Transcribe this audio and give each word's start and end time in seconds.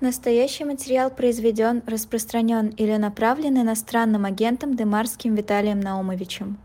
Настоящий 0.00 0.64
материал 0.64 1.10
произведен, 1.10 1.82
распространен 1.86 2.68
или 2.68 2.96
направлен 2.96 3.60
иностранным 3.60 4.24
агентом 4.24 4.74
Демарским 4.74 5.34
Виталием 5.34 5.78
Наумовичем. 5.78 6.56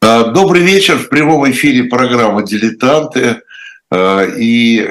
А, 0.00 0.30
добрый 0.30 0.62
вечер. 0.62 0.96
В 0.96 1.08
прямом 1.08 1.50
эфире 1.50 1.84
программа 1.84 2.44
«Дилетанты». 2.44 3.42
А, 3.90 4.22
и 4.22 4.78
э, 4.78 4.84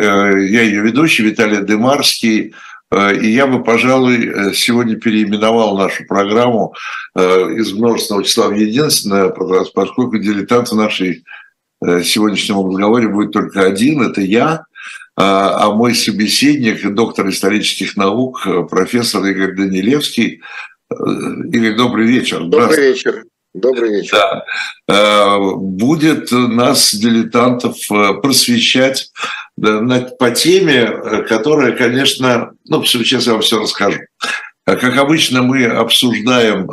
я 0.49 0.61
ее 0.63 0.81
ведущий 0.81 1.23
Виталий 1.23 1.65
Демарский. 1.65 2.53
А, 2.91 3.13
и 3.13 3.29
я 3.29 3.47
бы, 3.47 3.63
пожалуй, 3.63 4.53
сегодня 4.53 4.97
переименовал 4.97 5.77
нашу 5.77 6.05
программу 6.05 6.73
из 7.15 7.71
множественного 7.71 8.25
числа 8.25 8.47
в 8.49 8.55
единственное, 8.55 9.29
поскольку 9.73 10.17
дилетант 10.17 10.67
в 10.67 10.75
нашей 10.75 11.23
э, 11.81 12.03
сегодняшнем 12.03 12.67
разговоре 12.67 13.07
будет 13.07 13.31
только 13.31 13.61
один, 13.61 14.01
это 14.01 14.19
я. 14.19 14.65
А, 15.15 15.65
а 15.65 15.71
мой 15.71 15.93
собеседник, 15.93 16.93
доктор 16.93 17.29
исторических 17.29 17.95
наук, 17.97 18.47
профессор 18.69 19.23
Игорь 19.25 19.55
Данилевский. 19.55 20.41
Э, 20.91 20.95
Игорь, 21.51 21.75
добрый 21.75 22.07
вечер. 22.07 22.43
Добрый 22.45 22.93
вечер. 22.93 23.23
Добрый 23.53 23.91
вечер. 23.91 24.17
Да. 24.17 24.43
Э, 24.87 25.37
будет 25.55 26.31
нас, 26.31 26.93
дилетантов, 26.93 27.77
э, 27.91 28.13
просвещать 28.21 29.11
по 29.55 30.31
теме, 30.31 30.87
которая, 31.27 31.73
конечно, 31.73 32.53
ну, 32.65 32.83
сейчас 32.83 33.27
я 33.27 33.33
вам 33.33 33.41
все 33.43 33.61
расскажу. 33.61 33.99
Как 34.65 34.97
обычно, 34.97 35.43
мы 35.43 35.65
обсуждаем 35.65 36.67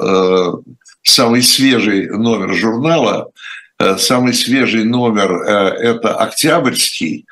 самый 1.02 1.42
свежий 1.42 2.08
номер 2.08 2.54
журнала. 2.54 3.30
Самый 3.98 4.32
свежий 4.32 4.84
номер– 4.84 5.32
это 5.42 6.14
октябрьский. 6.14 7.26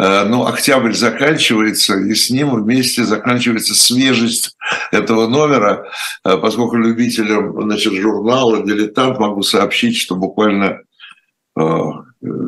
Э, 0.00 0.24
но 0.24 0.46
октябрь 0.46 0.94
заканчивается, 0.94 1.98
и 1.98 2.14
с 2.14 2.30
ним 2.30 2.54
вместе 2.54 3.04
заканчивается 3.04 3.74
свежесть 3.74 4.56
этого 4.92 5.26
номера, 5.26 5.84
э, 6.24 6.38
поскольку 6.38 6.76
любителям 6.76 7.60
значит, 7.60 7.92
журнала 7.92 8.64
«Дилетант» 8.64 9.18
могу 9.18 9.42
сообщить, 9.42 9.98
что 9.98 10.16
буквально 10.16 10.80
э, 11.58 11.62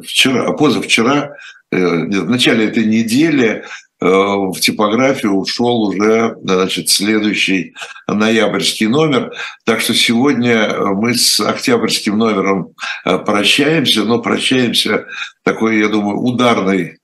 вчера, 0.03 0.53
позавчера, 0.53 1.37
в 1.71 2.29
начале 2.29 2.67
этой 2.67 2.85
недели 2.85 3.65
в 3.99 4.55
типографию 4.61 5.33
ушел 5.33 5.85
уже 5.85 6.37
значит, 6.43 6.91
следующий 6.91 7.75
ноябрьский 8.07 8.89
номер. 8.89 9.33
Так 9.65 9.81
что 9.81 9.95
сегодня 9.95 10.71
мы 10.93 11.15
с 11.15 11.41
октябрьским 11.41 12.19
номером 12.19 12.75
прощаемся, 13.05 14.05
но 14.05 14.21
прощаемся 14.21 15.07
такой, 15.45 15.79
я 15.79 15.89
думаю, 15.89 16.19
ударной 16.19 16.99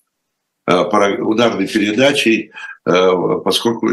ударной 0.69 1.67
передачей, 1.67 2.53
э, 2.87 3.13
поскольку 3.45 3.89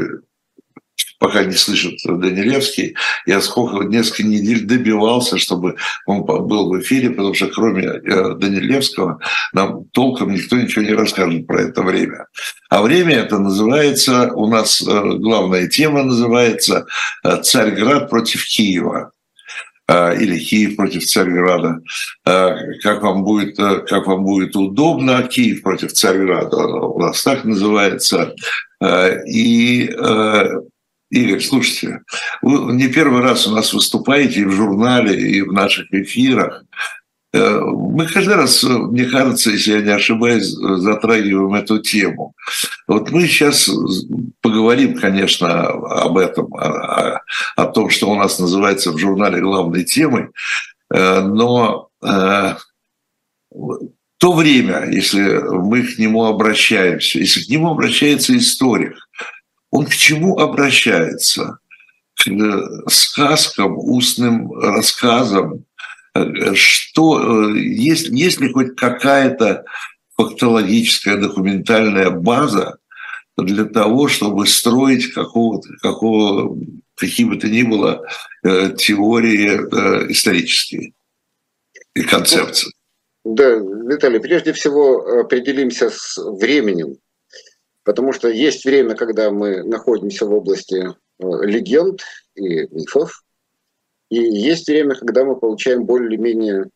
пока 1.19 1.43
не 1.43 1.53
слышит 1.53 1.99
Данилевский, 2.05 2.95
я 3.25 3.41
сколько, 3.41 3.85
несколько 3.85 4.23
недель 4.23 4.65
добивался, 4.65 5.37
чтобы 5.37 5.75
он 6.05 6.23
был 6.23 6.69
в 6.69 6.79
эфире, 6.81 7.11
потому 7.11 7.33
что 7.33 7.47
кроме 7.47 7.83
э, 7.83 8.35
Данилевского 8.35 9.19
нам 9.53 9.85
толком 9.85 10.33
никто 10.33 10.57
ничего 10.57 10.83
не 10.83 10.93
расскажет 10.93 11.47
про 11.47 11.61
это 11.61 11.81
время. 11.81 12.27
А 12.69 12.81
время 12.81 13.15
это 13.15 13.39
называется, 13.39 14.31
у 14.33 14.47
нас 14.47 14.81
главная 14.83 15.67
тема 15.67 16.03
называется 16.03 16.85
«Царьград 17.23 18.09
против 18.09 18.45
Киева». 18.45 19.11
А, 19.87 20.13
или 20.13 20.39
Киев 20.39 20.77
против 20.77 21.05
Царьграда, 21.05 21.79
а, 22.25 22.55
как 22.81 23.03
вам 23.03 23.23
будет, 23.23 23.59
э, 23.59 23.81
как 23.81 24.07
вам 24.07 24.23
будет 24.23 24.55
удобно, 24.55 25.21
Киев 25.23 25.61
против 25.61 25.93
Царьграда 25.93 26.57
у 26.57 26.99
нас 26.99 27.23
так 27.23 27.43
называется. 27.43 28.33
И 29.27 29.87
э, 29.87 30.45
Игорь, 31.11 31.41
слушайте, 31.41 32.01
вы 32.41 32.73
не 32.73 32.87
первый 32.87 33.21
раз 33.21 33.47
у 33.47 33.51
нас 33.51 33.73
выступаете 33.73 34.41
и 34.41 34.45
в 34.45 34.51
журнале, 34.51 35.15
и 35.15 35.41
в 35.41 35.53
наших 35.53 35.93
эфирах. 35.93 36.63
Э, 37.35 37.59
мы 37.59 38.07
каждый 38.07 38.35
раз, 38.35 38.63
мне 38.63 39.05
кажется, 39.05 39.51
если 39.51 39.73
я 39.73 39.81
не 39.81 39.91
ошибаюсь, 39.91 40.45
затрагиваем 40.45 41.53
эту 41.53 41.79
тему. 41.79 42.33
Вот 42.87 43.11
мы 43.11 43.27
сейчас 43.27 43.69
поговорим, 44.41 44.97
конечно, 44.97 45.63
об 45.67 46.17
этом, 46.17 46.53
о, 46.55 47.21
о 47.57 47.65
том, 47.65 47.89
что 47.89 48.09
у 48.09 48.15
нас 48.15 48.39
называется 48.39 48.91
в 48.91 48.97
журнале 48.97 49.41
главной 49.41 49.83
темой, 49.83 50.29
э, 50.93 51.21
но 51.21 51.89
э, 52.01 52.55
то 54.17 54.33
время, 54.33 54.89
если 54.89 55.39
мы 55.49 55.83
к 55.83 55.97
нему 55.97 56.25
обращаемся, 56.25 57.19
если 57.19 57.43
к 57.43 57.49
нему 57.49 57.69
обращается 57.69 58.35
историк, 58.37 58.95
он 59.71 59.85
к 59.87 59.93
чему 59.93 60.39
обращается? 60.39 61.59
К 62.17 62.89
сказкам, 62.89 63.77
устным 63.77 64.53
рассказам, 64.53 65.65
что 66.53 67.49
э, 67.49 67.59
есть, 67.59 68.07
есть 68.07 68.39
ли 68.39 68.51
хоть 68.51 68.75
какая-то 68.75 69.65
фактологическая 70.15 71.17
документальная 71.17 72.09
база 72.09 72.77
для 73.37 73.65
того, 73.65 74.07
чтобы 74.07 74.47
строить 74.47 75.11
какого-то, 75.11 75.67
какого, 75.81 76.57
какие 76.95 77.25
бы 77.25 77.35
то 77.35 77.49
ни 77.49 77.63
было 77.63 78.05
э, 78.43 78.71
теории 78.77 79.59
э, 79.59 80.11
исторические 80.11 80.93
и 81.93 82.01
концепции. 82.01 82.71
Да, 83.25 83.55
Виталий, 83.55 84.19
прежде 84.19 84.53
всего 84.53 85.21
определимся 85.21 85.89
с 85.89 86.17
временем, 86.17 86.97
потому 87.83 88.13
что 88.13 88.29
есть 88.29 88.63
время, 88.63 88.95
когда 88.95 89.31
мы 89.31 89.63
находимся 89.63 90.25
в 90.25 90.33
области 90.33 90.93
легенд 91.19 92.01
и 92.35 92.67
мифов, 92.67 93.24
и 94.09 94.17
есть 94.17 94.67
время, 94.67 94.95
когда 94.95 95.25
мы 95.25 95.35
получаем 95.39 95.85
более-менее 95.85 96.69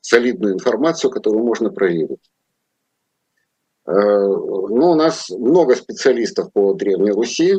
солидную 0.00 0.54
информацию, 0.54 1.10
которую 1.10 1.44
можно 1.44 1.70
проверить. 1.70 2.20
Э, 3.86 3.92
Но 3.92 4.68
ну, 4.68 4.90
у 4.90 4.94
нас 4.94 5.28
много 5.30 5.74
специалистов 5.74 6.52
по 6.52 6.74
Древней 6.74 7.10
Руси, 7.10 7.56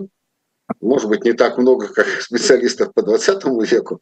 может 0.81 1.09
быть, 1.09 1.23
не 1.23 1.33
так 1.33 1.57
много, 1.57 1.87
как 1.87 2.07
специалистов 2.21 2.93
по 2.93 3.01
20 3.01 3.43
веку, 3.69 4.01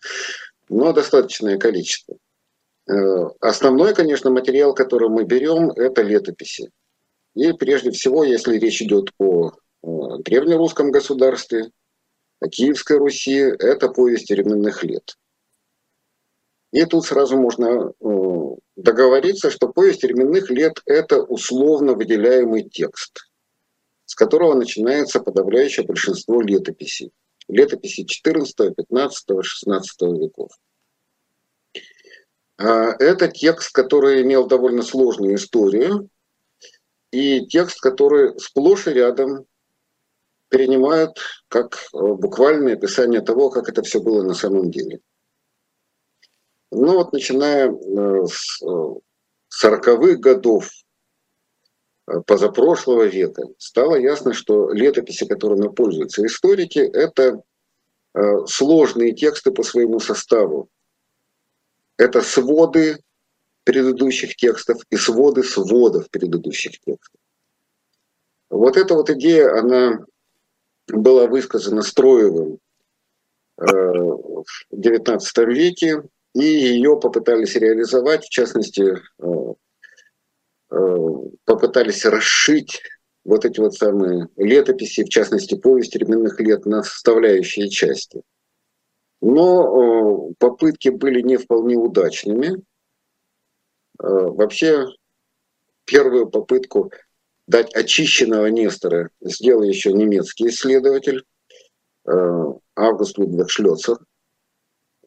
но 0.69 0.93
достаточное 0.93 1.57
количество. 1.57 2.17
Э, 2.87 2.93
основной, 3.39 3.95
конечно, 3.95 4.29
материал, 4.29 4.73
который 4.73 5.09
мы 5.09 5.23
берем, 5.23 5.71
это 5.71 6.01
летописи. 6.01 6.69
И 7.33 7.51
прежде 7.53 7.91
всего, 7.91 8.23
если 8.23 8.57
речь 8.57 8.81
идет 8.81 9.09
о 9.19 9.51
древнерусском 9.83 10.89
государстве, 10.89 11.69
Киевской 12.51 12.97
Руси, 12.97 13.37
это 13.37 13.89
повесть 13.89 14.29
временных 14.29 14.83
лет. 14.83 15.17
И 16.71 16.83
тут 16.85 17.05
сразу 17.05 17.37
можно 17.37 17.93
э, 17.99 18.55
договориться, 18.75 19.49
что 19.49 19.69
повесть 19.69 20.03
временных 20.03 20.49
лет– 20.49 20.81
это 20.85 21.21
условно 21.21 21.93
выделяемый 21.93 22.67
текст, 22.69 23.29
с 24.05 24.15
которого 24.15 24.55
начинается 24.55 25.21
подавляющее 25.21 25.85
большинство 25.85 26.41
летописей. 26.41 27.11
Летописи 27.47 28.03
14, 28.03 28.75
15, 28.75 29.25
16 29.41 30.01
веков. 30.19 30.51
А, 32.57 32.95
это 32.99 33.27
текст, 33.29 33.71
который 33.71 34.23
имел 34.23 34.47
довольно 34.47 34.81
сложную 34.81 35.35
историю, 35.35 36.09
и 37.11 37.45
текст, 37.47 37.79
который 37.79 38.37
сплошь 38.39 38.87
и 38.87 38.91
рядом 38.91 39.45
перенимают 40.49 41.19
как 41.47 41.75
э, 41.75 41.97
буквальное 41.97 42.73
описание 42.73 43.21
того, 43.21 43.49
как 43.49 43.69
это 43.69 43.81
все 43.83 43.99
было 43.99 44.23
на 44.23 44.33
самом 44.33 44.71
деле. 44.71 44.99
Ну 46.71 46.93
вот 46.93 47.13
начиная 47.13 47.71
э, 47.71 48.25
с 48.27 48.61
40-х 48.63 49.91
э, 49.91 50.15
годов 50.15 50.69
позапрошлого 52.27 53.03
века 53.03 53.43
стало 53.57 53.95
ясно, 53.95 54.33
что 54.33 54.71
летописи, 54.71 55.25
которыми 55.25 55.69
пользуются 55.69 56.23
историки, 56.23 56.77
это 56.77 57.41
сложные 58.45 59.13
тексты 59.13 59.51
по 59.51 59.63
своему 59.63 59.99
составу. 59.99 60.69
Это 61.97 62.21
своды 62.21 62.99
предыдущих 63.63 64.35
текстов 64.35 64.83
и 64.91 64.97
своды 64.97 65.43
сводов 65.43 66.09
предыдущих 66.11 66.79
текстов. 66.79 67.19
Вот 68.49 68.77
эта 68.77 68.93
вот 68.93 69.09
идея, 69.09 69.59
она 69.59 70.05
была 70.87 71.27
высказана 71.27 71.81
Строевым 71.81 72.59
э, 73.57 73.65
в 73.65 74.45
XIX 74.73 75.19
веке, 75.47 76.03
и 76.33 76.43
ее 76.43 76.99
попытались 76.99 77.55
реализовать, 77.55 78.25
в 78.25 78.29
частности, 78.29 78.97
э, 79.19 79.53
э, 80.71 80.97
попытались 81.45 82.05
расшить 82.05 82.81
вот 83.23 83.45
эти 83.45 83.59
вот 83.59 83.73
самые 83.73 84.29
летописи, 84.35 85.03
в 85.03 85.09
частности, 85.09 85.55
повесть 85.55 85.95
временных 85.95 86.39
лет 86.39 86.65
на 86.65 86.83
составляющие 86.83 87.69
части. 87.69 88.21
Но 89.21 90.31
попытки 90.37 90.89
были 90.89 91.21
не 91.21 91.37
вполне 91.37 91.75
удачными. 91.75 92.61
Вообще, 93.97 94.85
первую 95.85 96.27
попытку 96.27 96.91
дать 97.47 97.73
очищенного 97.75 98.47
Нестора 98.47 99.09
сделал 99.21 99.63
еще 99.63 99.93
немецкий 99.93 100.47
исследователь 100.47 101.25
э, 102.07 102.43
Август 102.75 103.17
Людвиг 103.17 103.49
Шлёцер. 103.49 103.97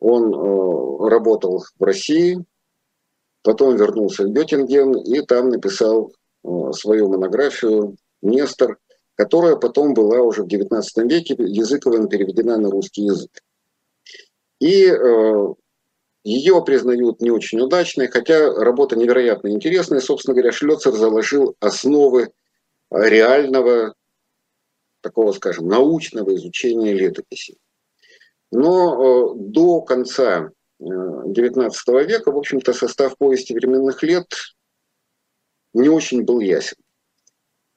Он 0.01 0.33
э, 0.33 1.09
работал 1.09 1.65
в 1.79 1.83
России, 1.83 2.45
потом 3.43 3.77
вернулся 3.77 4.25
в 4.25 4.33
Геттинген 4.33 4.97
и 4.99 5.21
там 5.23 5.49
написал 5.49 6.13
э, 6.45 6.49
свою 6.73 7.09
монографию 7.09 7.97
«Нестор», 8.23 8.79
которая 9.17 9.57
потом 9.57 9.95
была 9.95 10.21
уже 10.21 10.45
в 10.45 10.47
XIX 10.47 10.83
веке 11.09 11.35
языковым 11.39 12.09
переведена 12.09 12.57
на 12.57 12.71
русский 12.71 13.03
язык. 13.03 13.31
И 14.61 14.87
ее 16.25 16.63
признают 16.65 17.21
не 17.21 17.31
очень 17.31 17.61
удачной, 17.61 18.09
хотя 18.09 18.53
работа 18.53 18.97
невероятно 18.97 19.49
интересная. 19.49 20.01
Собственно 20.01 20.35
говоря, 20.35 20.53
Шлёцер 20.53 20.93
заложил 20.93 21.57
основы 21.61 22.31
реального, 22.91 23.95
такого, 25.01 25.33
скажем, 25.33 25.69
научного 25.69 26.35
изучения 26.35 26.93
летописи. 26.93 27.57
Но 28.51 29.35
э, 29.35 29.35
до 29.37 29.83
конца 29.83 30.51
XIX 30.81 31.71
э, 31.87 32.05
века, 32.05 32.33
в 32.33 32.37
общем-то, 32.39 32.73
состав 32.73 33.17
повести 33.17 33.53
временных 33.53 34.03
лет 34.03 34.27
не 35.75 35.89
очень 35.89 36.25
был 36.25 36.41
ясен. 36.41 36.77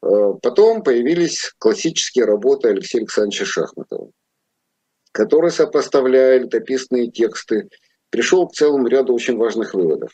Э, 0.01 0.33
потом 0.41 0.83
появились 0.83 1.53
классические 1.57 2.25
работы 2.25 2.69
Алексея 2.69 3.01
Александровича 3.01 3.45
Шахматова, 3.45 4.11
который, 5.11 5.51
сопоставляя 5.51 6.39
летописные 6.39 7.11
тексты, 7.11 7.69
пришел 8.11 8.47
к 8.47 8.53
целому 8.53 8.87
ряду 8.87 9.13
очень 9.13 9.37
важных 9.37 9.73
выводов. 9.73 10.11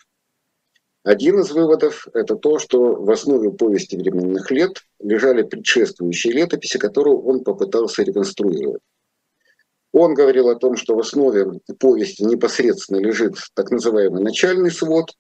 Один 1.04 1.40
из 1.40 1.52
выводов– 1.52 2.08
это 2.14 2.36
то, 2.36 2.60
что 2.60 2.96
в 2.96 3.10
основе 3.10 3.52
повести 3.52 3.96
временных 3.96 4.52
лет 4.52 4.84
лежали 5.00 5.42
предшествующие 5.42 6.34
летописи, 6.34 6.78
которые 6.78 7.16
он 7.16 7.44
попытался 7.44 8.04
реконструировать. 8.04 8.82
Он 9.94 10.14
говорил 10.14 10.50
о 10.50 10.56
том, 10.56 10.76
что 10.76 10.96
в 10.96 11.00
основе 11.00 11.60
повести 11.80 12.24
непосредственно 12.24 12.98
лежит 12.98 13.36
так 13.54 13.72
называемый 13.72 14.22
начальный 14.22 14.70
свод, 14.70 15.12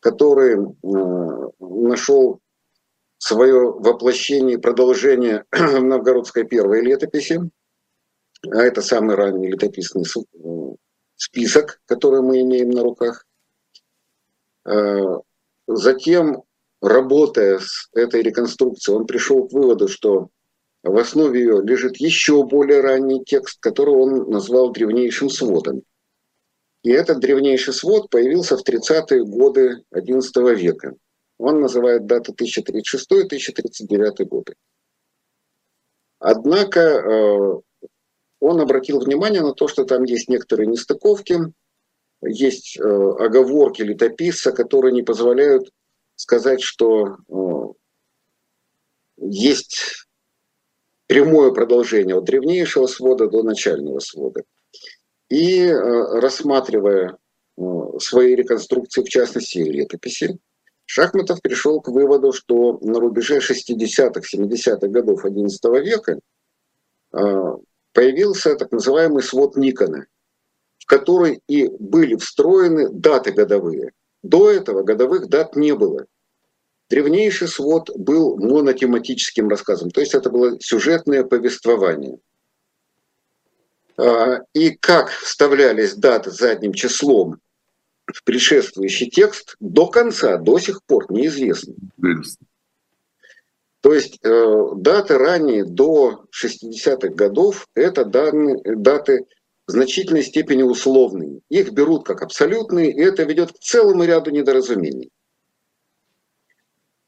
который 0.00 0.56
э, 0.56 1.48
нашел 1.60 2.40
свое 3.18 3.70
воплощение 3.70 4.56
и 4.56 4.60
продолжение 4.60 5.44
в 5.52 5.80
новгородской 5.82 6.44
первой 6.44 6.82
летописи, 6.82 7.40
а 8.50 8.62
это 8.62 8.82
самый 8.82 9.14
ранний 9.14 9.48
летописный 9.48 10.04
список, 11.20 11.80
который 11.86 12.22
мы 12.22 12.40
имеем 12.40 12.70
на 12.70 12.82
руках. 12.82 13.26
Э, 14.64 15.18
затем, 15.66 16.42
работая 16.80 17.58
с 17.58 17.88
этой 17.92 18.22
реконструкцией, 18.22 18.96
он 18.96 19.06
пришел 19.06 19.46
к 19.46 19.52
выводу, 19.52 19.88
что 19.88 20.30
в 20.82 20.96
основе 20.96 21.40
ее 21.40 21.62
лежит 21.62 21.98
еще 21.98 22.42
более 22.44 22.80
ранний 22.80 23.22
текст, 23.22 23.60
который 23.60 23.94
он 23.94 24.30
назвал 24.30 24.72
древнейшим 24.72 25.28
сводом. 25.28 25.82
И 26.82 26.90
этот 26.90 27.20
древнейший 27.20 27.74
свод 27.74 28.08
появился 28.08 28.56
в 28.56 28.66
30-е 28.66 29.22
годы 29.24 29.84
XI 29.94 30.54
века. 30.54 30.94
Он 31.36 31.60
называет 31.60 32.06
даты 32.06 32.32
1036 32.32 33.10
и 33.10 33.26
1039 33.26 34.26
годы. 34.26 34.54
Однако 36.18 36.80
э, 36.80 37.60
он 38.40 38.60
обратил 38.60 39.00
внимание 39.00 39.42
на 39.42 39.52
то, 39.52 39.68
что 39.68 39.84
там 39.84 40.04
есть 40.04 40.28
некоторые 40.28 40.66
нестыковки, 40.66 41.38
есть 42.22 42.78
э, 42.78 42.82
оговорки 42.82 43.82
летописца, 43.82 44.52
которые 44.52 44.92
не 44.92 45.02
позволяют 45.02 45.70
сказать, 46.16 46.60
что 46.62 47.16
э, 47.28 47.40
есть 49.18 50.06
прямое 51.06 51.50
продолжение 51.52 52.16
от 52.16 52.24
древнейшего 52.24 52.86
свода 52.86 53.28
до 53.28 53.42
начального 53.42 54.00
свода. 54.00 54.42
И 55.28 55.62
э, 55.62 55.74
рассматривая 56.20 57.16
свои 57.98 58.34
реконструкции, 58.34 59.02
в 59.02 59.08
частности 59.08 59.58
летописи, 59.58 60.38
Шахматов 60.86 61.42
пришел 61.42 61.80
к 61.80 61.88
выводу, 61.88 62.32
что 62.32 62.78
на 62.80 62.98
рубеже 62.98 63.38
60-х, 63.38 64.20
70-х 64.20 64.88
годов 64.88 65.24
XI 65.24 65.80
века 65.82 66.18
появился 68.00 68.56
так 68.56 68.72
называемый 68.72 69.22
свод 69.22 69.56
Никона, 69.56 70.06
в 70.78 70.86
который 70.86 71.42
и 71.46 71.68
были 71.68 72.16
встроены 72.16 72.88
даты 72.88 73.30
годовые. 73.30 73.92
До 74.22 74.50
этого 74.50 74.82
годовых 74.82 75.28
дат 75.28 75.54
не 75.54 75.74
было. 75.74 76.06
Древнейший 76.88 77.46
свод 77.46 77.90
был 77.94 78.38
монотематическим 78.38 79.50
рассказом, 79.50 79.90
то 79.90 80.00
есть 80.00 80.14
это 80.14 80.30
было 80.30 80.58
сюжетное 80.60 81.24
повествование. 81.24 82.18
А, 83.98 84.38
и 84.54 84.70
как 84.70 85.10
вставлялись 85.10 85.94
даты 85.94 86.30
задним 86.30 86.72
числом 86.72 87.38
в 88.06 88.24
предшествующий 88.24 89.10
текст, 89.10 89.56
до 89.60 89.88
конца, 89.88 90.38
до 90.38 90.58
сих 90.58 90.82
пор 90.84 91.12
неизвестно. 91.12 91.74
То 93.80 93.94
есть 93.94 94.18
э, 94.22 94.62
даты 94.76 95.16
ранее, 95.16 95.64
до 95.64 96.24
60-х 96.30 97.08
годов, 97.14 97.66
это 97.74 98.04
данные, 98.04 98.60
даты 98.76 99.26
в 99.66 99.70
значительной 99.70 100.22
степени 100.22 100.62
условные. 100.62 101.40
Их 101.48 101.72
берут 101.72 102.04
как 102.04 102.22
абсолютные, 102.22 102.92
и 102.92 103.00
это 103.00 103.22
ведет 103.22 103.52
к 103.52 103.58
целому 103.58 104.04
ряду 104.04 104.30
недоразумений. 104.30 105.10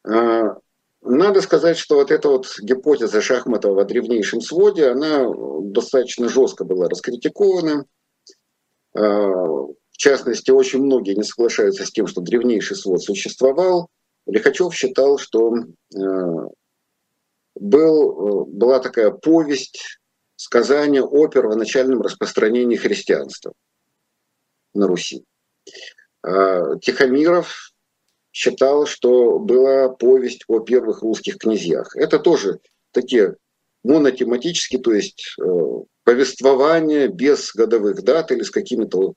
Э, 0.08 0.54
надо 1.02 1.40
сказать, 1.42 1.76
что 1.76 1.96
вот 1.96 2.10
эта 2.10 2.28
вот 2.28 2.46
гипотеза 2.60 3.20
Шахматова 3.20 3.82
о 3.82 3.84
древнейшем 3.84 4.40
своде, 4.40 4.88
она 4.88 5.26
достаточно 5.64 6.28
жестко 6.28 6.64
была 6.64 6.88
раскритикована. 6.88 7.84
Э, 8.94 9.00
в 9.00 9.96
частности, 9.98 10.50
очень 10.50 10.82
многие 10.82 11.14
не 11.14 11.22
соглашаются 11.22 11.84
с 11.84 11.90
тем, 11.90 12.06
что 12.06 12.22
древнейший 12.22 12.76
свод 12.76 13.02
существовал. 13.02 13.88
Лихачев 14.26 14.74
считал, 14.74 15.18
что 15.18 15.54
э, 15.54 16.00
был, 17.54 18.10
э, 18.10 18.44
была 18.50 18.80
такая 18.80 19.10
повесть, 19.10 20.00
сказание 20.36 21.02
о 21.02 21.28
первоначальном 21.28 22.02
распространении 22.02 22.76
христианства 22.76 23.52
на 24.74 24.88
Руси. 24.88 25.24
А, 26.22 26.76
Тихомиров 26.78 27.72
считал, 28.32 28.86
что 28.86 29.38
была 29.38 29.88
повесть 29.90 30.44
о 30.48 30.60
первых 30.60 31.02
русских 31.02 31.38
князьях. 31.38 31.94
Это 31.96 32.18
тоже 32.18 32.60
такие 32.90 33.36
монотематические, 33.84 34.80
то 34.80 34.92
есть 34.92 35.36
э, 35.40 35.44
повествование 36.04 37.08
без 37.08 37.52
годовых 37.54 38.02
дат 38.02 38.32
или 38.32 38.42
с 38.42 38.50
какими-то 38.50 39.14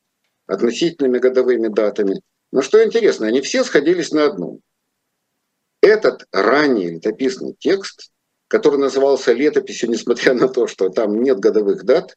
относительными 0.48 1.20
годовыми 1.20 1.70
датами. 1.70 2.22
Но 2.52 2.62
что 2.62 2.84
интересно, 2.84 3.28
они 3.28 3.42
все 3.42 3.64
сходились 3.64 4.12
на 4.12 4.26
одном. 4.26 4.60
Этот 5.82 6.26
ранний 6.32 6.90
летописный 6.90 7.56
текст 7.60 8.12
который 8.56 8.80
назывался 8.80 9.34
летописью, 9.34 9.90
несмотря 9.90 10.34
на 10.34 10.48
то, 10.48 10.66
что 10.66 10.88
там 10.88 11.22
нет 11.22 11.40
годовых 11.42 11.84
дат. 11.84 12.16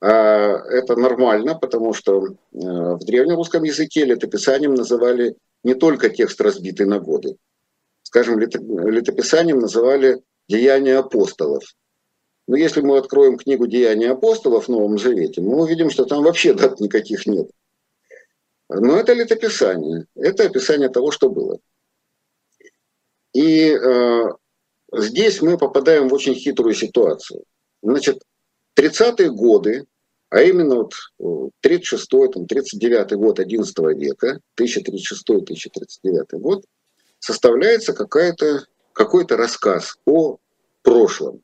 А, 0.00 0.56
это 0.68 0.96
нормально, 0.96 1.54
потому 1.54 1.94
что 1.94 2.26
э, 2.26 2.32
в 2.52 2.98
древнерусском 3.04 3.62
языке 3.62 4.04
летописанием 4.04 4.74
называли 4.74 5.36
не 5.62 5.74
только 5.74 6.10
текст, 6.10 6.40
разбитый 6.40 6.86
на 6.86 6.98
годы. 6.98 7.36
Скажем, 8.02 8.40
летописанием 8.40 9.60
называли 9.60 10.22
деяния 10.48 10.98
апостолов. 10.98 11.62
Но 12.48 12.56
если 12.56 12.80
мы 12.80 12.98
откроем 12.98 13.38
книгу 13.38 13.68
«Деяния 13.68 14.10
апостолов» 14.10 14.64
в 14.64 14.70
Новом 14.70 14.98
Завете, 14.98 15.40
мы 15.40 15.62
увидим, 15.62 15.88
что 15.88 16.04
там 16.04 16.24
вообще 16.24 16.52
дат 16.54 16.80
никаких 16.80 17.26
нет. 17.26 17.48
Но 18.68 18.96
это 18.98 19.12
летописание, 19.12 20.06
это 20.16 20.46
описание 20.46 20.88
того, 20.88 21.12
что 21.12 21.30
было. 21.30 21.60
И 23.32 23.70
э, 23.70 24.24
здесь 25.00 25.42
мы 25.42 25.58
попадаем 25.58 26.08
в 26.08 26.14
очень 26.14 26.34
хитрую 26.34 26.74
ситуацию. 26.74 27.44
Значит, 27.82 28.22
30-е 28.78 29.30
годы, 29.30 29.86
а 30.30 30.42
именно 30.42 30.76
вот 30.76 30.94
36-й, 31.64 32.32
там, 32.32 32.44
39-й 32.44 33.16
год 33.16 33.38
11 33.38 33.78
века, 33.96 34.40
1036-1039 34.58 36.38
год, 36.38 36.64
составляется 37.18 37.92
какая-то, 37.92 38.64
какой-то 38.92 39.36
рассказ 39.36 39.96
о 40.06 40.38
прошлом. 40.82 41.42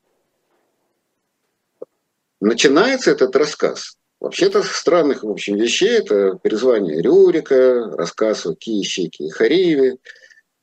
Начинается 2.39 3.11
этот 3.11 3.35
рассказ 3.35 3.97
Вообще-то 4.21 4.61
странных, 4.61 5.23
в 5.23 5.31
общем, 5.31 5.55
вещей 5.55 5.97
это 5.97 6.35
призвание 6.35 7.01
Рюрика, 7.01 7.89
рассказ 7.97 8.45
о 8.45 8.53
Киещике 8.53 9.25
и 9.25 9.29
Хариеве. 9.31 9.97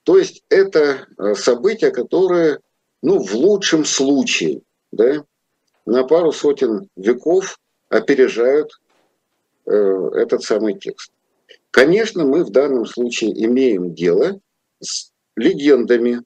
То 0.04 0.16
есть 0.16 0.45
это 0.49 1.09
э, 1.18 1.35
события, 1.35 1.90
которые 1.90 2.61
ну, 3.02 3.19
в 3.19 3.35
лучшем 3.35 3.85
случае, 3.85 4.62
да, 4.93 5.25
на 5.87 6.05
пару 6.05 6.33
сотен 6.33 6.88
веков 6.97 7.59
опережают 7.88 8.71
э, 9.67 9.73
этот 10.14 10.43
самый 10.43 10.78
текст. 10.78 11.11
Конечно, 11.71 12.25
мы 12.25 12.45
в 12.45 12.50
данном 12.50 12.87
случае 12.87 13.33
имеем 13.45 13.95
дело 13.95 14.40
с 14.81 15.11
легендами, 15.37 16.23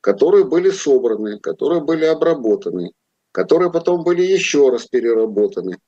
которые 0.00 0.44
были 0.44 0.70
собраны, 0.70 1.38
которые 1.38 1.82
были 1.82 2.04
обработаны, 2.04 2.92
которые 3.32 3.70
потом 3.70 4.04
были 4.04 4.22
еще 4.22 4.70
раз 4.70 4.86
переработаны. 4.86 5.78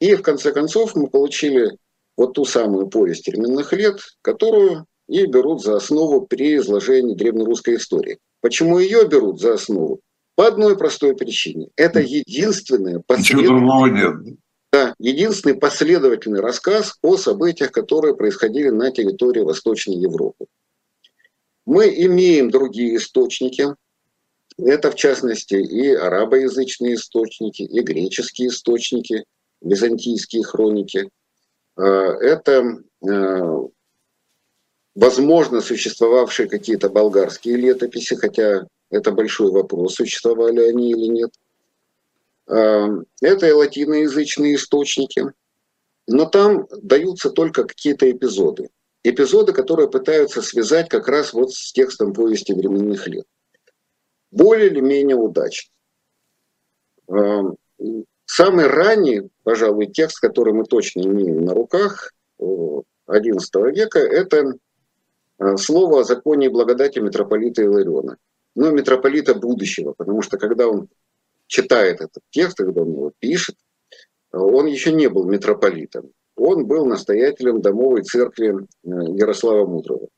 И 0.00 0.14
в 0.14 0.22
конце 0.22 0.52
концов 0.52 0.94
мы 0.96 1.08
получили 1.08 1.76
вот 2.16 2.34
ту 2.34 2.44
самую 2.44 2.88
повесть 2.88 3.28
временных 3.28 3.72
лет, 3.72 4.00
которую 4.22 4.86
и 5.08 5.26
берут 5.26 5.62
за 5.62 5.76
основу 5.76 6.26
при 6.26 6.56
изложении 6.56 7.14
древнерусской 7.14 7.76
истории. 7.76 8.18
Почему 8.40 8.78
ее 8.78 9.06
берут 9.06 9.40
за 9.40 9.54
основу? 9.54 10.00
По 10.34 10.46
одной 10.46 10.76
простой 10.76 11.14
причине. 11.14 11.68
Это 11.76 12.00
единственное 12.00 13.02
последовательное, 13.06 14.36
да, 14.72 14.94
единственный 14.98 15.56
последовательный 15.56 16.40
рассказ 16.40 16.96
о 17.02 17.16
событиях, 17.16 17.72
которые 17.72 18.14
происходили 18.14 18.70
на 18.70 18.90
территории 18.90 19.40
Восточной 19.40 19.96
Европы. 19.96 20.46
Мы 21.66 21.88
имеем 22.06 22.50
другие 22.50 22.96
источники. 22.96 23.66
Это, 24.56 24.90
в 24.90 24.94
частности, 24.94 25.54
и 25.54 25.88
арабоязычные 25.92 26.94
источники, 26.94 27.62
и 27.62 27.80
греческие 27.80 28.48
источники, 28.48 29.24
византийские 29.60 30.44
хроники. 30.44 31.10
А, 31.76 31.82
это, 31.82 32.78
а, 33.06 33.68
возможно, 35.00 35.60
существовавшие 35.60 36.48
какие-то 36.48 36.88
болгарские 36.88 37.56
летописи, 37.56 38.16
хотя 38.16 38.66
это 38.90 39.12
большой 39.12 39.50
вопрос, 39.50 39.94
существовали 39.94 40.60
они 40.60 40.90
или 40.92 41.06
нет. 41.06 41.30
А, 42.46 42.88
это 43.20 43.46
и 43.46 43.52
латиноязычные 43.52 44.56
источники. 44.56 45.32
Но 46.06 46.24
там 46.26 46.66
даются 46.82 47.30
только 47.30 47.64
какие-то 47.64 48.10
эпизоды 48.10 48.70
эпизоды, 49.02 49.52
которые 49.52 49.88
пытаются 49.88 50.42
связать 50.42 50.88
как 50.88 51.08
раз 51.08 51.32
вот 51.32 51.52
с 51.52 51.72
текстом 51.72 52.12
повести 52.12 52.52
временных 52.52 53.06
лет. 53.06 53.24
Более 54.30 54.68
или 54.68 54.80
менее 54.80 55.16
удачно. 55.16 55.70
Эм, 57.08 57.56
самый 58.26 58.66
ранний, 58.66 59.30
пожалуй, 59.42 59.86
текст, 59.86 60.20
который 60.20 60.52
мы 60.52 60.64
точно 60.64 61.00
имеем 61.00 61.44
на 61.44 61.54
руках, 61.54 62.12
XI 62.38 63.72
века, 63.72 63.98
это 63.98 64.36
э, 64.36 64.52
слово 65.56 66.00
о 66.00 66.04
законе 66.04 66.46
и 66.46 66.50
благодати 66.50 66.98
митрополита 66.98 67.62
Илариона. 67.62 68.16
Но 68.54 68.70
митрополита 68.70 69.34
будущего, 69.34 69.94
потому 69.96 70.22
что 70.22 70.38
когда 70.38 70.68
он 70.68 70.88
читает 71.46 72.00
этот 72.00 72.22
текст, 72.30 72.58
когда 72.58 72.82
он 72.82 72.92
его 72.92 73.12
пишет, 73.18 73.56
он 74.32 74.66
еще 74.66 74.92
не 74.92 75.08
был 75.08 75.24
митрополитом 75.24 76.12
он 76.40 76.66
был 76.66 76.86
настоятелем 76.86 77.60
домовой 77.60 78.02
церкви 78.02 78.54
э, 78.54 78.88
Ярослава 78.88 79.66
Мудрого. 79.66 80.08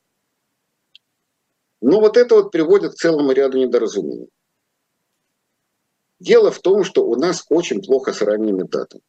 Но 1.80 2.00
вот 2.00 2.16
это 2.16 2.36
вот 2.36 2.52
приводит 2.52 2.92
к 2.92 2.96
целому 2.96 3.32
ряду 3.32 3.58
недоразумений. 3.58 4.28
Дело 6.20 6.52
в 6.52 6.60
том, 6.60 6.84
что 6.84 7.04
у 7.04 7.16
нас 7.16 7.44
очень 7.48 7.82
плохо 7.82 8.12
с 8.12 8.22
ранними 8.22 8.62
датами. 8.62 9.02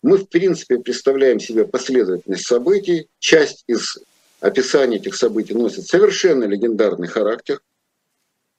Мы, 0.00 0.16
в 0.16 0.28
принципе, 0.28 0.78
представляем 0.78 1.40
себе 1.40 1.66
последовательность 1.66 2.46
событий. 2.46 3.08
Часть 3.18 3.64
из 3.66 3.98
описания 4.40 4.96
этих 4.96 5.14
событий 5.14 5.54
носит 5.54 5.86
совершенно 5.86 6.44
легендарный 6.44 7.08
характер. 7.08 7.60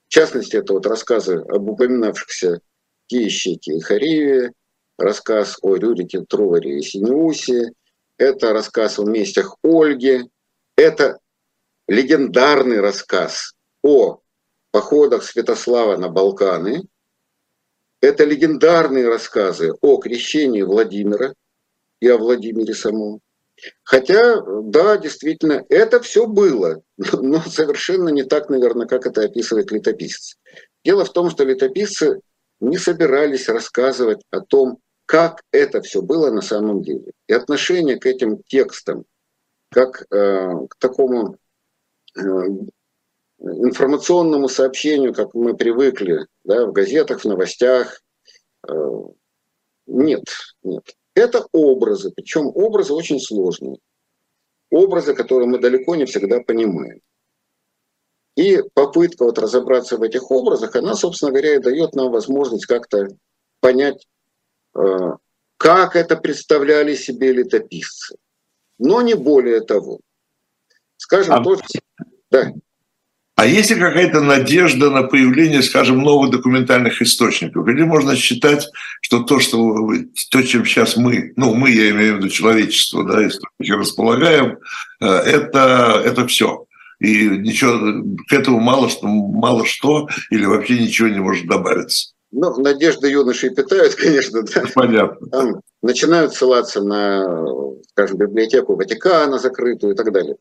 В 0.07 0.11
частности, 0.11 0.55
это 0.55 0.73
вот 0.73 0.85
рассказы 0.85 1.35
об 1.35 1.69
упоминавшихся 1.69 2.61
Киещеке 3.07 3.73
и 3.73 3.79
Хариве, 3.79 4.53
рассказ 4.97 5.57
о 5.61 5.75
Рюрике 5.75 6.21
Тровере 6.21 6.79
и 6.79 6.81
Синеусе, 6.81 7.71
это 8.17 8.53
рассказ 8.53 8.99
о 8.99 9.05
местях 9.05 9.55
Ольги, 9.63 10.29
это 10.75 11.19
легендарный 11.87 12.79
рассказ 12.79 13.53
о 13.81 14.19
походах 14.71 15.23
Святослава 15.23 15.97
на 15.97 16.09
Балканы, 16.09 16.83
это 18.01 18.23
легендарные 18.23 19.07
рассказы 19.07 19.73
о 19.81 19.97
крещении 19.97 20.61
Владимира 20.61 21.33
и 21.99 22.07
о 22.07 22.17
Владимире 22.17 22.73
самом. 22.73 23.19
Хотя, 23.83 24.41
да, 24.63 24.97
действительно, 24.97 25.65
это 25.69 25.99
все 25.99 26.27
было, 26.27 26.81
но 26.97 27.41
совершенно 27.41 28.09
не 28.09 28.23
так, 28.23 28.49
наверное, 28.49 28.87
как 28.87 29.05
это 29.05 29.23
описывает 29.23 29.71
летописец. 29.71 30.37
Дело 30.83 31.05
в 31.05 31.11
том, 31.11 31.29
что 31.29 31.43
летописцы 31.43 32.21
не 32.59 32.77
собирались 32.77 33.49
рассказывать 33.49 34.21
о 34.31 34.41
том, 34.41 34.79
как 35.05 35.41
это 35.51 35.81
все 35.81 36.01
было 36.01 36.29
на 36.29 36.41
самом 36.41 36.83
деле. 36.83 37.11
И 37.27 37.33
отношение 37.33 37.97
к 37.97 38.05
этим 38.05 38.43
текстам, 38.43 39.05
как 39.71 40.05
э, 40.11 40.67
к 40.69 40.75
такому 40.77 41.37
э, 42.15 42.21
информационному 43.39 44.49
сообщению, 44.49 45.13
как 45.13 45.33
мы 45.33 45.55
привыкли 45.55 46.27
да, 46.43 46.65
в 46.65 46.73
газетах, 46.73 47.21
в 47.21 47.25
новостях, 47.25 48.01
э, 48.67 48.73
нет, 49.87 50.25
нет. 50.63 50.95
Это 51.19 51.47
образы, 51.51 52.11
причем 52.15 52.47
образы 52.47 52.93
очень 52.93 53.19
сложные. 53.19 53.77
Образы, 54.71 55.13
которые 55.13 55.47
мы 55.47 55.59
далеко 55.59 55.95
не 55.95 56.05
всегда 56.05 56.39
понимаем. 56.41 57.01
И 58.35 58.61
попытка 58.73 59.25
вот 59.25 59.39
разобраться 59.39 59.97
в 59.97 60.03
этих 60.03 60.31
образах, 60.31 60.75
она, 60.75 60.95
собственно 60.95 61.31
говоря, 61.31 61.55
и 61.55 61.59
дает 61.59 61.93
нам 61.95 62.11
возможность 62.11 62.65
как-то 62.65 63.09
понять 63.59 64.05
Э, 64.75 65.13
как 65.57 65.95
это 65.95 66.15
представляли 66.15 66.95
себе 66.95 67.33
летописцы. 67.33 68.15
Но 68.77 69.01
не 69.01 69.13
более 69.13 69.61
того. 69.61 69.99
Скажем, 70.97 71.35
а, 71.35 71.43
тоже... 71.43 71.63
Да. 72.31 72.53
А 73.39 73.45
есть 73.45 73.69
ли 73.69 73.79
какая-то 73.79 74.19
надежда 74.19 74.89
на 74.89 75.03
появление, 75.03 75.63
скажем, 75.63 75.99
новых 75.99 76.29
документальных 76.29 77.01
источников? 77.01 77.65
Или 77.69 77.83
можно 77.83 78.17
считать, 78.17 78.67
что 78.99 79.23
то, 79.23 79.39
что 79.39 79.93
то, 80.29 80.41
чем 80.43 80.65
сейчас 80.65 80.97
мы, 80.97 81.31
ну, 81.37 81.55
мы, 81.55 81.69
я 81.69 81.89
имею 81.91 82.15
в 82.15 82.17
виду 82.17 82.27
человечество, 82.27 83.05
да, 83.05 83.25
источники 83.25 83.71
располагаем, 83.71 84.57
э, 84.99 85.05
это, 85.05 86.01
это 86.03 86.27
все. 86.27 86.65
И 86.99 87.29
ничего, 87.29 88.03
к 88.27 88.33
этому 88.33 88.59
мало 88.59 88.89
что, 88.89 89.07
мало 89.07 89.65
что 89.65 90.09
или 90.31 90.43
вообще 90.43 90.77
ничего 90.77 91.07
не 91.07 91.19
может 91.19 91.47
добавиться. 91.47 92.11
Ну, 92.31 92.59
надежды 92.59 93.09
юношей 93.09 93.51
питают, 93.51 93.95
конечно, 93.95 94.41
да. 94.43 94.63
Понятно. 94.75 95.27
Там 95.29 95.61
начинают 95.81 96.33
ссылаться 96.33 96.81
на, 96.81 97.45
скажем, 97.91 98.17
библиотеку 98.17 98.75
Ватикана 98.75 99.39
закрытую 99.39 99.93
и 99.93 99.95
так 99.95 100.11
далее. 100.11 100.35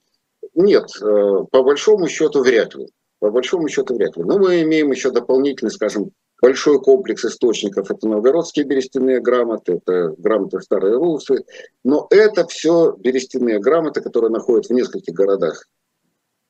Нет, 0.59 0.91
э, 1.01 1.45
по 1.53 1.63
большому 1.63 2.09
счету 2.09 2.43
вряд 2.43 2.75
ли. 2.75 2.89
По 3.21 3.31
большому 3.31 3.69
счету 3.69 3.95
вряд 3.95 4.17
ли. 4.17 4.25
Но 4.25 4.41
мы 4.41 4.61
имеем 4.63 4.91
еще 4.91 5.13
дополнительный, 5.13 5.71
скажем, 5.71 6.11
большой 6.43 6.83
комплекс 6.83 7.25
источников. 7.25 7.93
Это 7.93 8.09
новгородские 8.09 8.65
берестяные 8.65 9.21
грамоты, 9.21 9.75
это 9.75 10.17
грамоты 10.19 10.61
старые 10.61 10.97
русы. 10.97 11.45
Но 11.85 12.09
это 12.11 12.45
все 12.49 12.93
берестяные 12.99 13.61
грамоты, 13.61 14.01
которые 14.01 14.33
находятся 14.33 14.75
в 14.75 14.77
нескольких 14.77 15.15
городах 15.15 15.65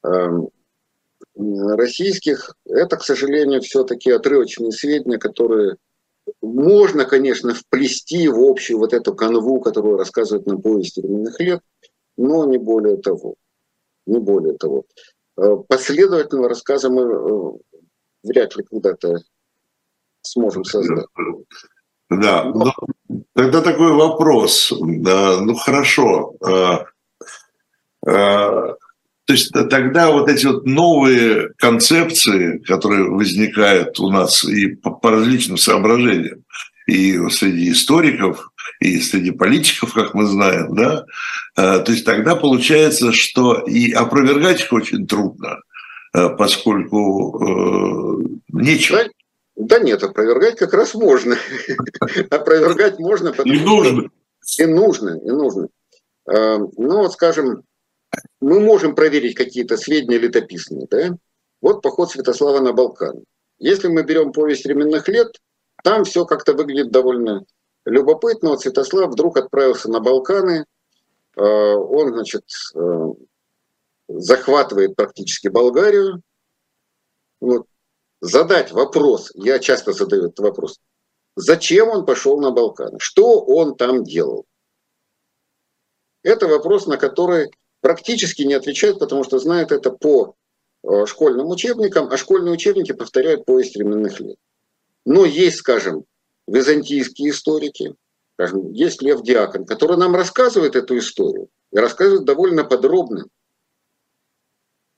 эм, 0.05 0.49
российских, 1.37 2.55
это, 2.65 2.97
к 2.97 3.05
сожалению, 3.05 3.61
все-таки 3.61 4.11
отрывочные 4.11 4.73
сведения, 4.73 5.19
которые 5.19 5.77
можно, 6.41 7.05
конечно, 7.05 7.53
вплести 7.53 8.27
в 8.29 8.41
общую 8.41 8.79
вот 8.79 8.95
эту 8.95 9.15
канву, 9.15 9.61
которую 9.61 9.99
рассказывают 9.99 10.47
на 10.47 10.57
повести 10.57 11.01
временных 11.01 11.39
лет, 11.41 11.61
но 12.17 12.47
не 12.47 12.57
более 12.57 12.97
того. 12.97 13.35
Не 14.09 14.21
более 14.21 14.57
того. 14.57 14.85
Э, 15.37 15.57
последовательного 15.69 16.49
рассказа 16.49 16.89
мы 16.89 17.03
э, 17.03 17.59
вряд 18.23 18.57
ли 18.57 18.65
когда-то 18.65 19.19
сможем 20.23 20.65
создать. 20.65 21.05
Да, 22.09 22.45
но... 22.45 22.73
Ну, 23.09 23.25
тогда 23.35 23.61
такой 23.61 23.93
вопрос. 23.93 24.73
Да, 24.81 25.41
ну 25.43 25.55
хорошо. 25.55 26.35
Э, 26.41 26.79
то 28.05 28.79
есть 29.35 29.53
тогда 29.53 30.11
вот 30.11 30.31
эти 30.31 30.47
вот 30.47 30.65
новые 30.65 31.51
концепции, 31.59 32.59
которые 32.61 33.11
возникают 33.11 34.01
у 34.01 34.09
нас 34.11 34.43
и 34.43 34.69
по, 34.69 34.91
по 34.91 35.11
различным 35.11 35.59
соображениям, 35.59 36.45
и 36.87 37.19
среди 37.29 37.73
историков, 37.73 38.51
и 38.81 39.01
среди 39.01 39.31
политиков, 39.33 39.93
как 39.93 40.15
мы 40.15 40.27
знаем, 40.27 40.75
да, 40.75 41.05
э, 41.57 41.81
то 41.81 41.93
есть 41.93 42.05
тогда 42.05 42.37
получается, 42.37 43.13
что 43.13 43.55
и 43.55 43.93
опровергать 43.93 44.61
их 44.61 44.73
очень 44.73 45.07
трудно, 45.07 45.61
э, 46.15 46.29
поскольку 46.31 47.39
э, 47.43 48.39
нечего. 48.53 49.01
Да 49.57 49.81
нет, 49.81 50.03
опровергать 50.05 50.57
как 50.57 50.73
раз 50.73 50.95
можно. 50.95 51.37
Опровергать 52.31 52.99
можно. 53.01 53.35
И 53.45 53.59
нужно. 53.59 54.09
И 54.59 54.67
нужно, 54.67 55.19
и 55.19 55.31
нужно. 55.31 55.69
Ну 56.27 56.71
вот, 56.77 57.13
скажем, 57.13 57.63
мы 58.41 58.61
можем 58.61 58.95
проверить 58.95 59.35
какие-то 59.35 59.77
сведения 59.77 60.19
летописные. 60.19 60.87
Да? 60.89 61.17
Вот 61.61 61.83
поход 61.83 62.11
Святослава 62.11 62.61
на 62.61 62.73
Балкан. 62.73 63.25
Если 63.59 63.89
мы 63.89 64.05
берем 64.05 64.33
повесть 64.33 64.65
временных 64.65 65.09
лет, 65.09 65.29
там 65.83 66.05
все 66.05 66.25
как-то 66.25 66.53
выглядит 66.53 66.93
довольно 66.93 67.45
любопытно. 67.89 68.51
Вот 68.51 68.61
Святослав 68.61 69.11
вдруг 69.11 69.37
отправился 69.37 69.91
на 69.91 70.01
Балканы. 70.01 70.67
Э, 71.37 71.43
он, 71.43 72.13
значит, 72.13 72.45
э, 72.75 73.07
захватывает 74.09 74.97
практически 74.97 75.49
Болгарию. 75.49 76.23
вот, 77.41 77.67
задать 78.21 78.73
вопрос, 78.73 79.31
я 79.35 79.59
часто 79.59 79.93
задаю 79.93 80.27
этот 80.27 80.41
вопрос, 80.41 80.81
зачем 81.37 81.89
он 81.89 82.05
пошел 82.05 82.41
на 82.41 82.51
Балканы, 82.51 82.99
что 82.99 83.41
он 83.41 83.77
там 83.77 84.03
делал? 84.05 84.47
Это 86.23 86.49
вопрос, 86.49 86.87
на 86.87 86.97
который 86.97 87.51
практически 87.81 88.43
не 88.43 88.55
отвечают, 88.55 88.99
потому 88.99 89.23
что 89.23 89.39
знают 89.39 89.71
это 89.71 89.91
по 89.91 90.35
э, 90.83 91.07
школьным 91.07 91.49
учебникам, 91.49 92.09
а 92.11 92.17
школьные 92.17 92.53
учебники 92.53 92.93
повторяют 92.93 93.45
поезд 93.45 93.77
временных 93.77 94.19
лет. 94.19 94.37
Но 95.05 95.25
есть, 95.25 95.59
скажем, 95.59 96.05
византийские 96.49 97.31
историки, 97.31 97.95
есть 98.73 99.03
Лев 99.03 99.23
Диакон, 99.23 99.65
который 99.65 99.97
нам 99.97 100.15
рассказывает 100.15 100.77
эту 100.77 100.99
историю, 100.99 101.49
и 101.73 101.79
рассказывает 101.79 102.25
довольно 102.25 102.65
подробно. 102.65 103.27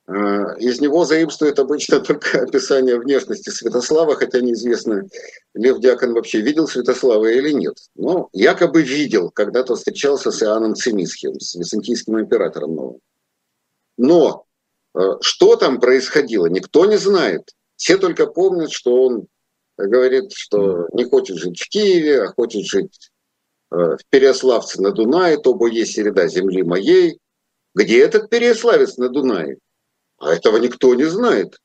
Э, 0.07 0.59
из 0.59 0.81
него 0.81 1.05
заимствует 1.05 1.59
обычно 1.59 2.01
только 2.07 2.43
описание 2.43 2.99
внешности 2.99 3.51
Святослава, 3.51 4.17
хотя 4.17 4.41
неизвестно, 4.41 5.09
Лев 5.55 5.81
Диакон 5.81 6.13
вообще 6.13 6.41
видел 6.41 6.67
Святослава 6.67 7.27
или 7.27 7.53
нет. 7.53 7.77
Но 7.95 8.29
якобы 8.33 8.83
видел, 8.83 9.31
когда-то 9.31 9.77
встречался 9.77 10.31
с 10.31 10.43
Иоанном 10.43 10.75
Цимисхием, 10.75 11.39
с 11.41 11.55
византийским 11.55 12.21
императором 12.21 12.75
новым. 12.75 13.01
Но 13.97 14.47
э, 14.95 15.01
что 15.23 15.57
там 15.57 15.81
происходило, 15.81 16.47
никто 16.47 16.87
не 16.87 16.99
знает. 16.99 17.55
Все 17.77 17.97
только 17.97 18.27
помнят, 18.27 18.73
что 18.73 19.03
он 19.05 19.27
говорит, 19.87 20.33
что 20.33 20.89
не 20.93 21.05
хочет 21.05 21.37
жить 21.39 21.61
в 21.61 21.69
Киеве, 21.69 22.23
а 22.23 22.29
хочет 22.29 22.65
жить 22.65 23.11
э, 23.71 23.77
в 23.77 23.99
Переославце 24.09 24.81
на 24.83 24.93
Дунае, 24.93 25.39
то 25.39 25.55
бы 25.55 25.71
есть 25.71 25.93
середа 25.93 26.29
земли 26.29 26.63
моей. 26.63 27.19
Где 27.75 28.03
этот 28.03 28.31
Переославец 28.31 28.97
на 28.97 29.09
Дунае? 29.09 29.59
А 30.19 30.35
этого 30.35 30.59
никто 30.59 30.95
не 30.95 31.05
знает. 31.05 31.59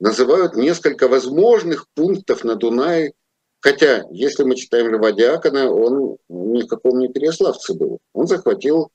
Называют 0.00 0.56
несколько 0.56 1.08
возможных 1.08 1.86
пунктов 1.94 2.44
на 2.44 2.56
Дунае, 2.56 3.12
хотя, 3.60 4.04
если 4.10 4.44
мы 4.44 4.56
читаем 4.56 4.88
Льва 4.88 5.12
Диакона, 5.12 5.70
он 5.70 6.16
ни 6.28 6.62
в 6.62 6.66
каком 6.66 6.98
не 6.98 7.08
Переславце 7.08 7.74
был. 7.74 7.98
Он 8.12 8.26
захватил 8.26 8.90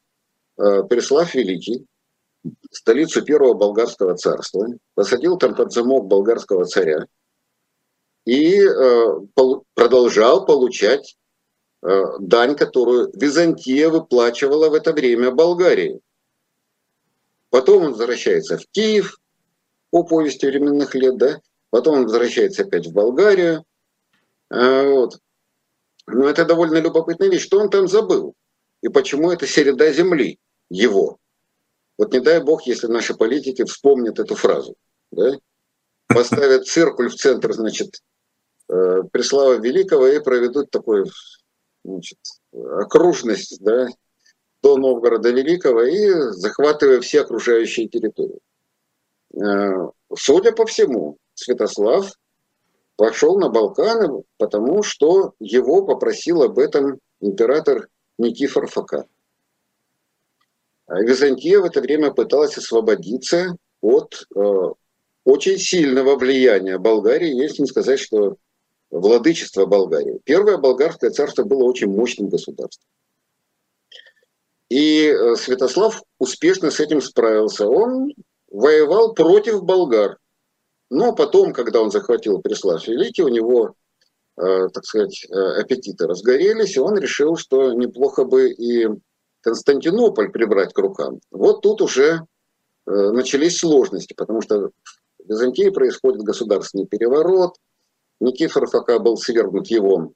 э, 0.58 0.84
Переслав 0.90 1.34
Великий, 1.34 1.86
столицу 2.72 3.24
первого 3.24 3.54
болгарского 3.54 4.16
царства, 4.16 4.68
посадил 4.94 5.38
там 5.38 5.56
под 5.56 5.72
замок 5.72 6.08
болгарского 6.08 6.66
царя 6.66 7.06
и 8.26 8.60
э, 8.60 9.06
продолжал 9.76 10.46
получать 10.46 11.16
э, 11.84 12.04
дань, 12.20 12.56
которую 12.56 13.12
Византия 13.14 13.90
выплачивала 13.90 14.70
в 14.70 14.74
это 14.74 14.94
время 14.94 15.32
Болгарии. 15.32 16.02
Потом 17.50 17.84
он 17.84 17.92
возвращается 17.92 18.58
в 18.58 18.66
Киев 18.72 19.18
по 19.92 20.04
повести 20.04 20.46
временных 20.48 20.96
лет, 20.96 21.18
да, 21.18 21.40
потом 21.70 22.00
он 22.00 22.04
возвращается 22.04 22.64
опять 22.64 22.88
в 22.88 22.94
Болгарию. 22.94 23.64
А, 24.50 24.84
вот. 24.90 25.20
Но 26.08 26.28
это 26.28 26.46
довольно 26.46 26.78
любопытная 26.78 27.30
вещь. 27.30 27.44
Что 27.44 27.60
он 27.60 27.70
там 27.70 27.88
забыл? 27.88 28.34
И 28.82 28.90
почему 28.90 29.32
это 29.32 29.48
середа 29.48 29.92
земли 29.94 30.40
его? 30.70 31.18
Вот 31.98 32.12
не 32.12 32.20
дай 32.20 32.42
бог, 32.44 32.68
если 32.68 32.88
наши 32.88 33.14
политики 33.14 33.64
вспомнят 33.64 34.20
эту 34.20 34.36
фразу. 34.36 34.76
Да? 35.12 35.40
Поставят 36.08 36.68
циркуль 36.68 37.10
в 37.10 37.16
центр, 37.16 37.54
значит, 37.54 38.02
э, 38.70 39.04
Преслава 39.12 39.60
Великого 39.60 40.08
и 40.08 40.20
проведут 40.20 40.72
такую 40.72 41.06
значит, 41.84 42.20
окружность, 42.54 43.62
да, 43.62 43.88
до 44.62 44.78
Новгорода 44.78 45.30
Великого 45.30 45.84
и 45.84 46.10
захватывая 46.32 47.02
все 47.02 47.22
окружающие 47.22 47.88
территории. 47.88 48.40
Э, 49.34 49.90
судя 50.16 50.52
по 50.54 50.66
всему, 50.66 51.18
Святослав 51.34 52.12
пошел 52.96 53.38
на 53.38 53.50
Балканы, 53.50 54.24
потому 54.38 54.82
что 54.84 55.34
его 55.40 55.86
попросил 55.86 56.44
об 56.44 56.58
этом 56.60 57.00
император 57.20 57.90
Никифор 58.18 58.68
Фока. 58.68 59.06
А 60.88 61.02
Византия 61.02 61.60
в 61.60 61.66
это 61.66 61.82
время 61.82 62.12
пыталась 62.12 62.58
освободиться 62.58 63.58
от 63.82 64.26
э, 64.36 64.40
очень 65.24 65.58
сильного 65.58 66.16
влияния 66.16 66.78
Болгарии, 66.78 67.36
если 67.36 67.64
не 67.64 67.68
сказать, 67.68 68.00
что 68.00 68.38
владычество 68.90 69.66
Болгарии. 69.66 70.20
Первое 70.24 70.58
болгарское 70.58 71.10
царство 71.10 71.44
было 71.44 71.64
очень 71.64 71.88
мощным 71.88 72.30
государством. 72.30 72.88
И 74.70 75.08
э, 75.08 75.36
Святослав 75.36 76.02
успешно 76.20 76.72
с 76.72 76.80
этим 76.80 77.02
справился. 77.02 77.68
Он 77.68 78.14
воевал 78.50 79.14
против 79.14 79.64
болгар. 79.64 80.18
Но 80.90 81.14
потом, 81.14 81.54
когда 81.54 81.82
он 81.82 81.92
захватил 81.92 82.42
Преслав 82.42 82.88
Великий, 82.88 83.24
у 83.24 83.28
него, 83.28 83.76
э, 84.38 84.68
так 84.74 84.86
сказать, 84.86 85.26
э, 85.30 85.62
аппетиты 85.62 86.08
разгорелись, 86.08 86.76
и 86.76 86.80
он 86.80 86.98
решил, 86.98 87.38
что 87.38 87.74
неплохо 87.74 88.24
бы 88.24 88.52
и 88.52 88.88
Константинополь 89.42 90.32
прибрать 90.32 90.74
к 90.74 90.80
рукам. 90.80 91.20
Вот 91.30 91.62
тут 91.62 91.82
уже 91.82 92.22
начались 92.88 93.58
сложности, 93.58 94.14
потому 94.14 94.42
что 94.42 94.70
в 94.70 94.72
Византии 95.28 95.70
происходит 95.70 96.22
государственный 96.22 96.86
переворот. 96.86 97.56
Никифор 98.20 98.68
Фока 98.68 99.00
был 99.00 99.18
свергнут 99.18 99.68
его 99.68 100.14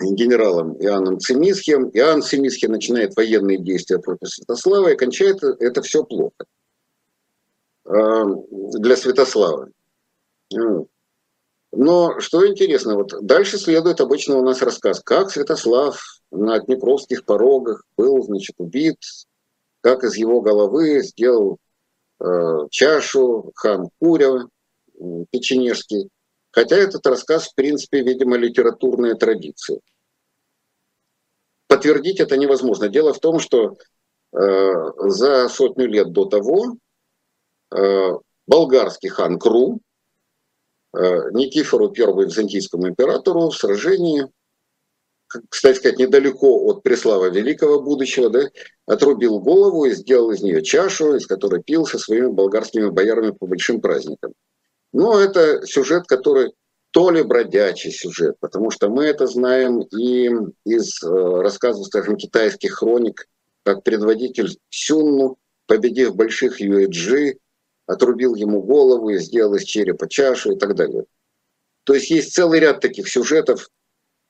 генералом 0.00 0.76
Иоанном 0.80 1.18
Цимисхием. 1.18 1.90
Иоанн 1.90 2.22
Цимисхий 2.22 2.68
начинает 2.68 3.14
военные 3.16 3.58
действия 3.58 3.98
против 3.98 4.28
Святослава, 4.28 4.88
и 4.88 4.96
кончает 4.96 5.42
это 5.42 5.82
все 5.82 6.04
плохо 6.04 6.44
а, 7.84 8.24
для 8.24 8.96
Святослава. 8.96 9.68
Но 11.74 12.20
что 12.20 12.46
интересно, 12.46 12.96
вот 12.96 13.14
дальше 13.22 13.56
следует 13.58 14.00
обычно 14.00 14.36
у 14.36 14.44
нас 14.44 14.60
рассказ, 14.60 15.00
как 15.00 15.30
Святослав 15.30 15.98
на 16.30 16.58
Днепровских 16.58 17.24
порогах 17.24 17.84
был, 17.96 18.22
значит, 18.22 18.54
убит, 18.58 18.98
как 19.80 20.04
из 20.04 20.16
его 20.16 20.42
головы 20.42 21.02
сделал 21.02 21.58
э, 22.20 22.24
чашу 22.70 23.52
хан 23.54 23.88
Куря 23.98 24.46
печенежский. 25.30 26.10
Хотя 26.52 26.76
этот 26.76 27.06
рассказ, 27.06 27.48
в 27.48 27.54
принципе, 27.54 28.02
видимо, 28.02 28.36
литературная 28.36 29.14
традиция. 29.14 29.80
Подтвердить 31.66 32.20
это 32.20 32.36
невозможно. 32.36 32.88
Дело 32.88 33.14
в 33.14 33.20
том, 33.20 33.40
что 33.40 33.78
э, 34.32 34.72
за 35.08 35.48
сотню 35.48 35.86
лет 35.88 36.12
до 36.12 36.26
того 36.26 36.76
э, 37.74 38.10
болгарский 38.46 39.08
хан 39.08 39.38
Кру 39.38 39.80
э, 40.94 41.30
Никифору 41.32 41.90
I 41.96 42.26
византийскому 42.26 42.88
императору 42.88 43.48
в 43.48 43.56
сражении, 43.56 44.30
кстати 45.48 45.78
сказать, 45.78 45.98
недалеко 45.98 46.66
от 46.66 46.82
Преслава 46.82 47.30
Великого 47.30 47.80
будущего, 47.80 48.28
да, 48.28 48.50
отрубил 48.84 49.40
голову 49.40 49.86
и 49.86 49.92
сделал 49.92 50.32
из 50.32 50.42
нее 50.42 50.62
чашу, 50.62 51.14
из 51.14 51.26
которой 51.26 51.62
пил 51.62 51.86
со 51.86 51.98
своими 51.98 52.26
болгарскими 52.26 52.90
боярами 52.90 53.30
по 53.30 53.46
большим 53.46 53.80
праздникам. 53.80 54.34
Но 54.92 55.18
это 55.18 55.66
сюжет, 55.66 56.06
который 56.06 56.52
то 56.92 57.10
ли 57.10 57.22
бродячий 57.22 57.90
сюжет, 57.90 58.36
потому 58.40 58.70
что 58.70 58.90
мы 58.90 59.04
это 59.04 59.26
знаем 59.26 59.80
и 59.80 60.28
из 60.66 61.02
э, 61.02 61.08
рассказов, 61.08 61.86
скажем, 61.86 62.16
китайских 62.16 62.74
хроник, 62.74 63.26
как 63.64 63.82
предводитель 63.82 64.58
Сюнну, 64.68 65.38
победив 65.66 66.14
больших 66.14 66.60
Юэджи, 66.60 67.38
отрубил 67.86 68.34
ему 68.34 68.62
голову 68.62 69.08
и 69.08 69.18
сделал 69.18 69.54
из 69.54 69.64
черепа 69.64 70.08
чашу 70.08 70.52
и 70.52 70.58
так 70.58 70.74
далее. 70.74 71.04
То 71.84 71.94
есть 71.94 72.10
есть 72.10 72.34
целый 72.34 72.60
ряд 72.60 72.80
таких 72.80 73.08
сюжетов 73.08 73.68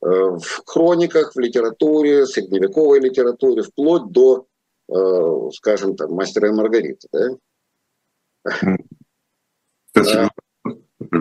э, 0.01 0.07
в 0.07 0.63
хрониках, 0.65 1.35
в 1.35 1.41
литературе, 1.41 2.27
средневековой 2.27 3.01
литературе, 3.01 3.63
вплоть 3.63 4.11
до, 4.13 4.47
э, 4.89 5.51
скажем, 5.55 5.97
там, 5.97 6.13
мастера 6.13 6.49
и 6.49 6.53
Маргариты. 6.53 7.09
Да? 7.13 7.37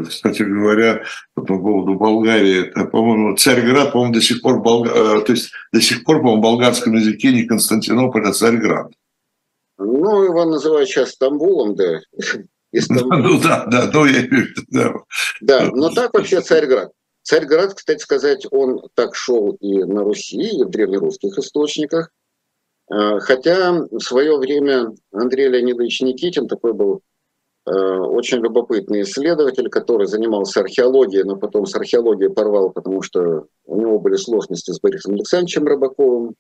Кстати, 0.08 0.44
говоря, 0.44 1.04
по 1.34 1.44
поводу 1.44 1.96
Болгарии, 1.96 2.72
по-моему, 2.92 3.36
Царьград, 3.36 3.92
по-моему, 3.92 4.14
до 4.14 4.22
сих 4.22 4.42
пор, 4.42 4.62
Болга... 4.62 4.90
Э, 4.90 5.22
то 5.22 5.34
есть 5.34 5.52
до 5.74 5.82
сих 5.82 6.04
пор, 6.04 6.18
по-моему, 6.18 6.40
в 6.40 6.44
болгарском 6.44 6.94
языке 6.94 7.34
не 7.34 7.44
Константинополь, 7.44 8.26
а 8.26 8.34
Царьград. 8.34 8.92
Ну, 9.78 10.24
его 10.24 10.46
называют 10.46 10.90
сейчас 10.90 11.12
Стамбулом, 11.12 11.76
да. 11.76 12.00
Ну 12.74 13.38
да, 13.42 13.66
да, 13.66 13.92
ну 13.94 14.06
я 14.06 14.26
да. 14.70 14.94
Да, 15.42 15.70
но 15.74 15.90
так 15.90 16.14
вообще 16.14 16.40
Царьград. 16.40 16.94
Царьград, 17.22 17.74
кстати 17.74 18.00
сказать, 18.00 18.48
он 18.50 18.82
так 18.94 19.14
шел 19.14 19.58
и 19.60 19.84
на 19.84 20.04
Руси, 20.06 20.60
и 20.60 20.64
в 20.64 20.70
древнерусских 20.70 21.38
источниках. 21.38 22.12
Э, 22.90 23.20
хотя 23.20 23.74
в 23.74 24.00
свое 24.00 24.38
время 24.38 24.94
Андрей 25.12 25.50
Леонидович 25.50 26.02
Никитин, 26.02 26.48
такой 26.48 26.72
был 26.72 27.02
очень 27.64 28.40
любопытный 28.40 29.04
исследователь, 29.04 29.70
который 29.70 30.08
занимался 30.08 30.62
археологией, 30.62 31.24
но 31.24 31.36
потом 31.36 31.68
с 31.68 31.76
археологией 31.76 32.34
порвал, 32.34 32.72
потому 32.72 33.04
что 33.04 33.46
у 33.66 33.80
него 33.80 34.00
были 34.00 34.16
сложности 34.16 34.72
с 34.72 34.80
Борисом 34.80 35.14
Александровичем 35.14 35.66
Рыбаковым, 35.66 36.34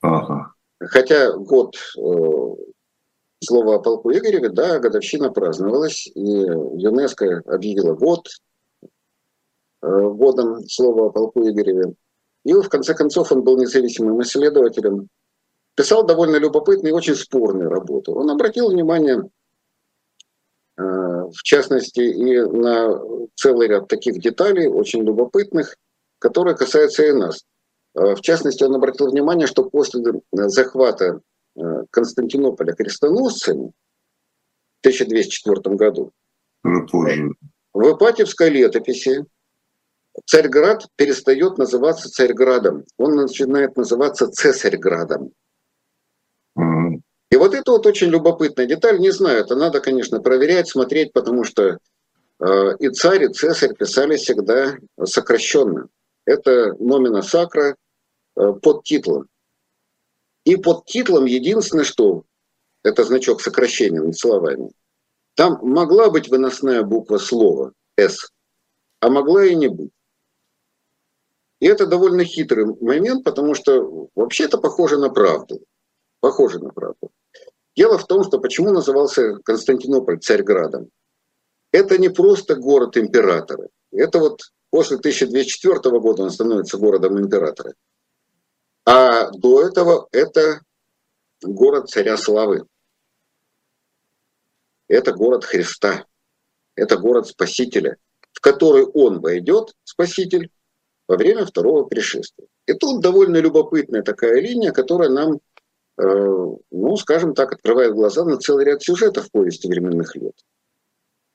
Ага. 0.00 0.52
Хотя 0.78 1.32
год 1.32 1.76
э, 1.76 2.00
слова 3.44 3.76
о 3.76 3.78
полку 3.80 4.12
Игореве, 4.12 4.50
да, 4.50 4.78
годовщина 4.78 5.30
праздновалась, 5.30 6.06
и 6.06 6.20
ЮНЕСКО 6.20 7.42
объявила 7.46 7.94
год 7.94 8.28
э, 9.82 9.86
годом 9.88 10.66
слова 10.68 11.06
о 11.06 11.10
полку 11.10 11.48
Игореве. 11.48 11.94
И 12.46 12.52
в 12.52 12.68
конце 12.68 12.94
концов 12.94 13.32
он 13.32 13.42
был 13.42 13.58
независимым 13.58 14.22
исследователем, 14.22 15.08
писал 15.74 16.06
довольно 16.06 16.36
любопытные 16.36 16.92
и 16.92 16.94
очень 16.94 17.16
спорные 17.16 17.66
работы. 17.66 18.12
Он 18.12 18.30
обратил 18.30 18.70
внимание, 18.70 19.28
э, 20.78 20.80
в 20.80 21.42
частности, 21.42 21.98
и 21.98 22.40
на 22.40 23.00
целый 23.34 23.66
ряд 23.66 23.88
таких 23.88 24.20
деталей, 24.20 24.68
очень 24.68 25.02
любопытных, 25.02 25.76
которые 26.20 26.56
касаются 26.56 27.04
и 27.04 27.12
нас. 27.12 27.44
Э, 27.96 28.14
в 28.14 28.20
частности, 28.20 28.62
он 28.62 28.76
обратил 28.76 29.10
внимание, 29.10 29.48
что 29.48 29.68
после 29.68 30.04
захвата 30.30 31.20
э, 31.56 31.60
Константинополя 31.90 32.74
крестоносцами 32.74 33.72
в 34.76 34.86
1204 34.86 35.74
году 35.74 36.12
в 37.74 37.92
Ипатьевской 37.92 38.50
летописи 38.50 39.26
Царьград 40.24 40.86
перестает 40.96 41.58
называться 41.58 42.08
Царьградом. 42.10 42.84
Он 42.96 43.16
начинает 43.16 43.76
называться 43.76 44.28
Цесарьградом. 44.28 45.32
И 47.30 47.36
вот 47.36 47.54
это 47.54 47.72
вот 47.72 47.86
очень 47.86 48.08
любопытная 48.08 48.66
деталь. 48.66 48.98
Не 48.98 49.10
знаю, 49.10 49.40
это 49.40 49.56
надо, 49.56 49.80
конечно, 49.80 50.20
проверять, 50.20 50.68
смотреть, 50.68 51.12
потому 51.12 51.44
что 51.44 51.78
э, 52.40 52.76
и 52.78 52.88
царь, 52.90 53.24
и 53.24 53.28
цесарь 53.28 53.74
писали 53.74 54.16
всегда 54.16 54.78
сокращенно. 55.04 55.88
Это 56.24 56.74
номина 56.78 57.22
сакра, 57.22 57.76
Э, 58.36 58.52
под 58.52 58.84
титлом. 58.84 59.28
И 60.44 60.56
под 60.56 60.84
титлом 60.84 61.24
единственное, 61.24 61.84
что 61.84 62.24
это 62.84 63.02
значок 63.04 63.40
сокращения 63.40 64.00
над 64.00 64.16
словами. 64.16 64.70
Там 65.34 65.58
могла 65.62 66.10
быть 66.10 66.28
выносная 66.28 66.82
буква 66.82 67.18
слова 67.18 67.72
«С», 67.96 68.30
а 69.00 69.08
могла 69.08 69.44
и 69.46 69.54
не 69.54 69.68
быть. 69.68 69.90
И 71.60 71.66
это 71.66 71.86
довольно 71.86 72.24
хитрый 72.24 72.66
момент, 72.80 73.24
потому 73.24 73.54
что 73.54 74.08
вообще 74.14 74.44
это 74.44 74.58
похоже 74.58 74.98
на 74.98 75.08
правду. 75.08 75.60
Похоже 76.20 76.58
на 76.58 76.70
правду. 76.70 77.10
Дело 77.74 77.98
в 77.98 78.06
том, 78.06 78.24
что 78.24 78.40
почему 78.40 78.72
назывался 78.72 79.36
Константинополь 79.44 80.20
Царьградом. 80.20 80.90
Это 81.72 81.98
не 81.98 82.08
просто 82.08 82.56
город 82.56 82.96
императора. 82.96 83.68
Это 83.90 84.18
вот 84.18 84.40
после 84.70 84.96
1204 84.96 86.00
года 86.00 86.22
он 86.22 86.30
становится 86.30 86.78
городом 86.78 87.18
императора. 87.18 87.74
А 88.84 89.30
до 89.30 89.62
этого 89.62 90.08
это 90.12 90.60
город 91.42 91.88
царя 91.88 92.16
славы. 92.16 92.66
Это 94.88 95.12
город 95.12 95.44
Христа. 95.44 96.06
Это 96.76 96.96
город 96.98 97.26
Спасителя, 97.26 97.96
в 98.32 98.40
который 98.40 98.84
он 98.84 99.20
войдет, 99.20 99.74
Спаситель, 99.82 100.50
во 101.08 101.16
время 101.16 101.46
второго 101.46 101.84
пришествия. 101.84 102.46
И 102.66 102.74
тут 102.74 103.00
довольно 103.00 103.36
любопытная 103.36 104.02
такая 104.02 104.40
линия, 104.40 104.72
которая 104.72 105.08
нам, 105.08 105.40
э, 105.98 106.54
ну, 106.70 106.96
скажем 106.96 107.34
так, 107.34 107.52
открывает 107.52 107.94
глаза 107.94 108.24
на 108.24 108.38
целый 108.38 108.64
ряд 108.64 108.82
сюжетов 108.82 109.26
в 109.26 109.30
повести 109.30 109.66
временных 109.66 110.14
лет. 110.16 110.34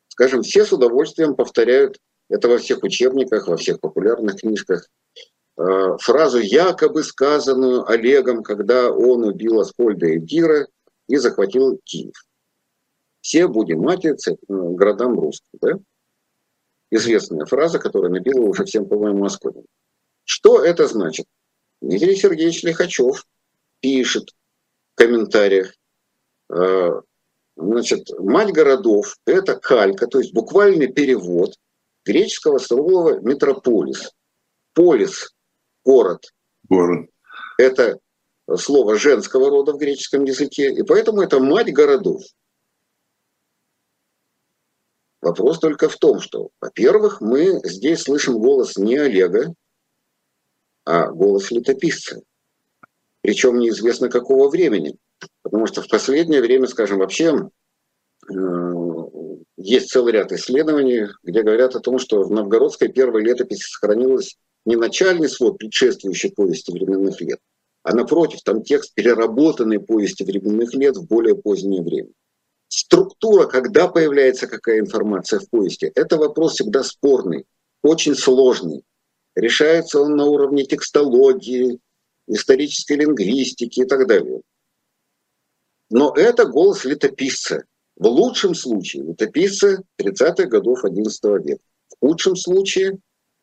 Скажем, 0.10 0.42
все 0.42 0.66
с 0.66 0.74
удовольствием 0.74 1.36
повторяют 1.36 1.98
это 2.30 2.48
во 2.48 2.58
всех 2.58 2.84
учебниках, 2.84 3.48
во 3.48 3.58
всех 3.58 3.80
популярных 3.80 4.38
книжках– 4.38 4.88
Э, 5.58 5.98
фразу, 6.00 6.40
якобы 6.40 7.04
сказанную 7.04 7.88
Олегом, 7.90 8.42
когда 8.42 8.92
он 8.92 9.24
убил 9.24 9.60
Аскольда 9.60 10.08
и 10.08 10.20
Дира 10.20 10.68
и 11.08 11.18
захватил 11.18 11.80
Киев. 11.84 12.16
Все 13.20 13.48
будем 13.48 13.82
матиться 13.82 14.32
э, 14.32 14.36
городам 14.48 15.20
русским. 15.20 15.60
Да? 15.62 15.74
Известная 16.92 17.46
фраза, 17.46 17.80
которая 17.80 18.12
набила 18.12 18.42
уже 18.42 18.66
всем, 18.66 18.86
по-моему, 18.86 19.26
Аскольдом. 19.26 19.66
Что 20.26 20.64
это 20.64 20.88
значит? 20.88 21.26
Дмитрий 21.82 22.16
Сергеевич 22.16 22.64
Лихачев 22.64 23.26
пишет 23.80 24.30
в 24.94 24.98
комментариях, 24.98 25.74
э, 26.54 27.02
значит, 27.56 28.10
мать 28.20 28.52
городов– 28.52 29.16
это 29.26 29.56
калька, 29.56 30.08
то 30.08 30.20
есть 30.20 30.34
буквальный 30.34 30.88
перевод 30.88 31.56
греческого 32.06 32.60
слова 32.60 33.20
метрополис. 33.20 34.12
Полис 34.74 35.34
город. 35.84 36.26
Город. 36.70 37.10
Это 37.58 38.00
слово 38.58 38.98
женского 38.98 39.50
рода 39.50 39.74
в 39.74 39.78
греческом 39.78 40.26
языке, 40.26 40.72
и 40.72 40.84
поэтому 40.84 41.22
это 41.22 41.40
мать 41.40 41.72
городов. 41.74 42.22
Вопрос 45.22 45.60
только 45.60 45.88
в 45.88 45.98
том, 45.98 46.20
что, 46.20 46.50
во-первых, 46.60 47.22
мы 47.22 47.62
здесь 47.64 48.02
слышим 48.02 48.40
голос 48.40 48.76
не 48.78 48.98
Олега, 48.98 49.54
а 50.84 51.12
голос 51.12 51.52
летописца. 51.52 52.22
Причем 53.22 53.60
неизвестно 53.60 54.10
какого 54.10 54.50
времени. 54.50 54.98
Потому 55.44 55.68
что 55.68 55.84
в 55.84 55.88
последнее 55.88 56.42
время, 56.42 56.68
скажем, 56.68 56.98
вообще 56.98 57.50
э, 58.28 58.74
есть 59.58 59.90
целый 59.90 60.14
ряд 60.14 60.32
исследований, 60.32 61.08
где 61.22 61.44
говорят 61.44 61.76
о 61.76 61.80
том, 61.82 62.00
что 62.00 62.24
в 62.24 62.32
новгородской 62.32 62.88
первой 62.88 63.24
летописи 63.24 63.70
сохранилось 63.70 64.38
не 64.66 64.76
начальный 64.76 65.30
свод 65.30 65.60
предшествующей 65.60 66.32
повести 66.32 66.72
временных 66.72 67.22
лет, 67.22 67.40
а 67.84 67.96
напротив, 67.96 68.42
там 68.44 68.64
текст 68.64 68.94
переработанной 68.96 69.80
повести 69.80 70.24
временных 70.24 70.74
лет 70.74 70.98
в 70.98 71.08
более 71.08 71.36
позднее 71.36 71.84
время. 71.84 72.10
Структура, 72.74 73.48
когда 73.48 73.90
появляется 73.90 74.48
какая 74.48 74.80
информация 74.80 75.42
в 75.42 75.50
повести, 75.50 75.92
это 75.94 76.16
вопрос 76.16 76.54
всегда 76.54 76.84
спорный, 76.84 77.46
очень 77.84 78.16
сложный. 78.16 78.86
Решается 79.36 80.00
он 80.00 80.16
на 80.16 80.24
уровне 80.24 80.64
текстологии, 80.64 81.80
исторической 82.28 82.94
лингвистики 82.94 83.82
и 83.82 83.86
так 83.86 84.08
далее. 84.08 84.40
Но 85.90 86.14
это 86.16 86.46
голос 86.46 86.86
летописца. 86.86 87.66
В 87.98 88.08
лучшем 88.08 88.56
случае 88.56 89.04
летописца 89.04 89.84
30-х 90.00 90.46
годов 90.46 90.86
XI 90.86 91.44
века. 91.44 91.62
В 91.90 91.96
худшем 92.00 92.38
случае 92.38 93.00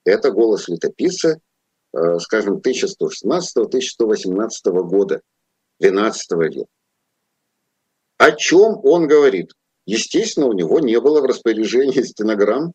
это 0.07 0.31
голос 0.31 0.69
летописца, 0.69 1.39
э, 1.93 2.19
скажем, 2.21 2.63
1116-1118 2.63 4.83
года, 4.85 5.21
12 5.81 6.33
века. 6.33 6.65
О 8.19 8.33
чем 8.33 8.79
он 8.85 9.09
говорит? 9.09 9.53
Естественно, 9.87 10.47
у 10.47 10.53
него 10.53 10.81
не 10.81 11.01
было 11.01 11.21
в 11.21 11.25
распоряжении 11.25 12.03
стенограмм 12.03 12.75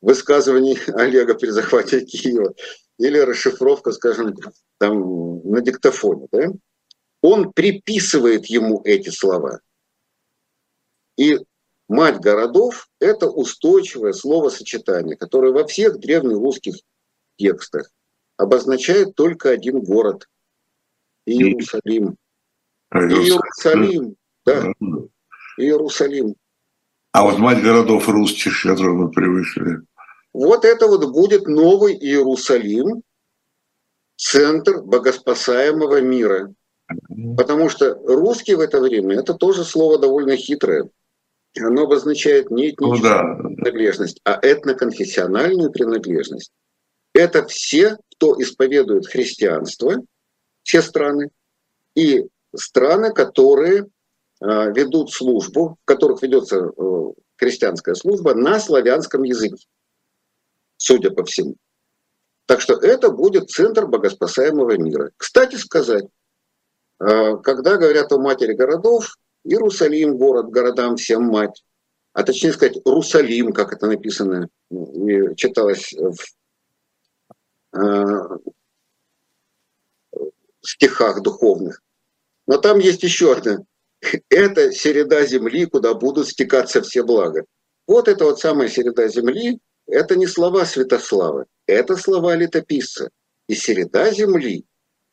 высказываний 0.00 0.78
Олега 0.94 1.34
при 1.34 1.50
захвате 1.50 2.04
Киева 2.04 2.54
или 2.98 3.18
расшифровка, 3.18 3.92
скажем, 3.92 4.34
там 4.78 5.48
на 5.48 5.60
диктофоне. 5.60 6.26
Да? 6.32 6.48
Он 7.22 7.52
приписывает 7.52 8.46
ему 8.46 8.80
эти 8.84 9.10
слова. 9.10 9.60
И 11.16 11.38
Мать 11.88 12.20
городов– 12.20 12.86
это 13.00 13.30
устойчивое 13.30 14.12
словосочетание, 14.12 15.16
которое 15.16 15.52
во 15.52 15.66
всех 15.66 15.98
древнерусских 15.98 16.76
текстах 17.36 17.90
обозначает 18.36 19.14
только 19.14 19.50
один 19.50 19.80
город– 19.80 20.28
Иерусалим. 21.26 22.16
Иерусалим, 22.92 24.16
да, 24.48 24.72
Иерусалим. 25.56 26.34
А 27.12 27.24
вот 27.24 27.38
мать 27.38 27.62
городов 27.62 28.08
русских, 28.08 28.62
которые 28.62 28.94
мы 28.94 29.10
привыкли. 29.10 29.78
Вот 30.32 30.64
это 30.64 30.86
вот 30.86 31.10
будет 31.10 31.46
новый 31.48 31.94
Иерусалим, 31.94 33.02
центр 34.16 34.82
богоспасаемого 34.82 36.00
мира. 36.00 36.52
Потому 37.36 37.68
что 37.68 37.94
русский 38.06 38.54
в 38.54 38.60
это 38.60 38.80
время– 38.80 39.16
это 39.20 39.34
тоже 39.34 39.64
слово 39.64 39.98
довольно 39.98 40.36
хитрое 40.36 40.88
оно 41.60 41.84
обозначает 41.84 42.50
не 42.50 42.70
этническую 42.70 42.96
ну, 42.96 43.02
да. 43.02 43.34
принадлежность, 43.56 44.20
а 44.24 44.38
этноконфессиональную 44.40 45.70
принадлежность. 45.70 46.52
Это 47.14 47.46
все, 47.46 47.96
кто 48.14 48.40
исповедует 48.40 49.06
христианство, 49.06 50.02
все 50.62 50.82
страны, 50.82 51.30
и 51.94 52.26
страны, 52.54 53.12
которые 53.12 53.86
ведут 54.40 55.10
службу, 55.12 55.78
в 55.82 55.84
которых 55.84 56.22
ведется 56.22 56.70
христианская 57.36 57.94
служба 57.94 58.34
на 58.34 58.58
славянском 58.60 59.22
языке, 59.22 59.66
судя 60.76 61.10
по 61.10 61.24
всему. 61.24 61.56
Так 62.46 62.60
что 62.60 62.74
это 62.74 63.10
будет 63.10 63.50
центр 63.50 63.86
богоспасаемого 63.86 64.78
мира. 64.78 65.10
Кстати 65.16 65.56
сказать, 65.56 66.06
когда 66.98 67.76
говорят 67.76 68.12
о 68.12 68.18
матери 68.18 68.54
городов, 68.54 69.18
Иерусалим 69.44 70.16
город, 70.16 70.50
городам 70.50 70.96
всем 70.96 71.24
мать, 71.24 71.64
а 72.12 72.22
точнее 72.22 72.52
сказать, 72.52 72.78
Русалим, 72.84 73.52
как 73.52 73.72
это 73.72 73.86
написано, 73.86 74.48
и 74.70 75.34
читалось 75.36 75.92
в 75.92 76.16
стихах 80.60 81.22
духовных. 81.22 81.82
Но 82.46 82.58
там 82.58 82.78
есть 82.78 83.02
еще 83.02 83.32
одна. 83.32 83.58
Это 84.28 84.72
середа 84.72 85.24
земли, 85.26 85.66
куда 85.66 85.94
будут 85.94 86.28
стекаться 86.28 86.82
все 86.82 87.02
блага. 87.02 87.44
Вот 87.86 88.08
это 88.08 88.24
вот 88.24 88.38
самая 88.38 88.68
середа 88.68 89.08
земли, 89.08 89.60
это 89.86 90.16
не 90.16 90.26
слова 90.26 90.64
Святослава, 90.64 91.46
это 91.66 91.96
слова 91.96 92.34
летописца. 92.36 93.10
И 93.48 93.54
середа 93.54 94.10
земли 94.12 94.64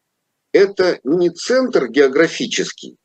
–это 0.51 0.99
не 1.03 1.29
центр 1.29 1.87
географический, 1.87 2.97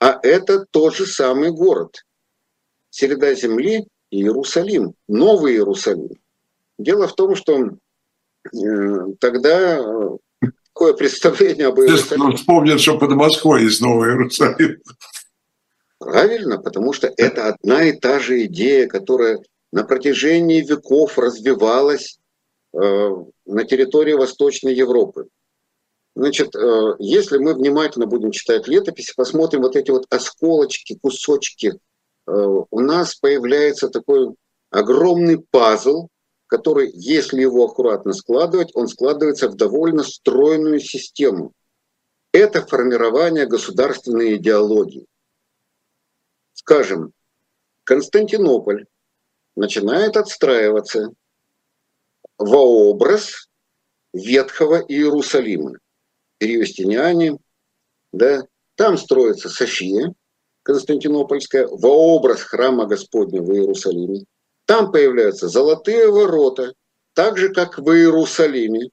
а 0.00 0.18
это 0.22 0.66
тот 0.70 0.94
же 0.94 1.06
самый 1.06 1.52
город. 1.52 2.04
Середа 2.90 3.34
земли– 3.34 3.86
Иерусалим, 4.10 4.94
Новый 5.06 5.52
Иерусалим. 5.54 6.18
Дело 6.78 7.06
в 7.08 7.14
том, 7.14 7.36
что 7.36 7.56
э, 7.62 7.76
тогда 9.20 9.78
такое 10.78 10.94
представление 10.94 11.66
об 11.66 11.80
Иерусалиме. 11.80 12.36
Вспомнят, 12.36 12.80
что 12.80 12.98
под 12.98 13.10
Москвой 13.10 13.64
есть 13.64 13.80
Новый 13.80 14.10
Иерусалим. 14.10 14.80
Правильно, 15.98 16.58
потому 16.58 16.92
что 16.92 17.12
это 17.16 17.48
одна 17.48 17.82
и 17.82 17.92
та 17.92 18.20
же 18.20 18.44
идея, 18.44 18.86
которая 18.86 19.40
на 19.72 19.82
протяжении 19.82 20.60
веков 20.60 21.18
развивалась 21.18 22.20
э, 22.72 23.10
на 23.46 23.64
территории 23.64 24.12
Восточной 24.12 24.72
Европы. 24.72 25.26
Значит, 26.14 26.54
э, 26.54 26.94
если 27.00 27.38
мы 27.38 27.54
внимательно 27.54 28.06
будем 28.06 28.30
читать 28.30 28.68
летописи, 28.68 29.12
посмотрим 29.16 29.62
вот 29.62 29.74
эти 29.74 29.90
вот 29.90 30.06
осколочки, 30.10 30.96
кусочки, 31.02 31.72
э, 31.72 32.30
у 32.70 32.80
нас 32.80 33.16
появляется 33.16 33.88
такой 33.88 34.28
огромный 34.70 35.40
пазл, 35.50 36.06
который, 36.48 36.90
если 36.92 37.42
его 37.42 37.66
аккуратно 37.66 38.12
складывать, 38.12 38.74
он 38.74 38.88
складывается 38.88 39.48
в 39.48 39.54
довольно 39.54 40.02
стройную 40.02 40.80
систему. 40.80 41.52
Это 42.32 42.66
формирование 42.66 43.46
государственной 43.46 44.36
идеологии. 44.36 45.06
Скажем, 46.54 47.12
Константинополь 47.84 48.86
начинает 49.56 50.16
отстраиваться 50.16 51.12
во 52.38 52.60
образ 52.90 53.48
Ветхого 54.12 54.76
Иерусалима. 54.76 55.78
Периостиняне, 56.38 57.38
да, 58.12 58.46
там 58.74 58.96
строится 58.96 59.48
София 59.48 60.14
Константинопольская 60.62 61.66
во 61.66 61.88
образ 61.88 62.42
храма 62.42 62.86
Господня 62.86 63.42
в 63.42 63.50
Иерусалиме. 63.52 64.24
Там 64.68 64.92
появляются 64.92 65.48
золотые 65.48 66.10
ворота, 66.10 66.74
так 67.14 67.38
же, 67.38 67.48
как 67.54 67.78
в 67.78 67.90
Иерусалиме. 67.90 68.90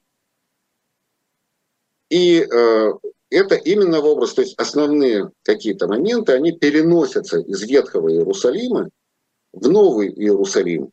И 2.09 2.39
э, 2.39 2.93
это 3.29 3.55
именно 3.55 3.99
в 3.99 4.05
образ, 4.05 4.35
то 4.35 4.41
есть 4.41 4.57
основные 4.57 5.31
какие-то 5.43 5.87
моменты, 5.87 6.31
они 6.31 6.53
переносятся 6.53 7.39
из 7.39 7.61
Ветхого 7.63 8.09
Иерусалима 8.09 8.89
в 9.51 9.67
Новый 9.67 10.13
Иерусалим 10.13 10.91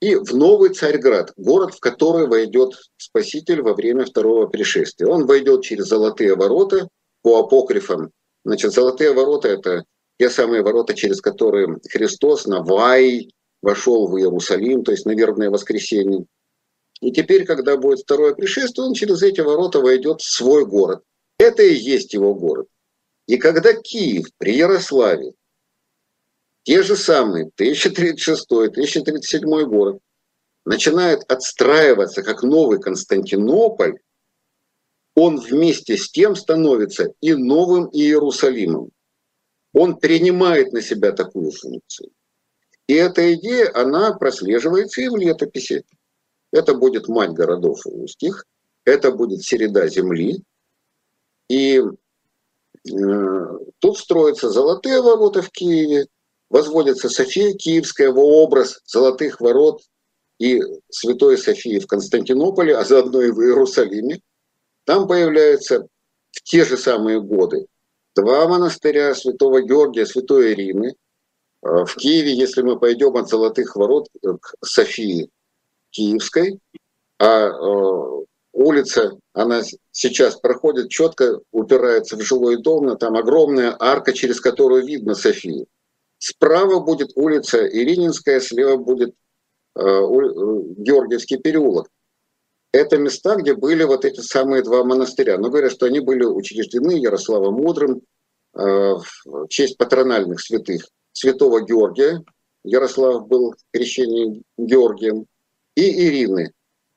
и 0.00 0.14
в 0.14 0.36
Новый 0.36 0.72
Царьград, 0.72 1.32
город, 1.36 1.74
в 1.74 1.80
который 1.80 2.28
войдет 2.28 2.74
Спаситель 2.98 3.62
во 3.62 3.74
время 3.74 4.04
второго 4.04 4.46
пришествия. 4.46 5.08
Он 5.08 5.26
войдет 5.26 5.64
через 5.64 5.86
золотые 5.86 6.36
ворота 6.36 6.86
по 7.22 7.40
апокрифам. 7.40 8.12
Значит, 8.44 8.72
золотые 8.72 9.12
ворота– 9.12 9.48
это 9.48 9.82
те 10.20 10.30
самые 10.30 10.62
ворота, 10.62 10.94
через 10.94 11.20
которые 11.20 11.80
Христос 11.90 12.46
на 12.46 12.62
Вай 12.62 13.32
вошел 13.62 14.08
в 14.08 14.18
Иерусалим, 14.18 14.84
то 14.84 14.92
есть 14.92 15.06
на 15.06 15.14
вербное 15.14 15.50
воскресенье. 15.50 16.26
И 17.00 17.12
теперь, 17.12 17.44
когда 17.44 17.76
будет 17.76 18.00
второе 18.00 18.34
пришествие, 18.34 18.86
он 18.86 18.94
через 18.94 19.22
эти 19.22 19.40
ворота 19.40 19.80
войдет 19.80 20.20
в 20.20 20.30
свой 20.30 20.64
город. 20.64 21.02
Это 21.38 21.62
и 21.62 21.74
есть 21.74 22.14
его 22.14 22.34
город. 22.34 22.68
И 23.26 23.36
когда 23.36 23.74
Киев 23.74 24.28
при 24.38 24.56
Ярославе, 24.56 25.34
те 26.62 26.82
же 26.82 26.96
самые 26.96 27.50
1036-1037 27.58 29.64
город, 29.64 29.98
начинает 30.64 31.30
отстраиваться 31.30 32.22
как 32.22 32.42
новый 32.42 32.80
Константинополь, 32.80 33.98
он 35.14 35.38
вместе 35.38 35.96
с 35.96 36.10
тем 36.10 36.34
становится 36.36 37.12
и 37.20 37.34
новым 37.34 37.88
Иерусалимом. 37.92 38.90
Он 39.72 39.96
принимает 39.96 40.72
на 40.72 40.82
себя 40.82 41.12
такую 41.12 41.52
функцию. 41.52 42.10
И 42.86 42.94
эта 42.94 43.34
идея, 43.34 43.70
она 43.74 44.12
прослеживается 44.12 45.00
и 45.00 45.08
в 45.08 45.16
летописи. 45.16 45.84
Это 46.52 46.74
будет 46.74 47.08
мать 47.08 47.32
городов 47.32 47.80
устьих, 47.84 48.46
это 48.84 49.10
будет 49.10 49.42
середа 49.42 49.88
земли. 49.88 50.42
И 51.48 51.80
э, 51.80 53.46
тут 53.80 53.98
строятся 53.98 54.50
золотые 54.50 55.02
ворота 55.02 55.42
в 55.42 55.50
Киеве, 55.50 56.06
возводится 56.48 57.08
София 57.08 57.54
Киевская 57.54 58.12
в 58.12 58.18
образ 58.18 58.80
золотых 58.86 59.40
ворот 59.40 59.82
и 60.38 60.60
Святой 60.88 61.38
Софии 61.38 61.80
в 61.80 61.86
Константинополе, 61.88 62.76
а 62.76 62.84
заодно 62.84 63.22
и 63.22 63.30
в 63.30 63.40
Иерусалиме. 63.40 64.20
Там 64.84 65.08
появляются 65.08 65.88
в 66.30 66.42
те 66.42 66.64
же 66.64 66.76
самые 66.76 67.20
годы 67.20 67.66
два 68.14 68.48
монастыря 68.48 69.14
Святого 69.14 69.60
Георгия, 69.62 70.06
Святой 70.06 70.52
Ирины– 70.52 70.94
в 71.66 71.96
Киеве, 71.96 72.32
если 72.32 72.62
мы 72.62 72.78
пойдем 72.78 73.16
от 73.16 73.28
Золотых 73.28 73.76
ворот 73.76 74.08
к 74.22 74.54
Софии 74.64 75.30
Киевской, 75.90 76.60
а 77.18 77.48
э, 77.48 78.24
улица, 78.52 79.18
она 79.32 79.62
сейчас 79.90 80.36
проходит 80.36 80.90
четко, 80.90 81.40
упирается 81.50 82.16
в 82.16 82.20
жилой 82.20 82.62
дом, 82.62 82.96
там 82.98 83.16
огромная 83.16 83.74
арка, 83.78 84.12
через 84.12 84.40
которую 84.40 84.84
видно 84.84 85.14
Софию. 85.14 85.66
Справа 86.18 86.80
будет 86.80 87.12
улица 87.16 87.66
Ирининская, 87.66 88.40
слева 88.40 88.76
будет 88.76 89.10
э, 89.10 89.80
Георгиевский 89.80 91.38
переулок. 91.38 91.88
Это 92.72 92.98
места, 92.98 93.36
где 93.36 93.54
были 93.54 93.84
вот 93.84 94.04
эти 94.04 94.20
самые 94.20 94.62
два 94.62 94.84
монастыря. 94.84 95.38
Но 95.38 95.48
говорят, 95.48 95.72
что 95.72 95.86
они 95.86 96.00
были 96.00 96.24
учреждены 96.24 96.92
Ярославом 96.92 97.54
Мудрым 97.54 98.02
в 98.52 99.04
честь 99.48 99.76
патрональных 99.76 100.40
святых 100.40 100.86
святого 101.16 101.62
Георгия, 101.62 102.22
Ярослав 102.62 103.26
был 103.26 103.54
крещением 103.72 104.42
Георгием, 104.58 105.26
и 105.74 106.08
Ирины. 106.08 106.52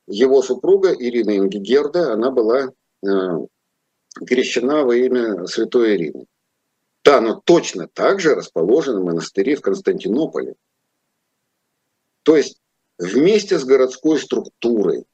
Его 0.07 0.41
супруга 0.41 0.93
Ирина 0.93 1.37
Ингигерда, 1.37 2.13
она 2.13 2.31
была 2.31 2.71
э, 3.03 3.07
крещена 4.25 4.83
во 4.83 4.95
имя 4.95 5.45
святой 5.45 5.95
Ирины. 5.95 6.25
Да, 7.05 7.21
но 7.21 7.41
точно 7.45 7.87
так 7.87 8.19
же 8.19 8.35
расположены 8.35 9.01
монастыри 9.01 9.55
в 9.55 9.61
Константинополе. 9.61 10.55
То 12.23 12.35
есть 12.35 12.59
вместе 12.97 13.57
с 13.57 13.63
городской 13.63 14.19
структурой 14.19 15.05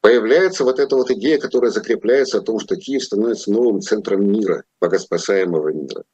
появляется 0.00 0.64
вот 0.64 0.78
эта 0.78 0.96
вот 0.96 1.10
идея, 1.10 1.38
которая 1.38 1.70
закрепляется 1.70 2.38
о 2.38 2.42
том, 2.42 2.58
что 2.58 2.76
Киев 2.76 3.02
становится 3.02 3.50
новым 3.50 3.80
центром 3.80 4.30
мира, 4.30 4.64
богоспасаемого 4.80 5.72
мира. 5.72 6.04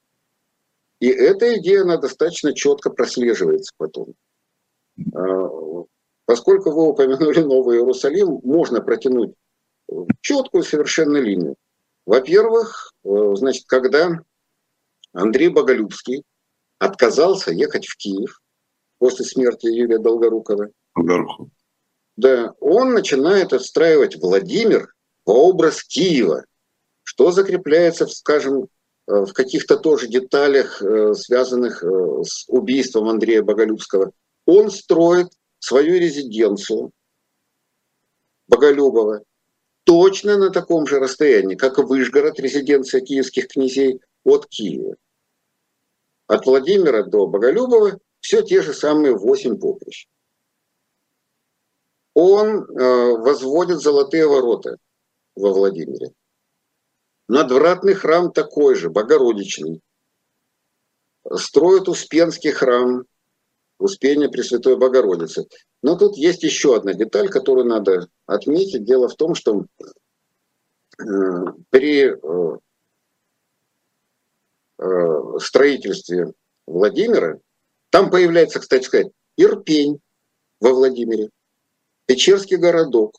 И 1.01 1.09
эта 1.09 1.57
идея, 1.59 1.83
она 1.83 1.97
достаточно 1.97 2.53
четко 2.53 2.91
прослеживается 2.91 3.73
потом. 3.77 4.15
А, 5.15 5.85
поскольку 6.25 6.71
вы 6.73 6.89
упомянули 6.89 7.41
Новый 7.41 7.79
Иерусалим, 7.79 8.41
можно 8.43 8.81
протянуть 8.81 9.35
четкую 10.21 10.65
совершенно 10.65 11.19
линию. 11.19 11.55
Во-первых, 12.05 12.93
э, 13.05 13.09
значит, 13.35 13.65
когда 13.67 14.21
Андрей 15.13 15.49
Боголюбский 15.49 16.25
отказался 16.79 17.53
ехать 17.53 17.87
в 17.87 17.97
Киев 17.97 18.41
после 18.99 19.25
смерти 19.25 19.67
Юрия 19.67 19.99
Долгорукова, 19.99 20.71
Долгоруков. 20.97 21.49
да, 22.17 22.55
он 22.61 22.93
начинает 22.93 23.53
отстраивать 23.53 24.17
Владимир 24.17 24.93
по 25.25 25.49
образ 25.49 25.85
Киева, 25.85 26.45
что 27.05 27.31
закрепляется, 27.31 28.07
скажем, 28.07 28.69
Э, 28.69 28.78
в 29.09 29.33
каких-то 29.33 29.79
тоже 29.79 30.07
деталях, 30.07 30.83
э, 30.83 31.15
связанных 31.15 31.83
э, 31.83 32.23
с 32.25 32.45
убийством 32.49 33.09
Андрея 33.09 33.43
Боголюбского, 33.43 34.13
он 34.45 34.71
строит 34.71 35.29
свою 35.59 35.99
резиденцию 35.99 36.93
Боголюбова 38.47 39.23
точно 39.85 40.37
на 40.37 40.51
таком 40.51 40.87
же 40.87 41.01
расстоянии, 41.01 41.55
как 41.55 41.79
и 41.79 41.83
Выжгород, 41.83 42.39
резиденция 42.39 43.01
киевских 43.01 43.49
князей, 43.49 44.01
от 44.25 44.47
Киева. 44.47 44.97
От 46.27 46.45
Владимира 46.45 47.03
до 47.03 47.27
Боголюбова 47.27 47.99
все 48.21 48.43
те 48.43 48.61
же 48.61 48.75
самые 48.75 49.17
восемь 49.17 49.59
поприщ. 49.59 50.07
Он 52.13 52.47
э, 52.47 53.17
возводит 53.17 53.81
золотые 53.81 54.27
ворота 54.27 54.77
во 55.35 55.55
Владимире. 55.55 56.13
Надвратный 57.29 57.95
храм 57.95 58.33
такой 58.33 58.75
же, 58.75 58.89
Богородичный. 58.89 59.83
Строит 61.35 61.89
Успенский 61.89 62.53
храм, 62.53 63.05
Успение 63.79 64.31
Пресвятой 64.31 64.77
Богородицы. 64.77 65.47
Но 65.83 65.97
тут 65.97 66.17
есть 66.17 66.43
еще 66.43 66.75
одна 66.75 66.95
деталь, 66.95 67.29
которую 67.29 67.67
надо 67.67 68.09
отметить. 68.27 68.85
Дело 68.85 69.09
в 69.09 69.15
том, 69.15 69.35
что 69.35 69.67
э, 70.99 71.05
при 71.69 72.11
э, 72.11 72.59
э, 74.79 75.39
строительстве 75.39 76.33
Владимира, 76.67 77.39
там 77.91 78.11
появляется, 78.11 78.59
кстати 78.59 78.85
сказать, 78.85 79.13
Ирпень 79.37 80.01
во 80.61 80.73
Владимире, 80.73 81.31
Печерский 82.07 82.57
городок, 82.57 83.15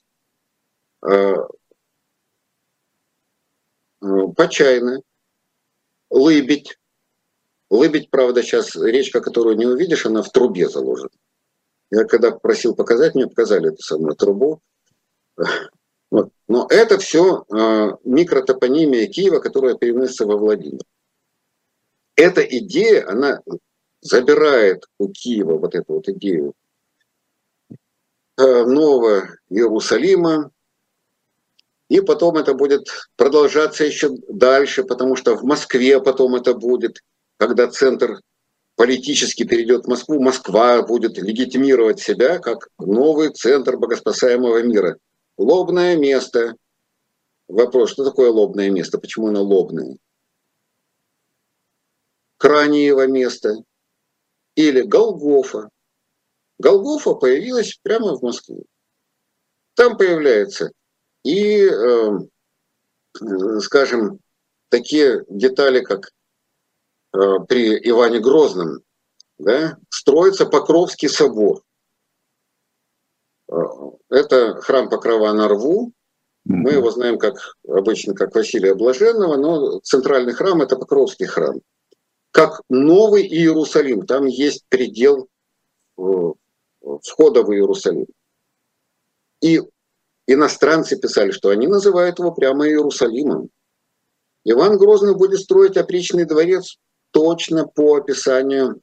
Почайна, 4.35 5.01
Лыбедь. 6.09 6.77
Лыбедь, 7.69 8.09
правда, 8.09 8.41
сейчас 8.41 8.75
речка, 8.75 9.21
которую 9.21 9.55
не 9.55 9.65
увидишь, 9.65 10.05
она 10.05 10.23
в 10.23 10.31
трубе 10.31 10.67
заложена. 10.67 11.09
Я 11.91 12.05
когда 12.05 12.31
просил 12.31 12.75
показать, 12.75 13.15
мне 13.15 13.27
показали 13.27 13.69
эту 13.69 13.81
самую 13.81 14.15
трубу. 14.15 14.61
Вот. 16.11 16.31
Но 16.47 16.65
это 16.71 16.97
все 16.97 17.45
э, 17.53 17.91
микротопонимия 18.03 19.05
Киева, 19.05 19.39
которая 19.39 19.75
переносится 19.75 20.25
во 20.25 20.37
Владимир. 20.37 20.81
Эта 22.15 22.41
идея, 22.41 23.07
она 23.07 23.43
забирает 24.01 24.85
у 24.97 25.09
Киева 25.09 25.59
вот 25.59 25.75
эту 25.75 25.93
вот 25.93 26.09
идею 26.09 26.53
э, 27.69 28.63
нового 28.65 29.29
Иерусалима, 29.49 30.51
и 31.89 32.01
потом 32.01 32.37
это 32.37 32.53
будет 32.53 32.87
продолжаться 33.15 33.83
еще 33.83 34.11
дальше, 34.29 34.83
потому 34.83 35.15
что 35.15 35.35
в 35.35 35.43
Москве 35.43 35.99
потом 35.99 36.35
это 36.35 36.53
будет, 36.53 37.03
когда 37.37 37.67
центр 37.67 38.21
политически 38.75 39.43
перейдет 39.43 39.85
в 39.85 39.89
Москву, 39.89 40.21
Москва 40.21 40.83
будет 40.83 41.17
легитимировать 41.17 41.99
себя 41.99 42.37
как 42.37 42.69
новый 42.77 43.29
центр 43.29 43.75
богоспасаемого 43.75 44.61
мира. 44.61 44.97
Лобное 45.37 45.97
место. 45.97 46.55
Вопрос, 47.47 47.91
что 47.91 48.05
такое 48.05 48.29
лобное 48.29 48.69
место? 48.69 48.99
Почему 48.99 49.29
оно 49.29 49.41
лобное? 49.41 49.97
Краниево 52.37 53.07
место. 53.07 53.55
Или 54.55 54.81
Голгофа. 54.81 55.69
Голгофа 56.59 57.15
появилась 57.15 57.79
прямо 57.81 58.15
в 58.15 58.21
Москве. 58.21 58.61
Там 59.73 59.97
появляется 59.97 60.71
и, 61.23 61.65
эм, 61.65 62.29
скажем, 63.61 64.19
такие 64.69 65.25
детали, 65.29 65.81
как 65.81 66.11
э, 67.13 67.39
при 67.47 67.77
Иване 67.89 68.19
Грозном, 68.19 68.81
да, 69.37 69.77
строится 69.89 70.45
Покровский 70.45 71.09
собор. 71.09 71.63
Э, 73.51 73.55
это 74.09 74.61
храм 74.61 74.89
Покрова 74.89 75.33
на 75.33 75.47
Рву. 75.47 75.93
Мы 76.45 76.71
его 76.71 76.89
знаем 76.89 77.19
как 77.19 77.57
обычно 77.67 78.15
как 78.15 78.33
Василия 78.33 78.73
Блаженного, 78.73 79.35
но 79.37 79.79
центральный 79.81 80.33
храм– 80.33 80.61
это 80.63 80.77
Покровский 80.77 81.25
храм. 81.25 81.61
Как 82.31 82.61
новый 82.69 83.27
Иерусалим. 83.27 84.05
Там 84.05 84.25
есть 84.25 84.65
предел 84.69 85.27
э, 85.97 86.01
входа 87.03 87.43
в 87.43 87.51
Иерусалим. 87.51 88.07
И 89.41 89.61
иностранцы 90.33 90.97
писали, 90.97 91.31
что 91.31 91.49
они 91.49 91.67
называют 91.67 92.19
его 92.19 92.31
прямо 92.31 92.67
Иерусалимом. 92.67 93.49
Иван 94.45 94.77
Грозный 94.77 95.15
будет 95.15 95.39
строить 95.39 95.77
опричный 95.77 96.25
дворец 96.25 96.77
точно 97.11 97.67
по 97.67 97.95
описанию 97.95 98.79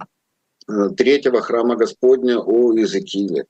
э, 0.68 0.88
третьего 0.96 1.40
храма 1.40 1.76
Господня 1.76 2.38
у 2.40 2.72
Иезекииля. 2.72 3.46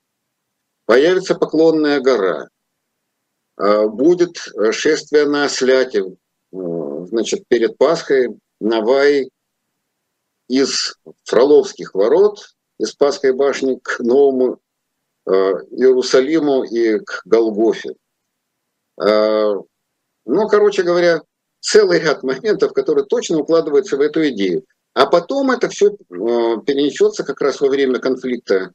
Появится 0.85 1.35
поклонная 1.35 2.01
гора, 2.01 2.49
э, 3.59 3.87
будет 3.87 4.37
шествие 4.71 5.27
на 5.27 5.45
осляте, 5.45 6.05
э, 6.05 6.57
значит, 7.09 7.45
перед 7.49 7.77
Пасхой 7.77 8.39
Навай 8.61 9.31
из 10.49 10.97
Фроловских 11.25 11.95
ворот, 11.95 12.55
из 12.79 12.93
Пасхой 12.93 13.33
башни 13.33 13.79
к 13.83 13.99
новому 14.01 14.61
Э, 14.61 14.66
Иерусалиму 15.27 16.65
и 16.65 16.99
к 17.01 17.23
Голгофе. 17.25 17.97
Э, 19.01 19.55
ну, 20.25 20.49
короче 20.49 20.83
говоря, 20.83 21.23
целый 21.61 22.01
ряд 22.01 22.23
моментов, 22.23 22.73
которые 22.73 23.05
точно 23.05 23.39
укладываются 23.39 23.97
в 23.97 24.01
эту 24.01 24.27
идею. 24.29 24.65
А 24.95 25.07
потом 25.07 25.51
это 25.51 25.69
все 25.69 25.89
э, 25.89 25.95
перенесется 26.09 27.25
как 27.25 27.41
раз 27.41 27.61
во 27.61 27.69
время 27.69 27.99
конфликта 27.99 28.73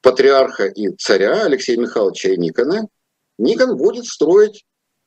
патриарха 0.00 0.64
и 0.64 0.88
царя 0.96 1.44
Алексея 1.44 1.76
Михайловича 1.76 2.30
и 2.30 2.38
Никона. 2.38 2.88
Никон 3.36 3.76
будет 3.76 4.06
строить 4.06 4.64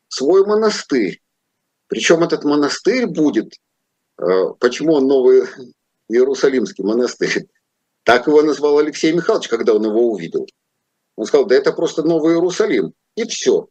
свой 0.08 0.46
монастырь. 0.46 1.20
Причем 1.88 2.24
этот 2.24 2.44
монастырь 2.44 3.08
будет, 3.08 3.56
почему 4.16 4.94
он 4.94 5.08
новый 5.08 5.48
Иерусалимский 6.10 6.84
монастырь. 6.84 7.48
Так 8.04 8.28
его 8.28 8.42
назвал 8.42 8.78
Алексей 8.80 9.14
Михайлович, 9.14 9.48
когда 9.48 9.74
он 9.74 9.86
его 9.86 10.12
увидел. 10.12 10.48
Он 11.16 11.26
сказал, 11.26 11.46
да 11.46 11.56
это 11.56 11.72
просто 11.72 12.04
Новый 12.04 12.34
Иерусалим. 12.34 12.94
И 13.16 13.26
все. 13.26 13.68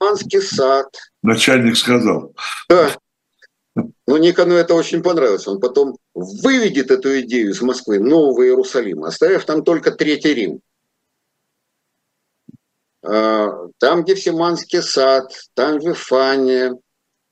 Манский 0.00 0.40
сад. 0.40 0.88
Начальник 1.22 1.76
сказал. 1.76 2.34
Да. 2.68 2.90
Но 4.06 4.18
Никону 4.18 4.54
это 4.54 4.74
очень 4.74 5.02
понравилось. 5.02 5.46
Он 5.48 5.60
потом 5.60 5.96
выведет 6.14 6.90
эту 6.90 7.20
идею 7.20 7.50
из 7.50 7.60
Москвы, 7.60 7.98
Нового 7.98 8.44
Иерусалима, 8.44 9.08
оставив 9.08 9.44
там 9.44 9.64
только 9.64 9.90
Третий 9.90 10.34
Рим. 10.34 10.60
А, 13.02 13.68
там 13.78 14.04
Гефсиманский 14.04 14.82
сад, 14.82 15.32
там 15.54 15.78
Вифания, 15.78 16.78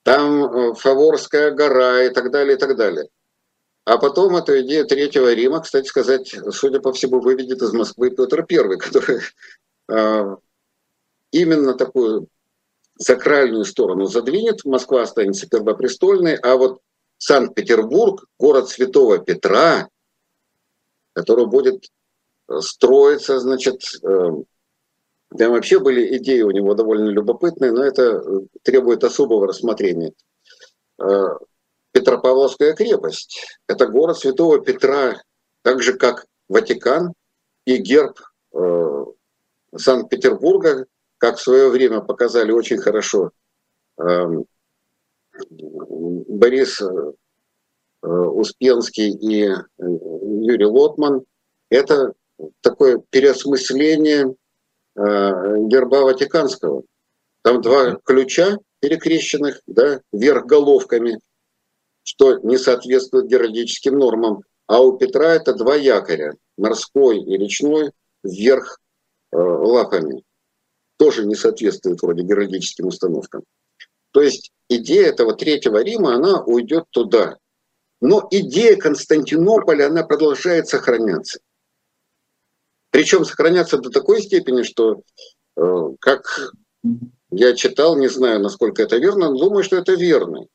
там 0.03 0.45
э, 0.45 0.75
Фаворская 0.75 1.53
гора 1.53 2.03
и 2.05 2.11
так 2.11 2.31
далее, 2.31 2.57
и 2.57 2.59
так 2.59 2.77
далее. 2.77 3.07
А 3.85 3.99
потом 3.99 4.37
эту 4.37 4.61
идею 4.61 4.87
Третьего 4.87 5.33
Рима, 5.33 5.61
кстати 5.61 5.89
сказать, 5.89 6.35
судя 6.51 6.81
по 6.81 6.93
всему, 6.93 7.21
выведет 7.21 7.63
из 7.63 7.73
Москвы 7.73 8.11
Петр 8.11 8.47
I, 8.49 8.77
который 8.79 9.21
э, 9.89 10.37
именно 11.33 11.75
такую 11.75 12.29
сакральную 12.99 13.65
сторону 13.65 14.07
задвинет. 14.07 14.65
Москва 14.65 15.03
останется 15.03 15.49
первопрестольной, 15.49 16.37
а 16.37 16.57
вот 16.57 16.81
Санкт-Петербург, 17.19 18.25
город 18.39 18.69
Святого 18.69 19.19
Петра, 19.19 19.89
который 21.13 21.47
будет 21.47 21.85
строиться, 22.61 23.41
значит, 23.41 23.83
э, 24.05 24.31
там 25.39 25.53
вообще 25.53 25.81
были 25.81 26.17
идеи 26.19 26.43
у 26.43 26.51
него 26.51 26.75
довольно 26.75 27.09
любопытные, 27.09 27.73
но 27.73 27.83
это 27.83 28.23
требует 28.63 29.03
особого 29.03 29.49
рассмотрения. 29.49 30.13
Петропавловская 31.93 32.75
крепость. 32.75 33.59
Это 33.69 33.87
город 33.87 34.19
Святого 34.19 34.61
Петра, 34.61 35.23
так 35.63 35.83
же 35.83 35.93
как 35.93 36.27
Ватикан 36.49 37.13
и 37.67 37.77
герб 37.77 38.19
э, 38.55 39.05
Санкт-Петербурга, 39.77 40.87
как 41.19 41.37
в 41.37 41.43
свое 41.43 41.69
время 41.69 42.01
показали 42.01 42.51
очень 42.51 42.79
хорошо 42.79 43.31
э, 43.99 44.27
Борис 45.51 46.81
э, 46.81 47.13
Успенский 48.03 49.11
и 49.11 49.45
э, 49.45 49.59
Юрий 49.79 50.67
Лотман. 50.67 51.25
Это 51.71 52.15
такое 52.63 53.03
переосмысление 53.11 54.35
э, 54.97 55.01
герба 55.67 56.05
Ватиканского. 56.05 56.83
Там 57.43 57.61
два 57.61 57.97
ключа 58.05 58.59
перекрещенных, 58.81 59.61
да, 59.67 60.01
вверх 60.11 60.47
головками– 60.47 61.21
что 62.03 62.39
не 62.39 62.59
соответствует 62.59 63.27
героическим 63.27 63.99
нормам. 63.99 64.43
А 64.67 64.81
у 64.81 64.97
Петра 64.97 65.35
это 65.35 65.55
два 65.55 65.77
якоря, 65.77 66.35
морской 66.57 67.21
и 67.21 67.37
речной, 67.37 67.93
вверх 68.23 68.79
э, 69.33 69.37
лапами. 69.37 70.23
Тоже 70.99 71.27
не 71.27 71.35
соответствует 71.35 72.01
вроде 72.03 72.23
героическим 72.23 72.87
установкам. 72.87 73.43
То 74.13 74.21
есть 74.21 74.53
идея 74.69 75.09
этого 75.09 75.35
Третьего 75.35 75.83
Рима, 75.83 76.15
она 76.15 76.43
уйдет 76.43 76.85
туда. 76.91 77.39
Но 78.01 78.27
идея 78.31 78.77
Константинополя, 78.77 79.87
она 79.87 80.05
продолжает 80.05 80.69
сохраняться. 80.69 81.41
Причем 82.91 83.25
сохранятся 83.25 83.79
до 83.79 83.91
такой 83.91 84.21
степени, 84.21 84.63
что, 84.63 85.03
э, 85.57 85.89
как 86.01 86.53
я 87.31 87.55
читал, 87.55 87.97
не 87.97 88.09
знаю, 88.09 88.41
насколько 88.41 88.83
это 88.83 88.99
верно, 88.99 89.31
но 89.31 89.39
думаю, 89.39 89.65
что 89.65 89.77
это 89.77 89.95
верно. 89.95 90.47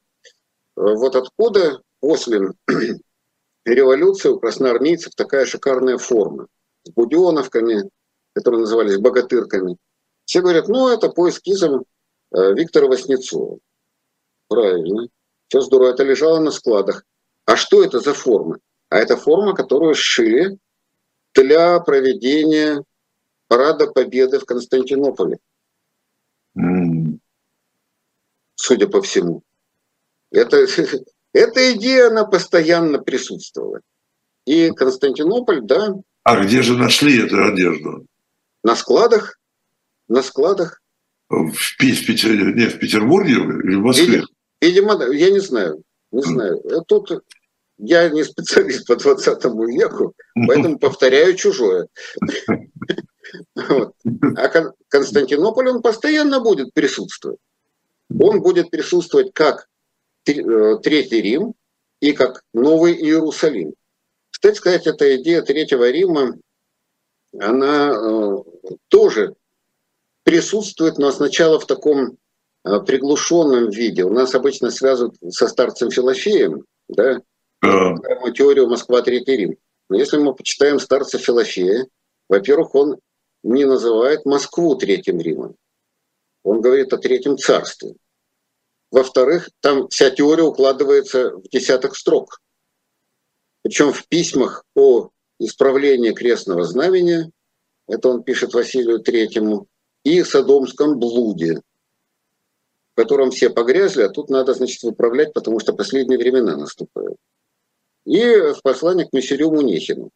Вот 0.78 1.15
откуда 1.15 1.82
после 1.99 2.51
революции 3.65 4.30
у 4.30 4.39
красноармейцев 4.39 5.15
такая 5.15 5.47
шикарная 5.47 5.97
форма 5.97 6.47
с 6.84 6.91
буденовками, 6.91 7.89
которые 8.34 8.61
назывались 8.61 8.99
богатырками. 8.99 9.78
Все 10.25 10.41
говорят, 10.41 10.67
ну, 10.67 10.89
это 10.89 11.09
по 11.09 11.30
эскизам 11.30 11.84
э, 12.32 12.53
Виктора 12.53 12.88
Васнецова. 12.88 13.57
Правильно. 14.47 15.07
Все 15.47 15.61
здорово. 15.61 15.89
Это 15.89 16.03
лежало 16.03 16.39
на 16.39 16.51
складах. 16.51 17.03
А 17.45 17.55
что 17.55 17.84
это 17.84 17.99
за 17.99 18.13
форма? 18.13 18.59
А 18.89 18.99
это 18.99 19.17
форма, 19.17 19.55
которую 19.55 19.95
сшили 19.95 20.59
для 21.34 21.80
проведения 21.80 22.84
парада 23.47 23.88
победы 23.88 24.38
в 24.38 24.45
Константинополе. 24.45 25.39
Mm. 26.55 27.17
Судя 28.53 28.88
по 28.88 29.01
всему. 29.01 29.41
Это, 30.32 30.65
эта 31.34 31.73
идея, 31.73 32.07
она 32.07 32.25
постоянно 32.25 32.99
присутствовала. 32.99 33.82
И 34.45 34.71
Константинополь, 34.71 35.61
да. 35.61 35.95
А 36.23 36.43
где 36.43 36.61
же 36.61 36.78
нашли 36.78 37.23
эту 37.23 37.43
одежду? 37.43 38.05
На 38.63 38.75
складах. 38.75 39.39
На 40.07 40.23
складах. 40.23 40.82
В, 41.30 41.51
в, 41.51 41.78
Питере, 41.78 42.53
не, 42.53 42.67
в 42.67 42.80
Петербурге 42.80 43.34
или 43.34 43.75
в 43.75 43.82
Москве? 43.82 44.23
Видимо, 44.61 45.03
я 45.11 45.32
не 45.32 45.39
знаю. 45.39 45.84
Не 46.11 46.21
знаю. 46.21 46.61
Э, 46.65 46.82
тут 46.88 47.11
я 47.78 48.09
не 48.09 48.23
специалист 48.23 48.88
по 48.88 48.95
20 48.95 49.43
веку, 49.69 50.13
поэтому 50.47 50.80
повторяю 50.80 51.36
чужое. 51.36 51.88
А 53.55 54.71
Константинополь, 54.88 55.69
он 55.69 55.82
постоянно 55.82 56.39
будет 56.39 56.73
присутствовать. 56.73 57.39
Он 58.09 58.41
будет 58.41 58.71
присутствовать 58.71 59.34
как 59.34 59.67
Третий 60.34 61.21
Рим 61.21 61.53
и 62.01 62.13
как 62.13 62.43
Новый 62.53 62.93
Иерусалим. 62.93 63.73
Кстати 64.32 64.55
сказать, 64.57 64.88
эта 64.88 65.15
идея 65.17 65.41
Третьего 65.41 65.89
Рима, 65.89 66.38
она 67.39 67.91
э, 67.91 68.38
тоже 68.88 69.36
присутствует, 70.23 70.97
но 70.97 71.11
сначала 71.11 71.59
в 71.59 71.65
таком 71.65 72.17
э, 72.63 72.80
приглушенном 72.82 73.69
виде. 73.69 74.03
У 74.03 74.11
нас 74.11 74.36
обычно 74.36 74.69
связывают 74.69 75.15
со 75.30 75.47
старцем 75.47 75.89
Филофеем, 75.89 76.65
да, 76.88 77.21
uh. 77.63 78.32
теорию 78.34 78.67
Москва 78.69 79.01
Третий 79.01 79.38
Рим. 79.38 79.57
Но 79.89 79.97
если 79.97 80.17
мы 80.17 80.36
почитаем 80.36 80.80
старца 80.80 81.17
Филофея, 81.17 81.88
во-первых, 82.30 82.75
он 82.75 82.99
не 83.43 83.65
называет 83.65 84.25
Москву 84.25 84.75
Третьим 84.75 85.19
Римом. 85.19 85.55
Он 86.43 86.61
говорит 86.61 86.93
о 86.93 86.97
Третьем 86.97 87.38
Царстве. 87.38 87.95
Во-вторых, 88.91 89.49
там 89.59 89.89
вся 89.89 90.09
теория 90.09 90.43
укладывается 90.43 91.31
в 91.31 91.49
десяток 91.49 91.95
строк. 91.95 92.39
Причем 93.61 93.91
в 93.91 94.07
письмах 94.07 94.63
о 94.75 95.09
исправлении 95.39 96.13
крестного 96.13 96.63
знамения, 96.63 97.31
это 97.88 98.09
он 98.09 98.23
пишет 98.23 98.53
Василию 98.53 98.99
Третьему, 98.99 99.67
и 100.03 100.23
Содомском 100.23 100.99
блуде, 100.99 101.61
в 102.93 102.95
котором 102.95 103.31
все 103.31 103.49
погрязли, 103.49 104.03
а 104.03 104.09
тут 104.09 104.29
надо, 104.29 104.53
значит, 104.53 104.81
выправлять, 104.83 105.33
потому 105.33 105.59
что 105.59 105.73
последние 105.73 106.17
времена 106.17 106.55
наступают. 106.55 107.17
И 108.05 108.23
в 108.23 108.61
послании 108.63 109.03
к 109.03 109.11
Мессерю 109.11 109.51
Мунихину. 109.51 110.11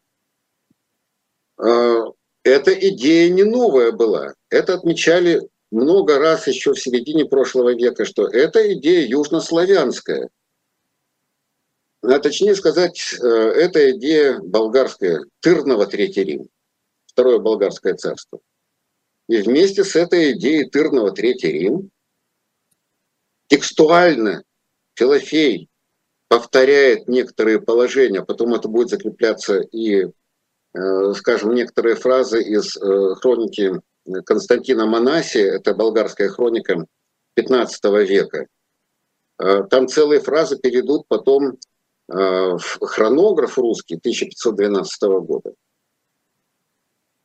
А, 1.58 2.04
эта 2.42 2.72
идея 2.72 3.28
не 3.28 3.44
новая 3.44 3.92
была. 3.92 4.34
Это 4.48 4.74
отмечали 4.74 5.46
много 5.72 6.18
раз 6.18 6.46
еще 6.46 6.74
в 6.74 6.80
середине 6.80 7.24
прошлого 7.24 7.74
века, 7.74 8.04
что 8.04 8.28
это 8.28 8.72
идея 8.74 9.06
южнославянская. 9.08 10.28
А 12.02 12.18
точнее 12.18 12.54
сказать, 12.54 13.14
э, 13.14 13.26
это 13.26 13.90
идея 13.92 14.38
болгарская, 14.40 15.24
Тырного 15.40 15.86
Третий 15.86 16.24
Рим, 16.24 16.48
Второе 17.06 17.38
Болгарское 17.38 17.94
царство. 17.94 18.40
И 19.28 19.40
вместе 19.40 19.82
с 19.82 19.96
этой 19.96 20.32
идеей 20.32 20.68
Тырного 20.68 21.12
Третий 21.12 21.52
Рим 21.52 21.90
текстуально 23.46 24.42
Филофей 24.94 25.68
повторяет 26.28 27.08
некоторые 27.08 27.60
положения, 27.60 28.22
потом 28.22 28.54
это 28.54 28.68
будет 28.68 28.90
закрепляться 28.90 29.60
и, 29.60 30.06
э, 30.74 31.12
скажем, 31.14 31.54
некоторые 31.54 31.94
фразы 31.94 32.42
из 32.42 32.76
э, 32.76 33.14
хроники 33.20 33.80
Константина 34.24 34.86
Манаси, 34.86 35.38
это 35.38 35.74
болгарская 35.74 36.28
хроника 36.28 36.86
15 37.34 37.84
века. 38.08 38.46
Э, 39.38 39.62
там 39.70 39.88
целые 39.88 40.20
фразы 40.20 40.58
перейдут 40.58 41.06
потом 41.08 41.58
в 42.08 42.60
хронограф 42.80 43.56
русский 43.56 43.94
1512 43.94 45.02
года. 45.24 45.54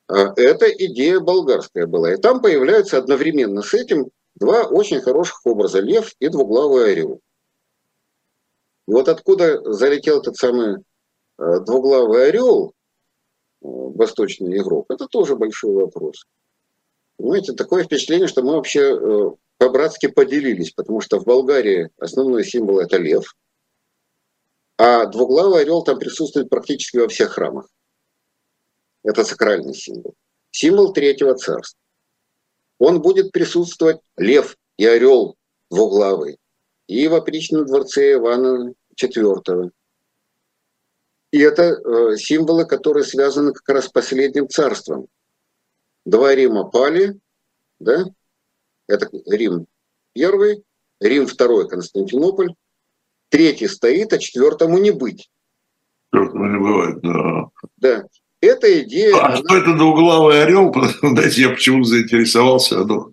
А, 0.07 0.33
это 0.35 0.69
идея 0.69 1.19
болгарская 1.19 1.85
была. 1.85 2.13
И 2.13 2.17
там 2.17 2.41
появляются 2.41 2.97
одновременно 2.97 3.61
с 3.61 3.73
этим 3.73 4.09
два 4.35 4.63
очень 4.63 5.01
хороших 5.01 5.45
образа– 5.45 5.79
лев 5.81 6.13
и 6.19 6.29
двуглавый 6.29 6.91
орел. 6.91 7.19
И 8.87 8.91
вот 8.91 9.09
откуда 9.09 9.73
залетел 9.73 10.21
этот 10.21 10.37
самый 10.37 10.77
двуглавый 11.37 12.29
орел, 12.29 12.73
а, 13.61 13.67
восточный 13.67 14.57
игрок, 14.57 14.85
это 14.89 15.07
тоже 15.07 15.35
большой 15.35 15.73
вопрос. 15.73 16.25
Понимаете, 17.17 17.53
такое 17.53 17.83
впечатление, 17.83 18.27
что 18.27 18.43
мы 18.43 18.53
вообще 18.53 18.81
э, 18.81 19.31
по-братски 19.57 20.07
поделились, 20.07 20.71
потому 20.71 21.01
что 21.01 21.19
в 21.19 21.25
Болгарии 21.25 21.89
основной 21.97 22.45
символ– 22.45 22.79
это 22.81 22.97
лев, 22.97 23.35
а 24.77 25.07
двуглавый 25.07 25.61
орел 25.61 25.83
там 25.83 25.97
присутствует 25.97 26.49
практически 26.49 26.97
во 26.97 27.07
всех 27.07 27.31
храмах. 27.31 27.67
Это 29.03 29.23
сакральный 29.23 29.73
символ. 29.73 30.13
Символ 30.51 30.93
третьего 30.93 31.35
царства. 31.35 31.79
Он 32.77 33.01
будет 33.01 33.31
присутствовать 33.31 33.99
лев 34.17 34.55
и 34.77 34.85
орел 34.85 35.35
двуглавый 35.71 36.37
и 36.87 37.07
в 37.07 37.15
опричном 37.15 37.65
дворце 37.65 38.13
Ивана 38.13 38.73
IV. 38.95 39.71
И 41.31 41.39
это 41.39 41.63
э, 41.63 42.17
символы, 42.17 42.65
которые 42.65 43.03
связаны 43.03 43.53
как 43.53 43.67
раз 43.69 43.85
с 43.85 43.89
последним 43.89 44.47
царством. 44.47 45.07
Два 46.07 46.33
Рима 46.33 46.63
пали, 46.63 47.19
да? 47.79 48.05
Это 48.87 49.09
Рим 49.25 49.67
первый, 50.13 50.63
Рим 51.01 51.27
второй, 51.27 51.67
Константинополь. 51.67 52.53
Третий 53.27 53.67
стоит, 53.67 54.13
а 54.13 54.17
четвертому 54.17 54.77
не 54.77 54.91
быть. 54.91 55.29
Четвертому 56.13 56.47
не 56.47 56.59
бывает, 56.59 56.99
да. 57.01 57.47
Да. 57.75 58.03
Эта 58.39 58.83
идея... 58.83 59.17
А 59.17 59.25
она... 59.25 59.35
что 59.35 59.57
это 59.57 59.73
двуглавый 59.73 60.43
орел? 60.43 60.73
Знаете, 61.01 61.41
я 61.41 61.49
почему 61.49 61.83
заинтересовался? 61.83 62.85
Ну, 62.85 63.11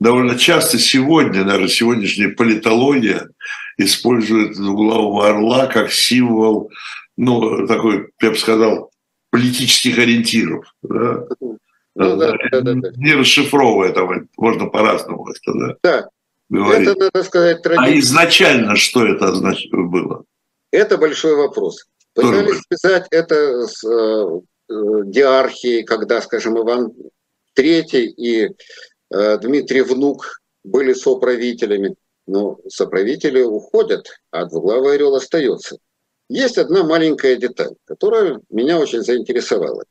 довольно 0.00 0.38
часто 0.38 0.78
сегодня, 0.78 1.44
даже 1.44 1.68
сегодняшняя 1.68 2.30
политология 2.30 3.28
использует 3.76 4.56
двуглавого 4.56 5.28
орла 5.28 5.66
как 5.66 5.92
символ, 5.92 6.70
ну, 7.18 7.66
такой, 7.66 8.08
я 8.22 8.30
бы 8.30 8.36
сказал, 8.36 8.90
политических 9.28 9.98
ориентиров. 9.98 10.74
Да? 10.82 11.26
Ну, 11.94 12.16
да, 12.16 12.32
да, 12.50 12.60
да, 12.60 12.74
да. 12.74 12.90
Не 12.96 13.14
расшифровывая 13.14 13.92
там, 13.92 14.28
можно 14.36 14.66
по-разному 14.66 15.26
сказать. 15.34 15.76
Да, 15.82 16.08
говорить. 16.48 16.88
это, 16.88 17.10
надо 17.12 17.24
сказать, 17.24 17.62
традиция. 17.62 17.94
А 17.94 17.98
изначально 17.98 18.76
что 18.76 19.06
это 19.06 19.32
было? 19.72 20.24
Это 20.70 20.98
большой 20.98 21.34
вопрос. 21.34 21.86
Пытались 22.14 22.60
связать 22.68 23.06
это 23.10 23.66
с 23.66 23.84
э, 23.84 24.40
Э, 24.70 25.02
диархии, 25.04 25.82
когда, 25.82 26.22
скажем, 26.22 26.56
Иван 26.56 26.92
III 27.56 28.02
и 28.02 28.50
э, 29.10 29.38
Дмитрий 29.38 29.80
Внук 29.80 30.40
были 30.62 30.92
соправителями, 30.92 31.96
но 32.28 32.60
соправители 32.68 33.42
уходят, 33.42 34.06
а 34.30 34.44
двуглавый 34.44 34.94
орел 34.94 35.16
остается. 35.16 35.78
Есть 36.28 36.56
одна 36.56 36.84
маленькая 36.84 37.34
деталь, 37.34 37.74
которая 37.84 38.40
меня 38.48 38.78
очень 38.78 39.02
заинтересовала. 39.02 39.82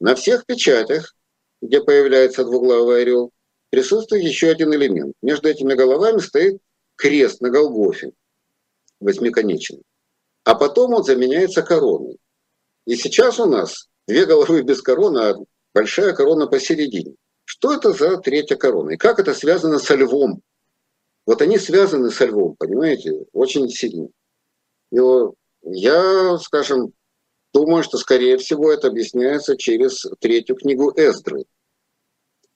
На 0.00 0.16
всех 0.16 0.44
печатях, 0.44 1.14
где 1.62 1.82
появляется 1.82 2.44
двуглавый 2.44 3.02
орел, 3.02 3.32
присутствует 3.70 4.24
еще 4.24 4.50
один 4.50 4.74
элемент. 4.74 5.14
Между 5.22 5.48
этими 5.48 5.74
головами 5.74 6.18
стоит 6.18 6.60
крест 6.96 7.40
на 7.40 7.50
Голгофе, 7.50 8.12
восьмиконечный. 9.00 9.82
А 10.44 10.54
потом 10.54 10.94
он 10.94 11.04
заменяется 11.04 11.62
короной. 11.62 12.18
И 12.86 12.96
сейчас 12.96 13.40
у 13.40 13.46
нас 13.46 13.88
Две 14.06 14.24
головы 14.24 14.62
без 14.62 14.82
короны, 14.82 15.18
а 15.18 15.34
большая 15.74 16.12
корона 16.12 16.46
посередине. 16.46 17.16
Что 17.44 17.74
это 17.74 17.92
за 17.92 18.18
третья 18.18 18.56
корона? 18.56 18.90
И 18.90 18.96
как 18.96 19.18
это 19.18 19.34
связано 19.34 19.78
со 19.78 19.96
львом? 19.96 20.42
Вот 21.26 21.42
они 21.42 21.58
связаны 21.58 22.10
со 22.10 22.26
львом, 22.26 22.54
понимаете, 22.56 23.24
очень 23.32 23.68
сильно. 23.68 24.08
И 24.92 24.98
я, 25.62 26.38
скажем, 26.38 26.92
думаю, 27.56 27.82
что, 27.82 27.96
скорее 27.96 28.36
всего, 28.36 28.70
это 28.70 28.88
объясняется 28.88 29.56
через 29.56 30.04
третью 30.20 30.56
книгу 30.56 30.92
Эздры. 30.94 31.46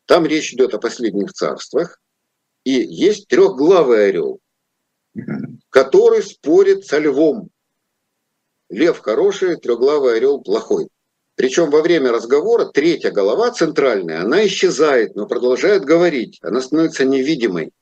Там 0.04 0.26
речь 0.26 0.52
идет 0.52 0.74
о 0.74 0.78
последних 0.78 1.32
царствах, 1.32 1.98
и 2.64 2.72
есть 2.72 3.26
трехглавый 3.28 4.08
орел, 4.08 4.40
который 5.70 6.22
спорит 6.22 6.84
со 6.84 6.98
львом. 6.98 7.48
Лев 8.68 8.98
хороший, 8.98 9.56
трехглавый 9.56 10.16
орел 10.16 10.42
плохой. 10.42 10.88
Причем 11.34 11.70
во 11.70 11.80
время 11.80 12.12
разговора 12.12 12.66
третья 12.66 13.10
голова 13.10 13.50
центральная, 13.52 14.20
она 14.20 14.46
исчезает, 14.46 15.16
но 15.16 15.26
продолжает 15.26 15.86
говорить. 15.86 16.38
Она 16.42 16.60
становится 16.60 17.06
невидимой. 17.06 17.72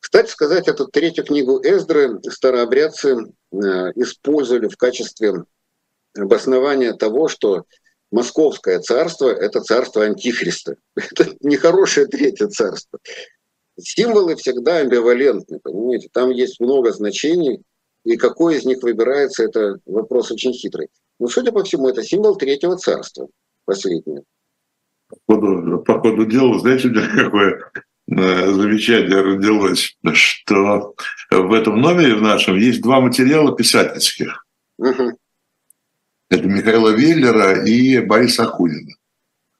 Кстати 0.00 0.30
сказать, 0.30 0.66
эту 0.66 0.86
третью 0.86 1.24
книгу 1.24 1.60
Эздры 1.62 2.20
старообрядцы 2.22 3.16
э, 3.16 3.56
использовали 3.96 4.68
в 4.68 4.76
качестве 4.78 5.44
обоснования 6.18 6.92
того, 6.92 7.28
что 7.28 7.64
Московское 8.12 8.78
царство– 8.80 9.28
это 9.28 9.60
царство 9.60 10.04
Антихриста. 10.04 10.76
Это 10.96 11.34
нехорошее 11.40 12.06
третье 12.06 12.46
царство. 12.46 12.98
Символы 13.78 14.36
всегда 14.36 14.78
амбивалентны, 14.78 15.58
понимаете? 15.62 16.08
Там 16.12 16.30
есть 16.30 16.60
много 16.60 16.92
значений, 16.92 17.62
и 18.04 18.16
какой 18.16 18.56
из 18.56 18.64
них 18.64 18.82
выбирается, 18.82 19.44
это 19.44 19.78
вопрос 19.84 20.30
очень 20.30 20.52
хитрый. 20.52 20.88
Но, 21.18 21.26
судя 21.26 21.52
по 21.52 21.64
всему, 21.64 21.88
это 21.88 22.02
символ 22.02 22.36
третьего 22.36 22.76
царства, 22.76 23.28
последнее. 23.64 24.22
По 25.26 25.34
ходу, 25.34 25.82
по 25.84 26.00
ходу 26.00 26.24
дела, 26.24 26.58
знаете, 26.60 26.88
какое 26.88 27.70
э, 28.08 28.52
замечание 28.52 29.20
родилось, 29.20 29.96
что 30.12 30.94
в 31.30 31.52
этом 31.52 31.80
номере 31.80 32.14
в 32.14 32.22
нашем 32.22 32.56
есть 32.56 32.80
два 32.80 33.00
материала 33.00 33.54
писательских. 33.54 34.46
Угу. 34.78 35.18
Это 36.28 36.46
Михаила 36.46 36.90
Веллера 36.90 37.64
и 37.64 37.98
Бориса 38.00 38.44
Акунина. 38.44 38.92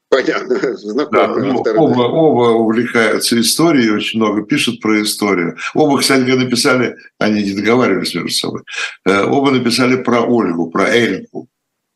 Понятно, 0.08 0.56
знакомые 0.76 1.62
да, 1.62 1.72
ну, 1.74 1.82
оба, 1.82 2.02
оба 2.02 2.52
увлекаются 2.58 3.40
историей, 3.40 3.90
очень 3.90 4.20
много 4.20 4.42
пишут 4.42 4.80
про 4.80 5.02
историю. 5.02 5.56
Оба, 5.74 5.98
кстати, 5.98 6.22
написали, 6.30 6.96
они 7.18 7.42
не 7.42 7.54
договаривались 7.54 8.14
между 8.14 8.30
собой, 8.30 8.62
э, 9.04 9.24
оба 9.24 9.50
написали 9.50 9.96
про 9.96 10.22
Ольгу, 10.22 10.70
про 10.70 10.88
Эльку. 10.88 11.48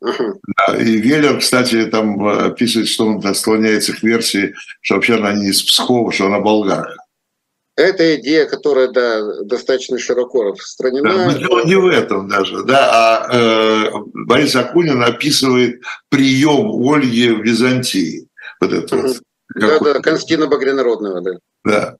Uh-huh. 0.03 0.33
Да, 0.67 0.77
и 0.77 0.97
Веллер, 0.97 1.39
кстати, 1.39 1.85
там 1.85 2.25
описывает, 2.27 2.89
что 2.89 3.05
он 3.05 3.35
склоняется 3.35 3.93
к 3.93 4.01
версии, 4.01 4.55
что 4.81 4.95
вообще 4.95 5.15
она 5.15 5.33
не 5.33 5.49
из 5.49 5.61
Пскова, 5.61 6.11
что 6.11 6.25
она 6.25 6.39
болгарка. 6.39 6.97
Это 7.77 8.15
идея, 8.15 8.45
которая 8.45 8.89
да, 8.89 9.43
достаточно 9.43 9.97
широко 9.97 10.43
распространена. 10.43 11.31
Да, 11.31 11.33
дело 11.33 11.65
не 11.65 11.75
в 11.75 11.87
этом 11.87 12.27
даже, 12.27 12.63
да, 12.63 12.89
а 12.91 13.35
э, 13.35 13.91
Борис 14.13 14.55
Акунин 14.55 15.01
описывает 15.01 15.81
прием 16.09 16.69
Ольги 16.85 17.29
в 17.29 17.41
Византии. 17.41 18.27
Вот 18.59 18.73
это 18.73 18.97
вот. 18.97 19.21
Да, 19.55 19.79
да, 19.79 19.93
Константина 19.99 20.47
Багрянародного, 20.47 21.21
да. 21.21 21.31
Да. 21.63 21.97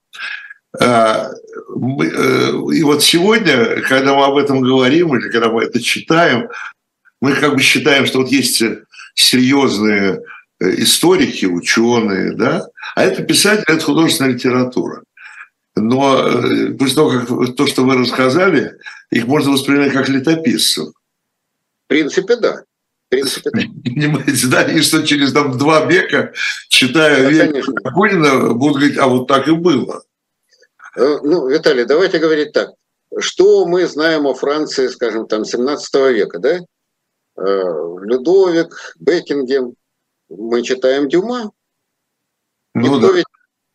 А, 0.80 1.30
э, 1.60 2.50
и 2.74 2.82
вот 2.82 3.02
сегодня, 3.02 3.80
когда 3.82 4.14
мы 4.14 4.24
об 4.24 4.36
этом 4.36 4.60
говорим, 4.60 5.16
или 5.16 5.28
когда 5.30 5.48
мы 5.48 5.64
это 5.64 5.80
читаем, 5.80 6.48
мы 7.20 7.34
как 7.34 7.54
бы 7.54 7.60
считаем, 7.60 8.06
что 8.06 8.20
вот 8.20 8.28
есть 8.28 8.62
серьезные 9.14 10.22
э, 10.60 10.74
историки, 10.76 11.46
ученые, 11.46 12.32
да, 12.34 12.68
а 12.94 13.04
это 13.04 13.22
писатель, 13.22 13.64
это 13.66 13.84
художественная 13.84 14.32
литература. 14.32 15.02
Но 15.74 16.18
э, 16.18 16.74
после 16.74 16.94
того, 16.94 17.10
как 17.10 17.56
то, 17.56 17.66
что 17.66 17.84
вы 17.84 17.96
рассказали, 17.96 18.78
их 19.10 19.26
можно 19.26 19.52
воспринимать 19.52 19.92
как 19.92 20.08
летописцев. 20.08 20.88
В 20.88 21.88
принципе, 21.88 22.36
да. 22.36 22.64
В 23.06 23.10
принципе, 23.10 23.50
да. 23.50 23.60
Понимаете, 23.84 24.46
да, 24.48 24.62
и 24.64 24.80
что 24.82 25.06
через 25.06 25.32
там, 25.32 25.56
два 25.56 25.86
века, 25.86 26.32
читая 26.68 27.22
да, 27.22 27.30
век 27.30 27.66
Бунина, 27.94 28.52
будут 28.52 28.76
говорить, 28.76 28.98
а 28.98 29.06
вот 29.06 29.26
так 29.26 29.48
и 29.48 29.52
было. 29.52 30.02
Э, 30.96 31.18
ну, 31.22 31.48
Виталий, 31.48 31.84
давайте 31.84 32.18
говорить 32.18 32.52
так. 32.52 32.70
Что 33.18 33.66
мы 33.66 33.86
знаем 33.86 34.26
о 34.26 34.34
Франции, 34.34 34.88
скажем, 34.88 35.26
там, 35.26 35.44
17 35.44 35.94
века, 36.14 36.38
да? 36.38 36.58
Э, 37.38 37.62
Людовик, 38.02 38.94
Бекингем, 38.98 39.74
мы 40.28 40.62
читаем 40.62 41.08
Дюма. 41.08 41.50
Ну, 42.74 43.00
да. 43.00 43.12
Ведь, 43.12 43.26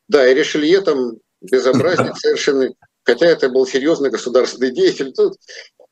да, 0.08 0.28
и 0.28 0.36
Ришелье 0.36 0.82
там 0.82 1.18
безобразник 1.52 2.18
совершенно, 2.18 2.70
хотя 3.04 3.28
это 3.28 3.50
был 3.50 3.66
серьезный 3.66 4.10
государственный 4.10 4.72
деятель. 4.72 5.14
Тут... 5.14 5.36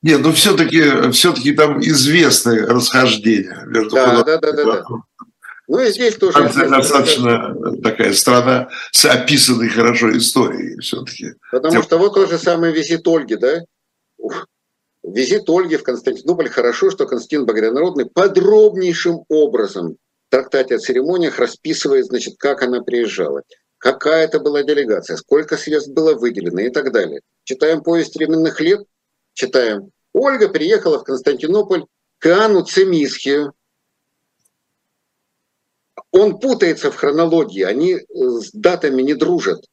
Нет, 0.01 0.22
но 0.22 0.32
все-таки 0.34 1.12
все-таки 1.12 1.53
там 1.53 1.80
известные 1.82 2.66
расхождения 2.66 3.64
между 3.66 3.95
да, 3.95 4.24
да, 4.24 4.38
да, 4.38 4.51
да, 4.51 4.64
да. 4.64 4.86
Ну 5.68 5.80
и 5.80 5.89
здесь 5.91 6.16
тоже. 6.16 6.34
Франция 6.34 6.70
достаточно 6.70 7.56
такая 7.82 8.14
страна 8.14 8.70
с 8.91 9.06
описанной 9.06 9.70
хорошо 9.70 10.16
историей 10.16 10.80
все-таки. 10.80 11.34
Потому 11.51 11.74
Тем... 11.74 11.84
что 11.84 11.97
вот 11.97 12.14
тот 12.14 12.30
же 12.30 12.38
самый 12.38 12.72
визит 12.72 13.08
Ольги, 13.08 13.36
да? 13.36 13.64
Визит 15.03 15.49
Ольги 15.49 15.78
в 15.78 15.84
Константинополь. 15.84 16.49
Хорошо, 16.49 16.91
что 16.91 17.06
Константин 17.06 17.45
Багрянародный 17.45 18.06
подробнейшим 18.06 19.24
образом 19.28 19.97
в 20.28 20.32
трактате 20.32 20.76
о 20.76 20.80
церемониях 20.80 21.39
расписывает, 21.39 22.06
значит, 22.06 22.36
как 22.38 22.62
она 22.62 22.82
приезжала 22.82 23.41
какая 23.78 24.26
это 24.26 24.39
была 24.39 24.63
делегация, 24.63 25.17
сколько 25.17 25.57
средств 25.57 25.91
было 25.91 26.13
выделено 26.13 26.61
и 26.61 26.69
так 26.69 26.91
далее. 26.91 27.21
Читаем 27.43 27.84
повесть 27.84 28.15
временных 28.15 28.59
лет, 28.61 28.86
читаем. 29.34 29.91
Ольга 30.13 30.49
приехала 30.49 30.99
в 30.99 31.03
Константинополь 31.03 31.86
к 32.19 32.28
Иоанну 32.28 32.63
Цемисхию. 32.63 33.53
Он 36.11 36.39
путается 36.39 36.91
в 36.91 36.95
хронологии, 36.95 37.63
они 37.63 37.95
э, 37.95 38.03
с 38.09 38.51
датами 38.51 39.01
не 39.01 39.13
дружат. 39.13 39.65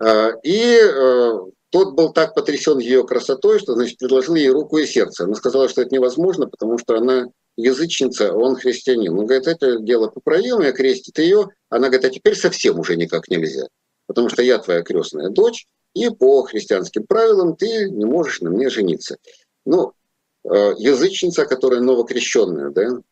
А, 0.00 0.30
и 0.42 0.80
э, 0.82 1.32
тот 1.70 1.94
был 1.94 2.12
так 2.12 2.34
потрясен 2.34 2.78
ее 2.78 3.06
красотой, 3.06 3.60
что 3.60 3.74
значит, 3.74 3.98
предложил 3.98 4.34
ей 4.34 4.48
руку 4.48 4.78
и 4.78 4.86
сердце. 4.86 5.24
Она 5.24 5.34
сказала, 5.34 5.68
что 5.68 5.82
это 5.82 5.94
невозможно, 5.94 6.48
потому 6.48 6.78
что 6.78 6.96
она 6.96 7.28
язычница, 7.56 8.32
он 8.32 8.56
христианин. 8.56 9.18
Он 9.18 9.26
говорит, 9.26 9.46
это 9.46 9.78
дело 9.78 10.08
поправимое, 10.08 10.72
крестит 10.72 11.18
ее. 11.18 11.48
Она 11.68 11.88
говорит, 11.88 12.04
а 12.04 12.10
теперь 12.10 12.36
совсем 12.36 12.78
уже 12.78 12.96
никак 12.96 13.28
нельзя, 13.28 13.66
потому 14.06 14.28
что 14.28 14.42
я 14.42 14.58
твоя 14.58 14.82
крестная 14.82 15.30
дочь, 15.30 15.66
и 15.94 16.08
по 16.10 16.42
христианским 16.42 17.04
правилам 17.04 17.56
ты 17.56 17.90
не 17.90 18.04
можешь 18.04 18.40
на 18.40 18.50
мне 18.50 18.68
жениться. 18.70 19.16
Ну, 19.66 19.92
э, 20.44 20.74
язычница, 20.78 21.46
которая 21.46 21.80
новокрещенная, 21.80 22.70
да, 22.70 23.02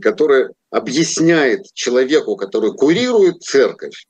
которая 0.00 0.52
объясняет 0.70 1.66
человеку, 1.72 2.36
который 2.36 2.72
курирует 2.72 3.42
церковь, 3.42 4.06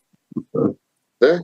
да, 1.20 1.42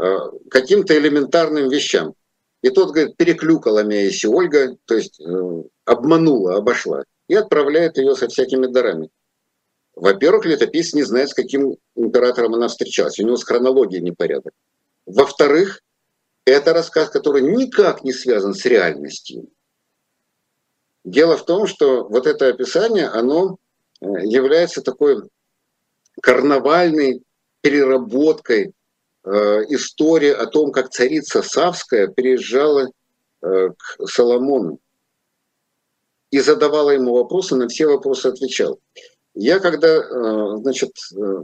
э, 0.00 0.16
каким-то 0.50 0.96
элементарным 0.96 1.68
вещам. 1.68 2.14
И 2.62 2.70
тот 2.70 2.90
говорит, 2.90 3.16
переклюкала 3.16 3.84
меня 3.84 4.02
если 4.02 4.26
Ольга, 4.26 4.76
то 4.84 4.94
есть 4.94 5.20
э, 5.20 5.62
обманула, 5.84 6.56
обошла 6.56 7.04
и 7.28 7.34
отправляет 7.34 7.98
ее 7.98 8.16
со 8.16 8.26
всякими 8.28 8.66
дарами. 8.66 9.10
Во-первых, 9.94 10.46
летописец 10.46 10.94
не 10.94 11.02
знает, 11.02 11.30
с 11.30 11.34
каким 11.34 11.76
императором 11.94 12.54
она 12.54 12.68
встречалась. 12.68 13.18
У 13.18 13.24
него 13.24 13.36
с 13.36 13.44
хронологией 13.44 14.02
непорядок. 14.02 14.52
Во-вторых, 15.06 15.82
это 16.44 16.72
рассказ, 16.72 17.10
который 17.10 17.42
никак 17.42 18.04
не 18.04 18.12
связан 18.12 18.54
с 18.54 18.64
реальностью. 18.64 19.48
Дело 21.04 21.36
в 21.36 21.44
том, 21.44 21.66
что 21.66 22.04
вот 22.04 22.26
это 22.26 22.48
описание, 22.48 23.06
оно 23.06 23.58
э, 24.00 24.06
является 24.24 24.82
такой 24.82 25.22
карнавальной 26.20 27.22
переработкой 27.60 28.72
э, 29.24 29.30
истории 29.70 30.30
о 30.30 30.46
том, 30.46 30.70
как 30.70 30.90
царица 30.90 31.42
Савская 31.42 32.08
приезжала 32.08 32.88
э, 33.42 33.68
к 33.76 34.06
Соломону 34.06 34.80
и 36.30 36.40
задавала 36.40 36.90
ему 36.90 37.14
вопросы, 37.14 37.56
на 37.56 37.68
все 37.68 37.86
вопросы 37.86 38.26
отвечал. 38.26 38.78
Я 39.34 39.60
когда, 39.60 39.88
э, 39.88 40.56
значит, 40.62 40.90
э, 41.16 41.42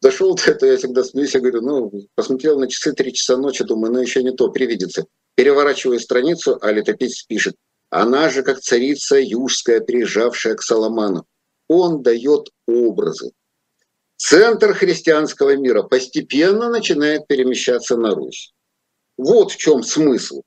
дошел 0.00 0.34
до 0.34 0.50
этого, 0.50 0.70
я 0.70 0.76
всегда 0.76 1.04
смеюсь, 1.04 1.34
я 1.34 1.40
говорю, 1.40 1.62
ну, 1.62 1.92
посмотрел 2.14 2.58
на 2.58 2.68
часы 2.68 2.92
3 2.92 3.12
часа 3.12 3.36
ночи, 3.36 3.64
думаю, 3.64 3.92
ну, 3.92 4.00
еще 4.00 4.22
не 4.22 4.32
то, 4.32 4.50
привидится. 4.50 5.06
Переворачиваю 5.34 5.98
страницу, 6.00 6.58
а 6.60 6.70
летописец 6.70 7.24
пишет, 7.24 7.56
она 7.90 8.28
же 8.28 8.42
как 8.42 8.60
царица 8.60 9.16
южская, 9.18 9.80
приезжавшая 9.80 10.54
к 10.54 10.62
Соломану. 10.62 11.26
Он 11.68 12.02
дает 12.02 12.50
образы. 12.66 13.32
Центр 14.16 14.74
христианского 14.74 15.56
мира 15.56 15.82
постепенно 15.82 16.68
начинает 16.70 17.26
перемещаться 17.26 17.96
на 17.96 18.14
Русь. 18.14 18.52
Вот 19.16 19.52
в 19.52 19.56
чем 19.56 19.82
смысл. 19.82 20.42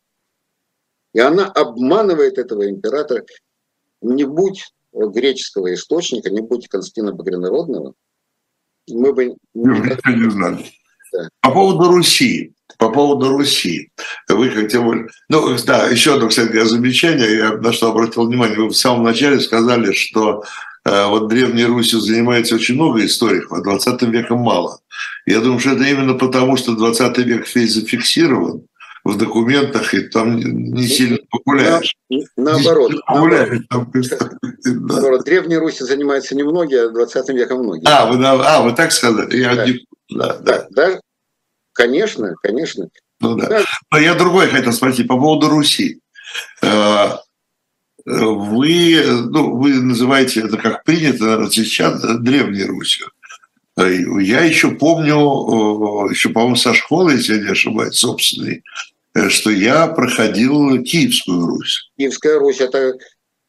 И 1.14 1.20
она 1.20 1.48
обманывает 1.48 2.38
этого 2.38 2.70
императора 2.70 3.26
не 4.02 4.26
будь 4.26 4.72
греческого 4.94 5.74
источника, 5.74 6.30
не 6.30 6.42
будь 6.42 6.68
Константина 6.68 7.14
Багрянародного, 7.14 7.94
мы 8.90 9.14
бы... 9.14 9.36
Не 9.54 10.30
знали. 10.30 10.66
Да. 11.14 11.30
По 11.42 11.52
поводу 11.52 11.90
Руси. 11.90 12.54
по 12.78 12.90
поводу 12.90 13.30
Руси. 13.30 13.92
Вы 14.28 14.50
как 14.50 14.70
тем 14.70 14.86
более... 14.86 15.08
Ну, 15.30 15.56
да, 15.66 15.88
еще 15.88 16.16
одно, 16.16 16.28
кстати, 16.28 16.64
замечание, 16.66 17.38
я 17.38 17.58
на 17.58 17.72
что 17.72 17.92
обратил 17.92 18.28
внимание. 18.28 18.58
Вы 18.58 18.70
в 18.70 18.76
самом 18.76 19.04
начале 19.04 19.40
сказали, 19.40 19.94
что 19.94 20.44
э, 20.86 21.08
вот 21.08 21.28
Древней 21.28 21.66
Русью 21.66 22.00
занимается 22.00 22.56
очень 22.56 22.76
много 22.76 23.06
историков, 23.06 23.54
а 23.54 23.64
20 23.64 24.02
веком 24.04 24.40
мало. 24.40 24.80
Я 25.26 25.40
думаю, 25.40 25.60
что 25.60 25.72
это 25.72 25.84
именно 25.84 26.14
потому, 26.14 26.58
что 26.58 26.76
20 26.76 27.18
век 27.20 27.56
весь 27.56 27.74
зафиксирован, 27.74 28.64
в 29.08 29.18
документах, 29.18 29.94
и 29.94 30.02
там 30.02 30.36
не 30.36 30.86
сильно 30.86 31.18
погуляешь. 31.30 31.96
На, 32.10 32.20
наоборот. 32.36 32.92
Погуляешь, 33.06 33.62
наоборот. 34.66 35.24
Древней 35.26 35.58
Руси 35.58 35.84
занимаются 35.86 36.36
немногие, 36.36 36.88
а 36.88 36.90
20 36.90 37.30
веком 37.30 37.64
многие. 37.64 37.88
А, 37.88 38.06
вы, 38.06 38.24
а, 38.26 38.62
вы 38.62 38.74
так 38.74 38.92
сказали? 38.92 39.38
Я 39.38 39.56
да. 39.56 39.66
Не... 39.66 39.80
Да, 40.10 40.38
да. 40.40 40.68
да, 40.72 41.00
конечно, 41.72 42.36
конечно. 42.44 42.90
Ну, 43.22 43.36
да. 43.36 43.48
Да. 43.48 43.64
Но 43.92 43.98
я 43.98 44.14
другой 44.14 44.48
хотел 44.48 44.74
спросить 44.74 45.08
по 45.08 45.16
поводу 45.16 45.48
Руси. 45.48 46.02
Э, 46.62 47.12
вы, 48.06 49.04
ну, 49.08 49.56
вы 49.56 49.76
называете 49.76 50.42
это 50.42 50.58
как 50.58 50.84
принято 50.84 51.48
сейчас 51.50 52.02
Древней 52.20 52.66
Русью. 52.66 53.08
Э, 53.78 53.90
я 54.22 54.42
еще 54.42 54.72
помню, 54.72 56.10
еще, 56.10 56.30
по-моему, 56.30 56.58
со 56.58 56.74
школы, 56.74 57.14
если 57.14 57.36
я 57.36 57.44
не 57.44 57.50
ошибаюсь, 57.52 57.96
собственной, 57.96 58.64
Э, 58.64 58.97
что 59.30 59.50
я 59.50 59.88
проходил 59.88 60.84
Киевскую 60.84 61.48
Русь. 61.48 61.92
Киевская 61.98 62.40
Русь– 62.40 62.60
это 62.62 62.98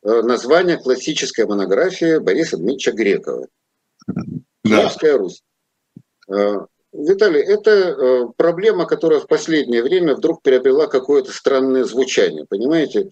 э, 0.02 0.22
название 0.22 0.76
классической 0.76 1.46
монографии 1.46 2.18
Бориса 2.18 2.56
Дмитриевича 2.56 2.92
Грекова. 2.92 3.46
Да. 4.06 4.80
Киевская 4.82 5.18
Русь. 5.18 5.42
Э, 6.28 6.56
Виталий, 6.92 7.42
это 7.42 8.28
проблема, 8.36 8.86
которая 8.86 9.20
в 9.20 9.26
последнее 9.26 9.82
время 9.82 10.14
вдруг 10.14 10.42
приобрела 10.42 10.86
какое-то 10.86 11.32
странное 11.32 11.84
звучание, 11.84 12.46
понимаете? 12.48 13.10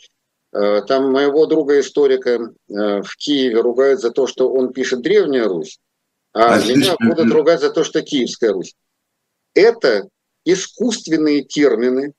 Там 0.50 1.12
моего 1.12 1.44
друга-историка 1.44 2.54
в 2.68 3.16
Киеве 3.18 3.61
ругают 3.61 4.00
за 4.00 4.11
то, 4.12 4.26
что 4.26 4.50
он 4.50 4.72
пишет 4.72 5.02
«Древняя 5.02 5.46
Русь», 5.46 5.78
а, 6.32 6.54
а 6.54 6.59
меня 6.59 6.96
будут 6.98 7.32
ругать 7.32 7.61
за 7.61 7.70
то, 7.70 7.84
что 7.84 8.02
«Киевская 8.02 8.52
Русь». 8.52 8.74
Это 9.54 10.09
искусственные 10.44 11.44
термины, 11.44 12.12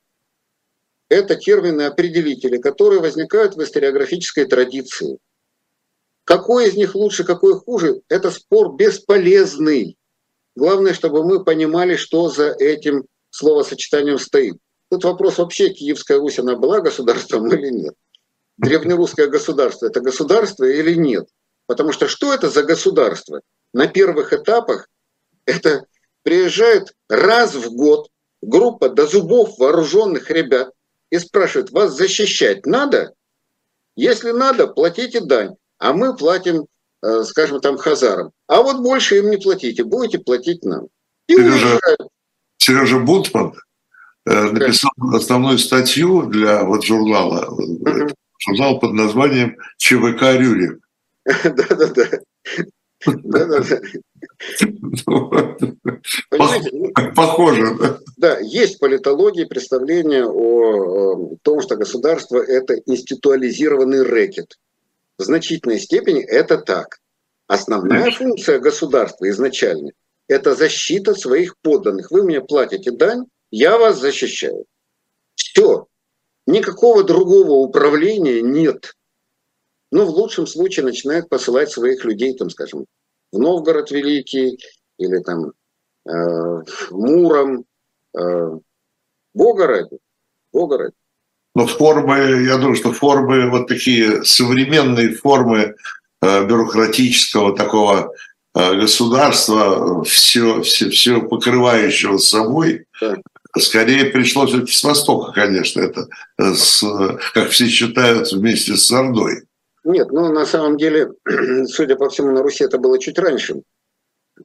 это 1.09 1.35
термины-определители, 1.35 2.57
которые 2.57 3.01
возникают 3.01 3.55
в 3.55 3.63
историографической 3.63 4.45
традиции. 4.45 5.17
Какой 6.23 6.67
из 6.67 6.75
них 6.75 6.95
лучше, 6.95 7.23
какой 7.23 7.53
хуже, 7.53 8.01
это 8.09 8.31
спор 8.31 8.75
бесполезный. 8.75 9.97
Главное, 10.55 10.93
чтобы 10.93 11.23
мы 11.23 11.43
понимали, 11.43 11.95
что 11.95 12.29
за 12.29 12.49
этим 12.49 13.05
словосочетанием 13.29 14.19
стоит. 14.19 14.57
Тут 14.89 15.03
вопрос 15.03 15.37
вообще, 15.37 15.69
Киевская 15.69 16.17
Русь, 16.19 16.39
она 16.39 16.55
была 16.55 16.81
государством 16.81 17.47
или 17.53 17.69
нет? 17.69 17.93
Древнерусское 18.57 19.27
государство– 19.27 19.85
это 19.87 20.01
государство 20.01 20.63
или 20.63 20.95
нет? 20.95 21.27
Потому 21.67 21.91
что 21.91 22.07
что 22.07 22.33
это 22.33 22.49
за 22.49 22.63
государство? 22.63 23.41
На 23.73 23.87
первых 23.87 24.33
этапах 24.33 24.89
это 25.45 25.85
приезжает 26.23 26.93
раз 27.07 27.53
в 27.53 27.73
год 27.73 28.09
группа 28.41 28.89
до 28.89 29.05
зубов 29.05 29.57
вооруженных 29.59 30.31
ребят, 30.31 30.71
и 31.09 31.19
спрашивают, 31.19 31.71
вас 31.71 31.95
защищать 31.95 32.65
надо? 32.65 33.13
Если 33.95 34.31
надо, 34.31 34.67
платите 34.67 35.21
дань, 35.21 35.55
а 35.79 35.93
мы 35.93 36.15
платим, 36.15 36.67
э, 37.03 37.23
скажем, 37.23 37.59
там 37.61 37.77
хазарам. 37.77 38.31
А 38.47 38.61
вот 38.61 38.81
больше 38.81 39.17
им 39.17 39.29
не 39.29 39.37
платите, 39.37 39.83
будете 39.83 40.19
платить 40.19 40.63
нам. 40.63 40.87
И 41.27 41.35
Сережа, 41.35 41.79
Сережа 42.57 42.99
Бутман 42.99 43.53
э, 44.25 44.51
написал 44.51 44.91
основную 45.13 45.57
статью 45.57 46.27
для 46.27 46.63
вот 46.63 46.85
журнала, 46.85 47.47
угу. 47.49 48.07
журнал 48.39 48.79
под 48.79 48.93
названием 48.93 49.57
ЧВК 49.77 50.37
Рюрик. 50.37 50.79
Да-да-да. 51.25 52.19
Да-да-да. 55.05 57.11
Похоже, 57.15 57.75
да? 57.79 57.99
Да, 58.17 58.39
есть 58.39 58.79
политология, 58.79 59.45
представление 59.45 60.25
о 60.25 61.35
том, 61.41 61.61
что 61.61 61.75
государство– 61.75 62.37
это 62.37 62.75
институализированный 62.85 64.03
рэкет. 64.03 64.57
В 65.17 65.23
значительной 65.23 65.79
степени 65.79 66.23
это 66.23 66.57
так. 66.57 66.99
Основная 67.47 68.11
функция 68.11 68.59
государства 68.59 69.29
изначально– 69.29 69.91
это 70.27 70.55
защита 70.55 71.15
своих 71.15 71.55
подданных. 71.61 72.11
Вы 72.11 72.23
мне 72.23 72.41
платите 72.41 72.91
дань, 72.91 73.25
я 73.51 73.77
вас 73.77 73.99
защищаю. 73.99 74.65
Все. 75.35 75.87
Никакого 76.45 77.03
другого 77.03 77.51
управления 77.51 78.41
нет. 78.41 78.93
Ну, 79.91 80.05
в 80.05 80.09
лучшем 80.09 80.47
случае 80.47 80.85
начинают 80.85 81.29
посылать 81.29 81.71
своих 81.71 82.03
людей, 82.03 82.35
там, 82.35 82.49
скажем, 82.49 82.85
в 83.31 83.39
Новгород 83.39 83.91
Великий 83.91 84.57
или 84.97 85.19
там 85.19 85.51
э, 86.05 86.11
в 86.11 86.91
Муром. 86.91 87.65
Э, 88.17 88.57
Бога 89.33 89.67
ради. 89.67 89.97
Бога 90.51 90.77
ради. 90.77 90.95
Но 91.55 91.65
формы, 91.65 92.43
я 92.45 92.57
думаю, 92.57 92.75
что 92.75 92.91
формы, 92.91 93.49
вот 93.49 93.67
такие 93.67 94.23
современные 94.23 95.13
формы 95.13 95.75
э, 96.21 96.45
бюрократического 96.45 97.55
такого 97.55 98.13
э, 98.53 98.75
государства, 98.75 100.03
все, 100.03 100.61
все, 100.61 100.89
все 100.89 101.21
покрывающего 101.21 102.17
собой, 102.19 102.85
да. 103.01 103.17
скорее 103.57 104.05
пришло 104.05 104.45
все-таки 104.45 104.71
с 104.71 104.83
Востока, 104.83 105.31
конечно, 105.31 105.81
это, 105.81 106.07
с, 106.37 106.83
как 107.33 107.49
все 107.49 107.67
считают, 107.67 108.31
вместе 108.31 108.75
с 108.75 108.91
Ордой. 108.91 109.46
Нет, 109.87 110.11
ну 110.11 110.33
на 110.33 110.45
самом 110.45 110.75
деле, 110.75 111.13
судя 111.67 111.95
по 111.95 112.09
всему, 112.09 112.31
на 112.31 112.43
Руси 112.43 112.65
это 112.65 112.77
было 112.77 112.99
чуть 112.99 113.17
раньше, 113.17 113.61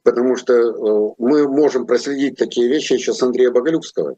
потому 0.01 0.37
что 0.37 0.53
э, 0.53 1.15
мы 1.17 1.49
можем 1.49 1.85
проследить 1.85 2.37
такие 2.37 2.69
вещи 2.69 2.93
еще 2.93 3.13
с 3.13 3.21
Андрея 3.21 3.51
Боголюбского, 3.51 4.15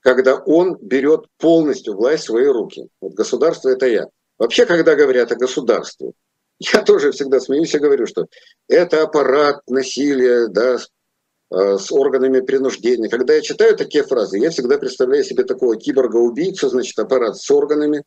когда 0.00 0.34
он 0.34 0.76
берет 0.80 1.26
полностью 1.38 1.94
власть 1.94 2.24
в 2.24 2.26
свои 2.26 2.46
руки. 2.46 2.88
Вот 3.00 3.14
государство– 3.14 3.68
это 3.70 3.86
я. 3.86 4.08
Вообще, 4.38 4.66
когда 4.66 4.96
говорят 4.96 5.30
о 5.30 5.36
государстве, 5.36 6.10
я 6.58 6.82
тоже 6.82 7.12
всегда 7.12 7.38
смеюсь 7.38 7.76
и 7.76 7.78
говорю, 7.78 8.08
что 8.08 8.26
это 8.66 9.04
аппарат 9.04 9.60
насилия, 9.68 10.48
да, 10.48 10.78
э, 11.52 11.78
с 11.78 11.92
органами 11.92 12.40
принуждения. 12.40 13.08
Когда 13.08 13.34
я 13.34 13.40
читаю 13.40 13.76
такие 13.76 14.02
фразы, 14.02 14.38
я 14.38 14.50
всегда 14.50 14.78
представляю 14.78 15.22
себе 15.22 15.44
такого 15.44 15.76
киборга-убийцу, 15.76 16.70
значит, 16.70 16.98
аппарат 16.98 17.36
с 17.36 17.48
органами, 17.52 18.02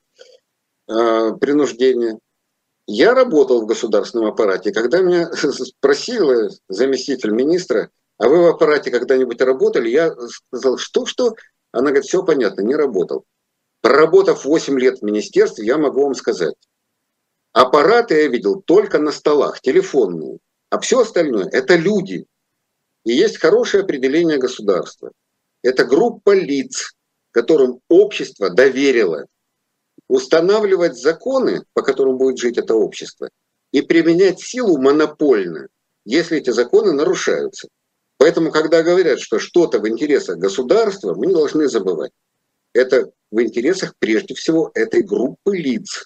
Э, 0.92 1.34
принуждения. 1.40 2.20
Я 2.86 3.14
работал 3.14 3.62
в 3.62 3.66
государственном 3.66 4.26
аппарате. 4.26 4.74
Когда 4.74 5.00
меня 5.00 5.32
спросил 5.34 6.50
заместитель 6.68 7.32
министра, 7.32 7.90
а 8.18 8.28
вы 8.28 8.44
в 8.44 8.48
аппарате 8.48 8.92
когда-нибудь 8.92 9.40
работали? 9.42 9.90
Я 9.90 10.14
сказал, 10.50 10.78
что-что? 10.78 11.36
Она 11.72 11.92
говорит, 11.92 12.06
все 12.06 12.24
понятно, 12.24 12.62
не 12.62 12.76
работал. 12.76 13.24
Проработав 13.80 14.44
8 14.44 14.78
лет 14.80 15.00
в 15.00 15.04
министерстве, 15.04 15.66
я 15.66 15.78
могу 15.78 16.04
вам 16.04 16.14
сказать, 16.14 16.56
аппараты 17.54 18.16
я 18.16 18.28
видел 18.28 18.62
только 18.62 19.00
на 19.00 19.12
столах, 19.12 19.62
телефонные, 19.62 20.40
а 20.70 20.80
все 20.80 21.00
остальное– 21.00 21.48
это 21.52 21.76
люди. 21.78 22.26
И 23.06 23.14
есть 23.14 23.38
хорошее 23.38 23.84
определение 23.84 24.38
государства. 24.38 25.12
Это 25.64 25.86
группа 25.86 26.36
лиц, 26.36 26.94
которым 27.32 27.80
общество 27.88 28.50
доверило 28.50 29.26
устанавливать 30.12 30.98
законы, 30.98 31.64
по 31.74 31.82
которым 31.82 32.18
будет 32.18 32.38
жить 32.38 32.58
это 32.58 32.76
общество, 32.76 33.30
и 33.72 33.82
применять 33.82 34.42
силу 34.42 34.78
монопольно, 34.78 35.70
если 36.04 36.38
эти 36.38 36.50
законы 36.50 36.92
нарушаются. 36.92 37.70
Поэтому, 38.18 38.52
когда 38.52 38.84
говорят, 38.84 39.22
что 39.22 39.40
что-то 39.40 39.80
в 39.80 39.88
интересах 39.88 40.38
государства, 40.38 41.14
мы 41.14 41.28
не 41.28 41.34
должны 41.34 41.70
забывать. 41.70 42.12
Это 42.74 43.10
в 43.32 43.42
интересах 43.42 43.96
прежде 44.00 44.36
всего 44.36 44.70
этой 44.74 45.02
группы 45.02 45.56
лиц. 45.56 46.06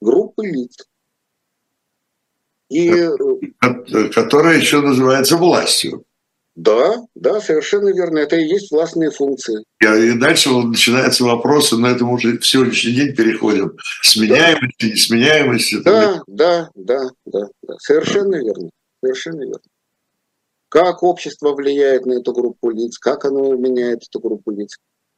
Группы 0.00 0.46
лиц. 0.46 0.88
И... 2.70 2.90
Которая 4.14 4.56
еще 4.56 4.80
называется 4.80 5.36
властью. 5.36 6.06
Да, 6.56 6.96
да, 7.14 7.40
совершенно 7.40 7.90
верно. 7.90 8.18
Это 8.18 8.36
и 8.36 8.44
есть 8.44 8.70
властные 8.70 9.10
функции. 9.10 9.64
И 9.80 10.18
дальше 10.18 10.50
начинаются 10.50 11.24
вопросы, 11.24 11.76
на 11.76 11.86
этом 11.86 12.10
уже 12.10 12.38
в 12.38 12.46
сегодняшний 12.46 12.92
день 12.92 13.14
переходим. 13.14 13.76
Сменяемости, 14.02 14.86
да. 14.86 14.86
несменяемости. 14.88 15.82
Да, 15.82 16.22
да, 16.26 16.70
да, 16.74 17.10
да, 17.24 17.46
да. 17.62 17.74
Совершенно 17.78 18.36
верно. 18.36 18.70
Совершенно 19.02 19.42
верно. 19.42 19.60
Как 20.68 21.02
общество 21.02 21.52
влияет 21.54 22.06
на 22.06 22.14
эту 22.14 22.32
группу 22.32 22.70
лиц, 22.70 22.98
как 22.98 23.24
оно 23.24 23.54
меняет 23.54 24.02
эту 24.08 24.20
группу 24.20 24.50
лиц. 24.50 24.76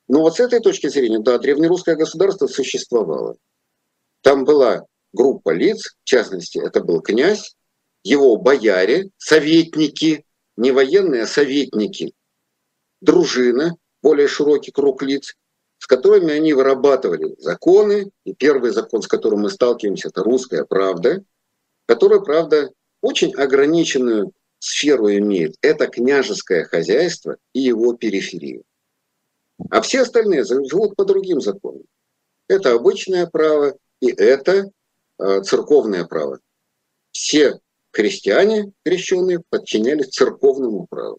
Но 0.08 0.20
вот 0.20 0.36
с 0.36 0.40
этой 0.40 0.60
точки 0.60 0.88
зрения, 0.88 1.18
да, 1.18 1.38
древнерусское 1.38 1.96
государство 1.96 2.46
существовало. 2.46 3.36
Там 4.22 4.44
была 4.44 4.84
группа 5.12 5.50
лиц, 5.50 5.96
в 6.02 6.04
частности, 6.04 6.58
это 6.58 6.82
был 6.82 7.00
князь, 7.00 7.54
его 8.04 8.36
бояре, 8.36 9.08
советники– 9.16 10.24
не 10.56 10.70
военные, 10.70 11.22
а 11.22 11.26
советники. 11.26 12.12
дружина, 13.00 13.76
более 14.02 14.28
широкий 14.28 14.70
круг 14.70 15.02
лиц, 15.02 15.34
с 15.78 15.86
которыми 15.86 16.32
они 16.32 16.52
вырабатывали 16.52 17.34
законы. 17.38 18.10
И 18.24 18.34
первый 18.34 18.70
закон, 18.70 19.02
с 19.02 19.08
которым 19.08 19.40
мы 19.40 19.50
сталкиваемся, 19.50 20.08
это 20.08 20.22
русская 20.22 20.64
правда, 20.64 21.24
которая, 21.86 22.20
правда, 22.20 22.70
очень 23.00 23.34
ограниченную 23.34 24.32
сферу 24.60 25.10
имеет. 25.10 25.56
Это 25.60 25.88
княжеское 25.88 26.64
хозяйство 26.64 27.36
и 27.52 27.60
его 27.60 27.94
периферия. 27.94 28.62
А 29.70 29.80
все 29.80 30.02
остальные 30.02 30.44
живут 30.44 30.94
по 30.94 31.04
другим 31.04 31.40
законам. 31.40 31.82
Это 32.46 32.72
обычное 32.72 33.26
право 33.26 33.76
и 34.00 34.12
это 34.12 34.70
э, 35.18 35.42
церковное 35.42 36.04
право. 36.04 36.38
Все 37.10 37.58
крестьяне, 37.92 38.72
крещенные, 38.84 39.40
подчинялись 39.48 40.08
церковному 40.08 40.86
праву. 40.88 41.18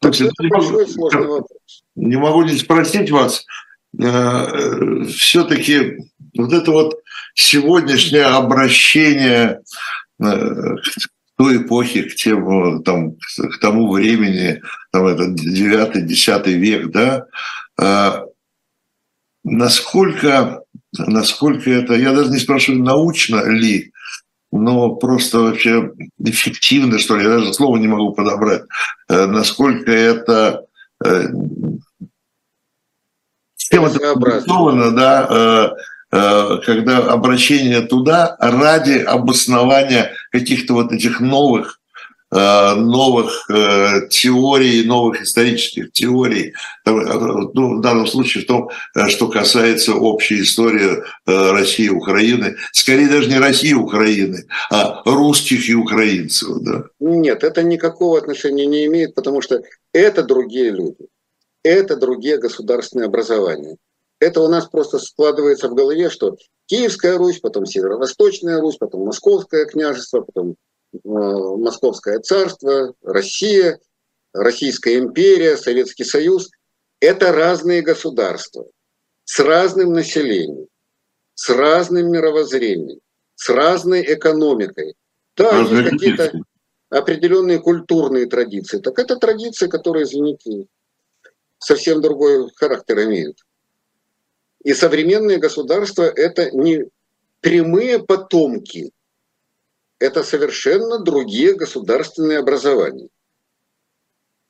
Так 0.00 0.14
это 0.20 0.32
большой 0.48 0.86
сложный 0.88 1.26
вопрос. 1.26 1.84
Не 1.94 2.16
могу 2.16 2.42
не 2.42 2.56
спросить 2.58 3.10
вас, 3.10 3.46
э, 3.98 5.04
все-таки 5.08 5.96
вот 6.36 6.52
это 6.52 6.70
вот 6.70 7.00
сегодняшнее 7.34 8.26
обращение 8.26 9.60
э, 10.20 10.26
к 10.26 11.08
той 11.36 11.62
эпохи, 11.62 12.02
к, 12.02 12.14
тем, 12.14 12.82
там, 12.82 13.12
к 13.14 13.58
тому 13.60 13.90
времени, 13.90 14.60
там, 14.92 15.06
это 15.06 15.24
9-10 15.24 16.52
век, 16.52 16.90
да, 16.90 17.26
э, 17.80 18.26
насколько, 19.42 20.62
насколько 20.96 21.70
это, 21.70 21.94
я 21.94 22.12
даже 22.12 22.30
не 22.30 22.38
спрашиваю, 22.38 22.82
научно 22.82 23.42
ли, 23.48 23.92
но 24.54 24.94
просто 24.94 25.40
вообще 25.40 25.90
эффективно, 26.18 26.98
что 26.98 27.16
ли, 27.16 27.24
я 27.24 27.30
даже 27.30 27.52
слова 27.52 27.76
не 27.76 27.88
могу 27.88 28.12
подобрать, 28.12 28.62
э, 29.08 29.26
насколько 29.26 29.90
это 29.90 30.66
э, 31.04 31.24
чем 33.56 33.84
это 33.86 34.12
образовано, 34.12 34.92
да, 34.92 35.74
э, 36.12 36.58
когда 36.64 36.98
обращение 36.98 37.80
туда 37.80 38.36
ради 38.38 38.98
обоснования 38.98 40.12
каких-то 40.30 40.74
вот 40.74 40.92
этих 40.92 41.18
новых 41.18 41.80
новых 42.34 43.48
э, 43.48 44.08
теорий, 44.10 44.84
новых 44.84 45.22
исторических 45.22 45.92
теорий, 45.92 46.52
э, 46.84 46.90
ну, 46.90 47.78
в 47.78 47.80
данном 47.80 48.06
случае 48.08 48.42
в 48.42 48.46
том, 48.46 48.70
что 49.08 49.28
касается 49.28 49.94
общей 49.94 50.42
истории 50.42 51.02
России 51.26 51.86
и 51.86 51.90
Украины, 51.90 52.56
скорее 52.72 53.08
даже 53.08 53.28
не 53.28 53.38
России 53.38 53.70
и 53.70 53.74
Украины, 53.74 54.46
а 54.70 55.02
русских 55.04 55.68
и 55.68 55.74
украинцев. 55.74 56.48
Да. 56.60 56.84
Нет, 56.98 57.44
это 57.44 57.62
никакого 57.62 58.18
отношения 58.18 58.66
не 58.66 58.86
имеет, 58.86 59.14
потому 59.14 59.40
что 59.40 59.62
это 59.92 60.24
другие 60.24 60.70
люди, 60.70 61.06
это 61.62 61.96
другие 61.96 62.38
государственные 62.38 63.06
образования. 63.06 63.76
Это 64.18 64.40
у 64.40 64.48
нас 64.48 64.66
просто 64.66 64.98
складывается 64.98 65.68
в 65.68 65.74
голове, 65.74 66.10
что 66.10 66.36
Киевская 66.66 67.16
Русь, 67.18 67.40
потом 67.40 67.66
Северо-Восточная 67.66 68.60
Русь, 68.60 68.76
потом 68.76 69.04
Московское 69.04 69.66
княжество, 69.66 70.22
потом 70.22 70.56
Э, 70.56 70.73
Московское 71.02 72.20
царство, 72.20 72.94
Россия, 73.02 73.80
Российская 74.32 74.98
империя, 74.98 75.56
Советский 75.56 76.04
Союз– 76.04 76.50
это 77.00 77.32
разные 77.32 77.82
государства 77.82 78.66
с 79.24 79.40
разным 79.40 79.92
населением, 79.92 80.68
с 81.34 81.50
разным 81.50 82.10
мировоззрением, 82.10 83.00
с 83.34 83.48
разной 83.48 84.02
экономикой. 84.14 84.94
Да, 85.36 85.58
есть 85.60 85.90
какие-то 85.90 86.32
определенные 86.90 87.58
культурные 87.58 88.26
традиции. 88.26 88.78
Так 88.78 88.98
это 88.98 89.16
традиции, 89.16 89.66
которые, 89.66 90.04
извините, 90.04 90.66
совсем 91.58 92.00
другой 92.00 92.50
характер 92.54 93.04
имеют. 93.04 93.38
И 94.62 94.74
современные 94.74 95.38
государства– 95.38 96.02
это 96.16 96.50
не 96.50 96.84
прямые 97.40 97.98
потомки 97.98 98.92
это 100.04 100.22
совершенно 100.22 100.98
другие 100.98 101.54
государственные 101.54 102.38
образования. 102.38 103.08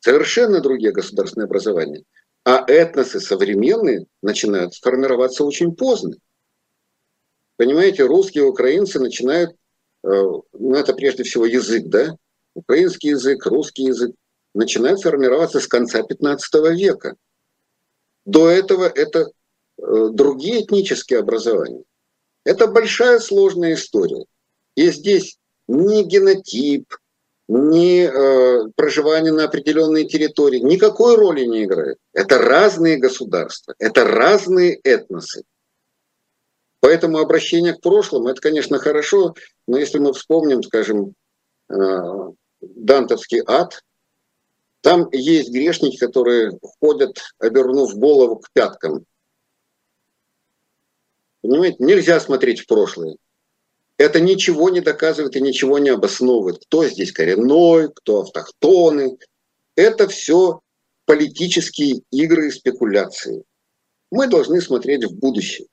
Совершенно 0.01 0.61
другие 0.61 0.91
государственные 0.91 1.45
образования. 1.47 2.03
А 2.45 2.65
этносы 2.67 3.21
современные 3.21 4.07
начинают 4.21 4.75
формироваться 4.75 5.45
очень 5.45 5.77
поздно. 5.77 6.17
Понимаете, 7.57 8.05
русские 8.05 8.45
украинцы 8.45 8.99
начинают, 8.99 9.53
э, 9.53 9.57
ну 10.09 10.75
это 10.75 10.93
прежде 10.93 11.23
всего 11.23 11.47
язык, 11.47 11.87
да, 11.87 12.17
украинский 12.55 13.11
язык, 13.11 13.47
русский 13.47 13.85
язык, 13.85 14.11
начинают 14.55 15.03
формироваться 15.03 15.61
с 15.61 15.69
конца 15.69 16.03
15 16.03 16.55
века. 16.77 17.15
До 18.25 18.49
этого 18.49 18.87
это 18.87 19.21
э, 19.21 20.09
другие 20.11 20.65
этнические 20.65 21.21
образования. 21.21 21.85
Это 22.45 22.67
большая 22.67 23.21
сложная 23.21 23.75
история. 23.75 24.25
И 24.75 24.91
здесь 24.91 25.39
ни 25.69 26.03
генотип, 26.03 26.95
ни 27.49 28.05
э, 28.05 28.71
проживание 28.75 29.33
на 29.33 29.45
определенной 29.45 30.07
территории 30.07 30.61
никакой 30.61 31.17
роли 31.17 31.45
не 31.45 31.65
играет. 31.65 31.99
Это 32.13 32.39
разные 32.39 32.97
государства, 32.97 33.75
это 33.79 34.05
разные 34.05 34.79
этносы. 34.83 35.45
Поэтому 36.81 37.19
обращение 37.19 37.75
к 37.75 37.81
прошлому, 37.81 38.29
это, 38.29 38.41
конечно, 38.41 38.79
хорошо, 38.79 39.35
но 39.67 39.79
если 39.79 39.99
мы 39.99 40.13
вспомним, 40.13 40.63
скажем, 40.63 41.15
э, 41.69 41.75
Дантовский 42.61 43.43
ад, 43.47 43.83
там 44.81 45.09
есть 45.13 45.51
грешники, 45.51 45.97
которые 45.97 46.59
ходят, 46.81 47.19
обернув 47.39 47.97
голову 47.97 48.37
к 48.37 48.51
пяткам. 48.53 49.07
Понимаете, 51.41 51.77
нельзя 51.79 52.21
смотреть 52.21 52.61
в 52.61 52.67
прошлое 52.67 53.17
это 54.05 54.21
ничего 54.21 54.69
не 54.69 54.81
доказывает 54.81 55.35
и 55.35 55.41
ничего 55.41 55.79
не 55.79 55.89
обосновывает. 55.89 56.63
Кто 56.67 56.87
здесь 56.87 57.11
коренной, 57.11 57.91
кто 57.91 58.21
автохтоны. 58.21 59.17
Это 59.77 60.09
все 60.09 60.61
политические 61.07 62.03
игры 62.11 62.49
и 62.49 62.51
спекуляции. 62.51 63.45
Мы 64.11 64.27
должны 64.27 64.61
смотреть 64.61 65.05
в 65.05 65.19
будущее. 65.19 65.67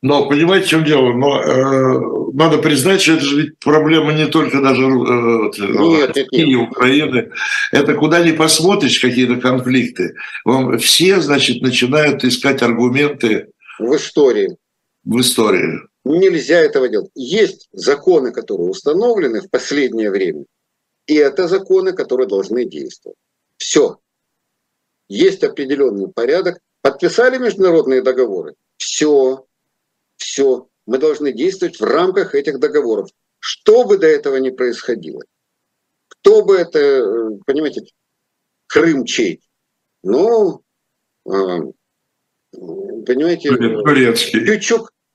Но 0.00 0.28
понимаете, 0.28 0.66
в 0.66 0.70
чем 0.70 0.84
дело? 0.84 1.12
Но, 1.12 1.42
э, 1.42 2.32
надо 2.32 2.58
признать, 2.58 3.02
что 3.02 3.14
это 3.14 3.24
же 3.24 3.42
ведь 3.42 3.58
проблема 3.58 4.12
не 4.12 4.28
только 4.28 4.62
даже 4.62 4.82
э, 4.82 4.86
нет, 4.86 5.58
России, 5.58 6.26
нет, 6.30 6.46
нет. 6.46 6.70
Украины. 6.70 7.32
Это 7.72 7.94
куда 7.94 8.24
ни 8.24 8.30
посмотришь, 8.30 9.00
какие-то 9.00 9.36
конфликты. 9.40 10.14
Вам 10.44 10.78
все, 10.78 11.20
значит, 11.20 11.62
начинают 11.62 12.22
искать 12.22 12.62
аргументы. 12.62 13.48
В 13.80 13.96
истории. 13.96 14.56
В 15.02 15.20
истории. 15.20 15.80
Нельзя 16.04 16.60
этого 16.60 16.88
делать. 16.88 17.10
Есть 17.14 17.68
законы, 17.72 18.32
которые 18.32 18.70
установлены 18.70 19.40
в 19.40 19.50
последнее 19.50 20.10
время, 20.10 20.44
и 21.06 21.14
это 21.14 21.48
законы, 21.48 21.92
которые 21.92 22.28
должны 22.28 22.64
действовать. 22.64 23.18
Все. 23.56 23.98
Есть 25.08 25.42
определенный 25.42 26.08
порядок. 26.08 26.60
Подписали 26.82 27.38
международные 27.38 28.02
договоры. 28.02 28.54
Все. 28.76 29.46
Все. 30.16 30.68
Мы 30.86 30.98
должны 30.98 31.32
действовать 31.32 31.80
в 31.80 31.84
рамках 31.84 32.34
этих 32.34 32.60
договоров. 32.60 33.10
Что 33.40 33.84
бы 33.84 33.98
до 33.98 34.06
этого 34.06 34.36
ни 34.36 34.50
происходило. 34.50 35.22
Кто 36.08 36.44
бы 36.44 36.56
это, 36.56 37.38
понимаете, 37.46 37.86
Крым 38.66 39.04
чей? 39.06 39.40
Ну, 40.02 40.62
а, 41.26 41.60
понимаете, 42.52 43.48
Турецкий. 43.50 44.40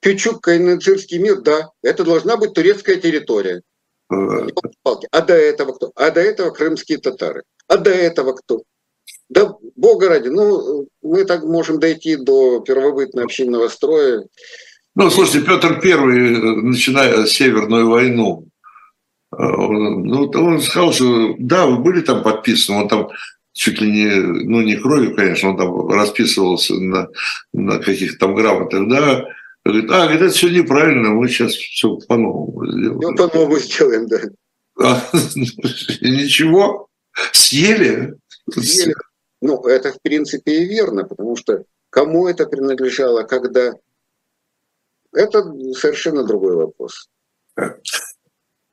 Пючук, 0.04 0.46
Кючук-Кайнацирский 0.48 1.18
мир, 1.18 1.42
да, 1.42 1.70
это 1.82 2.04
должна 2.04 2.38
быть 2.38 2.54
турецкая 2.54 2.98
территория. 2.98 3.62
А 4.10 5.22
до 5.22 5.34
этого 5.34 5.74
кто? 5.74 5.92
А 5.96 6.12
до 6.12 6.22
этого 6.22 6.52
крымские 6.52 7.00
татары. 7.00 7.44
А 7.68 7.78
до 7.78 7.90
этого 7.90 8.34
кто? 8.34 8.62
Да, 9.30 9.56
бога 9.76 10.10
ради, 10.10 10.28
ну, 10.28 10.88
мы 11.02 11.26
так 11.26 11.44
можем 11.44 11.80
дойти 11.80 12.18
до 12.18 12.60
первобытно-общинного 12.60 13.68
строя. 13.70 14.26
Ну, 14.96 15.10
слушайте, 15.10 15.48
Петр 15.48 15.80
Первый, 15.80 16.62
начиная 16.62 17.26
Северную 17.26 17.90
войну, 17.90 18.48
э, 19.32 19.38
ну, 19.38 20.30
он 20.30 20.62
сказал, 20.62 20.94
что 20.94 21.36
да, 21.40 21.66
вы 21.66 21.78
были 21.78 22.02
там 22.02 22.22
подписаны, 22.22 22.82
он 22.82 22.88
там 22.90 23.10
чуть 23.54 23.82
ли 23.82 23.92
не, 23.92 24.10
ну, 24.22 24.62
не 24.62 24.76
кровью, 24.76 25.16
конечно, 25.16 25.50
он 25.50 25.58
там 25.58 25.88
расписывался 25.88 26.76
на, 26.76 27.08
на 27.54 27.80
каких-то 27.80 28.20
там 28.20 28.36
грамотах, 28.36 28.88
да, 28.88 29.26
Говорит, 29.66 29.92
а, 29.92 30.04
говорит, 30.04 30.22
это 30.22 30.34
все 30.34 30.50
неправильно, 30.50 31.10
мы 31.10 31.28
сейчас 31.30 31.54
все 31.54 31.96
по-новому 32.08 32.66
сделаем. 32.68 33.00
Ну, 33.00 33.16
по-новому 33.16 33.58
сделаем, 33.60 34.08
да. 34.08 34.20
А, 34.80 35.02
ничего, 36.02 36.90
съели. 37.32 38.16
Съели. 38.52 38.94
Ну, 39.42 39.62
это 39.64 39.94
в 39.94 40.02
принципе 40.02 40.64
и 40.64 40.66
верно, 40.66 41.06
потому 41.06 41.36
что 41.38 41.64
кому 41.90 42.28
это 42.28 42.46
принадлежало, 42.46 43.24
когда... 43.24 43.74
Это 45.14 45.44
совершенно 45.76 46.24
другой 46.24 46.56
вопрос. 46.56 47.10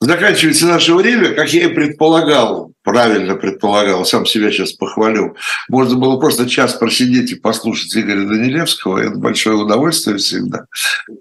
Заканчивается 0.01 0.67
наше 0.67 0.95
время, 0.95 1.35
как 1.35 1.53
я 1.53 1.65
и 1.67 1.75
предполагал, 1.75 2.73
правильно 2.93 3.35
предполагал, 3.35 4.05
сам 4.05 4.27
себя 4.27 4.51
сейчас 4.51 4.73
похвалю. 4.73 5.37
Можно 5.69 5.97
было 5.97 6.19
просто 6.19 6.49
час 6.49 6.75
просидеть 6.75 7.33
и 7.33 7.37
послушать 7.37 7.97
Игоря 7.97 8.27
Данилевского, 8.27 8.99
это 8.99 9.17
большое 9.17 9.57
удовольствие 9.57 10.17
всегда. 10.19 10.67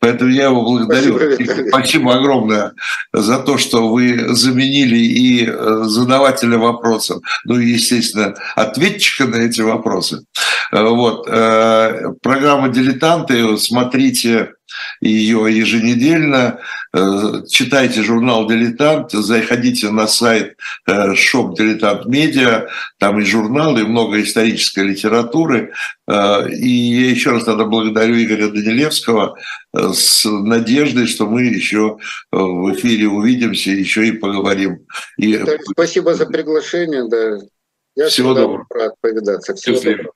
Поэтому 0.01 0.31
я 0.31 0.45
его 0.45 0.61
благодарю. 0.61 1.17
Спасибо, 1.35 1.69
Спасибо 1.69 2.15
огромное 2.15 2.73
за 3.13 3.39
то, 3.39 3.57
что 3.57 3.89
вы 3.89 4.35
заменили 4.35 4.97
и 4.97 5.45
э, 5.47 5.83
задавателя 5.83 6.57
вопросов, 6.57 7.21
ну 7.45 7.59
и, 7.59 7.71
естественно, 7.71 8.35
ответчика 8.55 9.25
на 9.25 9.37
эти 9.37 9.61
вопросы. 9.61 10.23
Э, 10.71 10.83
вот. 10.83 11.27
Э, 11.27 12.13
программа 12.21 12.69
«Дилетанты», 12.69 13.57
смотрите 13.57 14.53
ее 15.01 15.47
еженедельно. 15.49 16.59
Читайте 17.49 18.03
журнал 18.03 18.47
«Дилетант», 18.47 19.11
заходите 19.11 19.89
на 19.89 20.07
сайт 20.07 20.55
shop 21.15 21.57
«Diletant 21.59 22.05
Media», 22.05 22.67
там 22.97 23.19
и 23.19 23.23
журналы, 23.23 23.81
и 23.81 23.83
много 23.83 24.21
исторической 24.21 24.85
литературы. 24.85 25.73
И 26.07 26.69
я 26.69 27.09
еще 27.09 27.31
раз 27.31 27.43
тогда 27.43 27.65
благодарю 27.65 28.15
Игоря 28.15 28.47
Данилевского 28.47 29.37
с 29.73 30.25
надеждой, 30.25 31.07
что 31.07 31.27
мы 31.27 31.43
еще 31.43 31.97
в 32.31 32.73
эфире 32.73 33.07
увидимся, 33.07 33.71
еще 33.71 34.07
и 34.07 34.11
поговорим. 34.13 34.85
И... 35.17 35.39
Спасибо 35.71 36.15
за 36.15 36.25
приглашение. 36.25 37.07
Да. 37.09 37.39
Я 37.95 38.07
Всего 38.07 38.33
доброго. 38.33 38.65
Рад 38.69 38.93
повидаться. 39.01 39.53
Всего 39.55 39.79
доброго. 39.79 40.13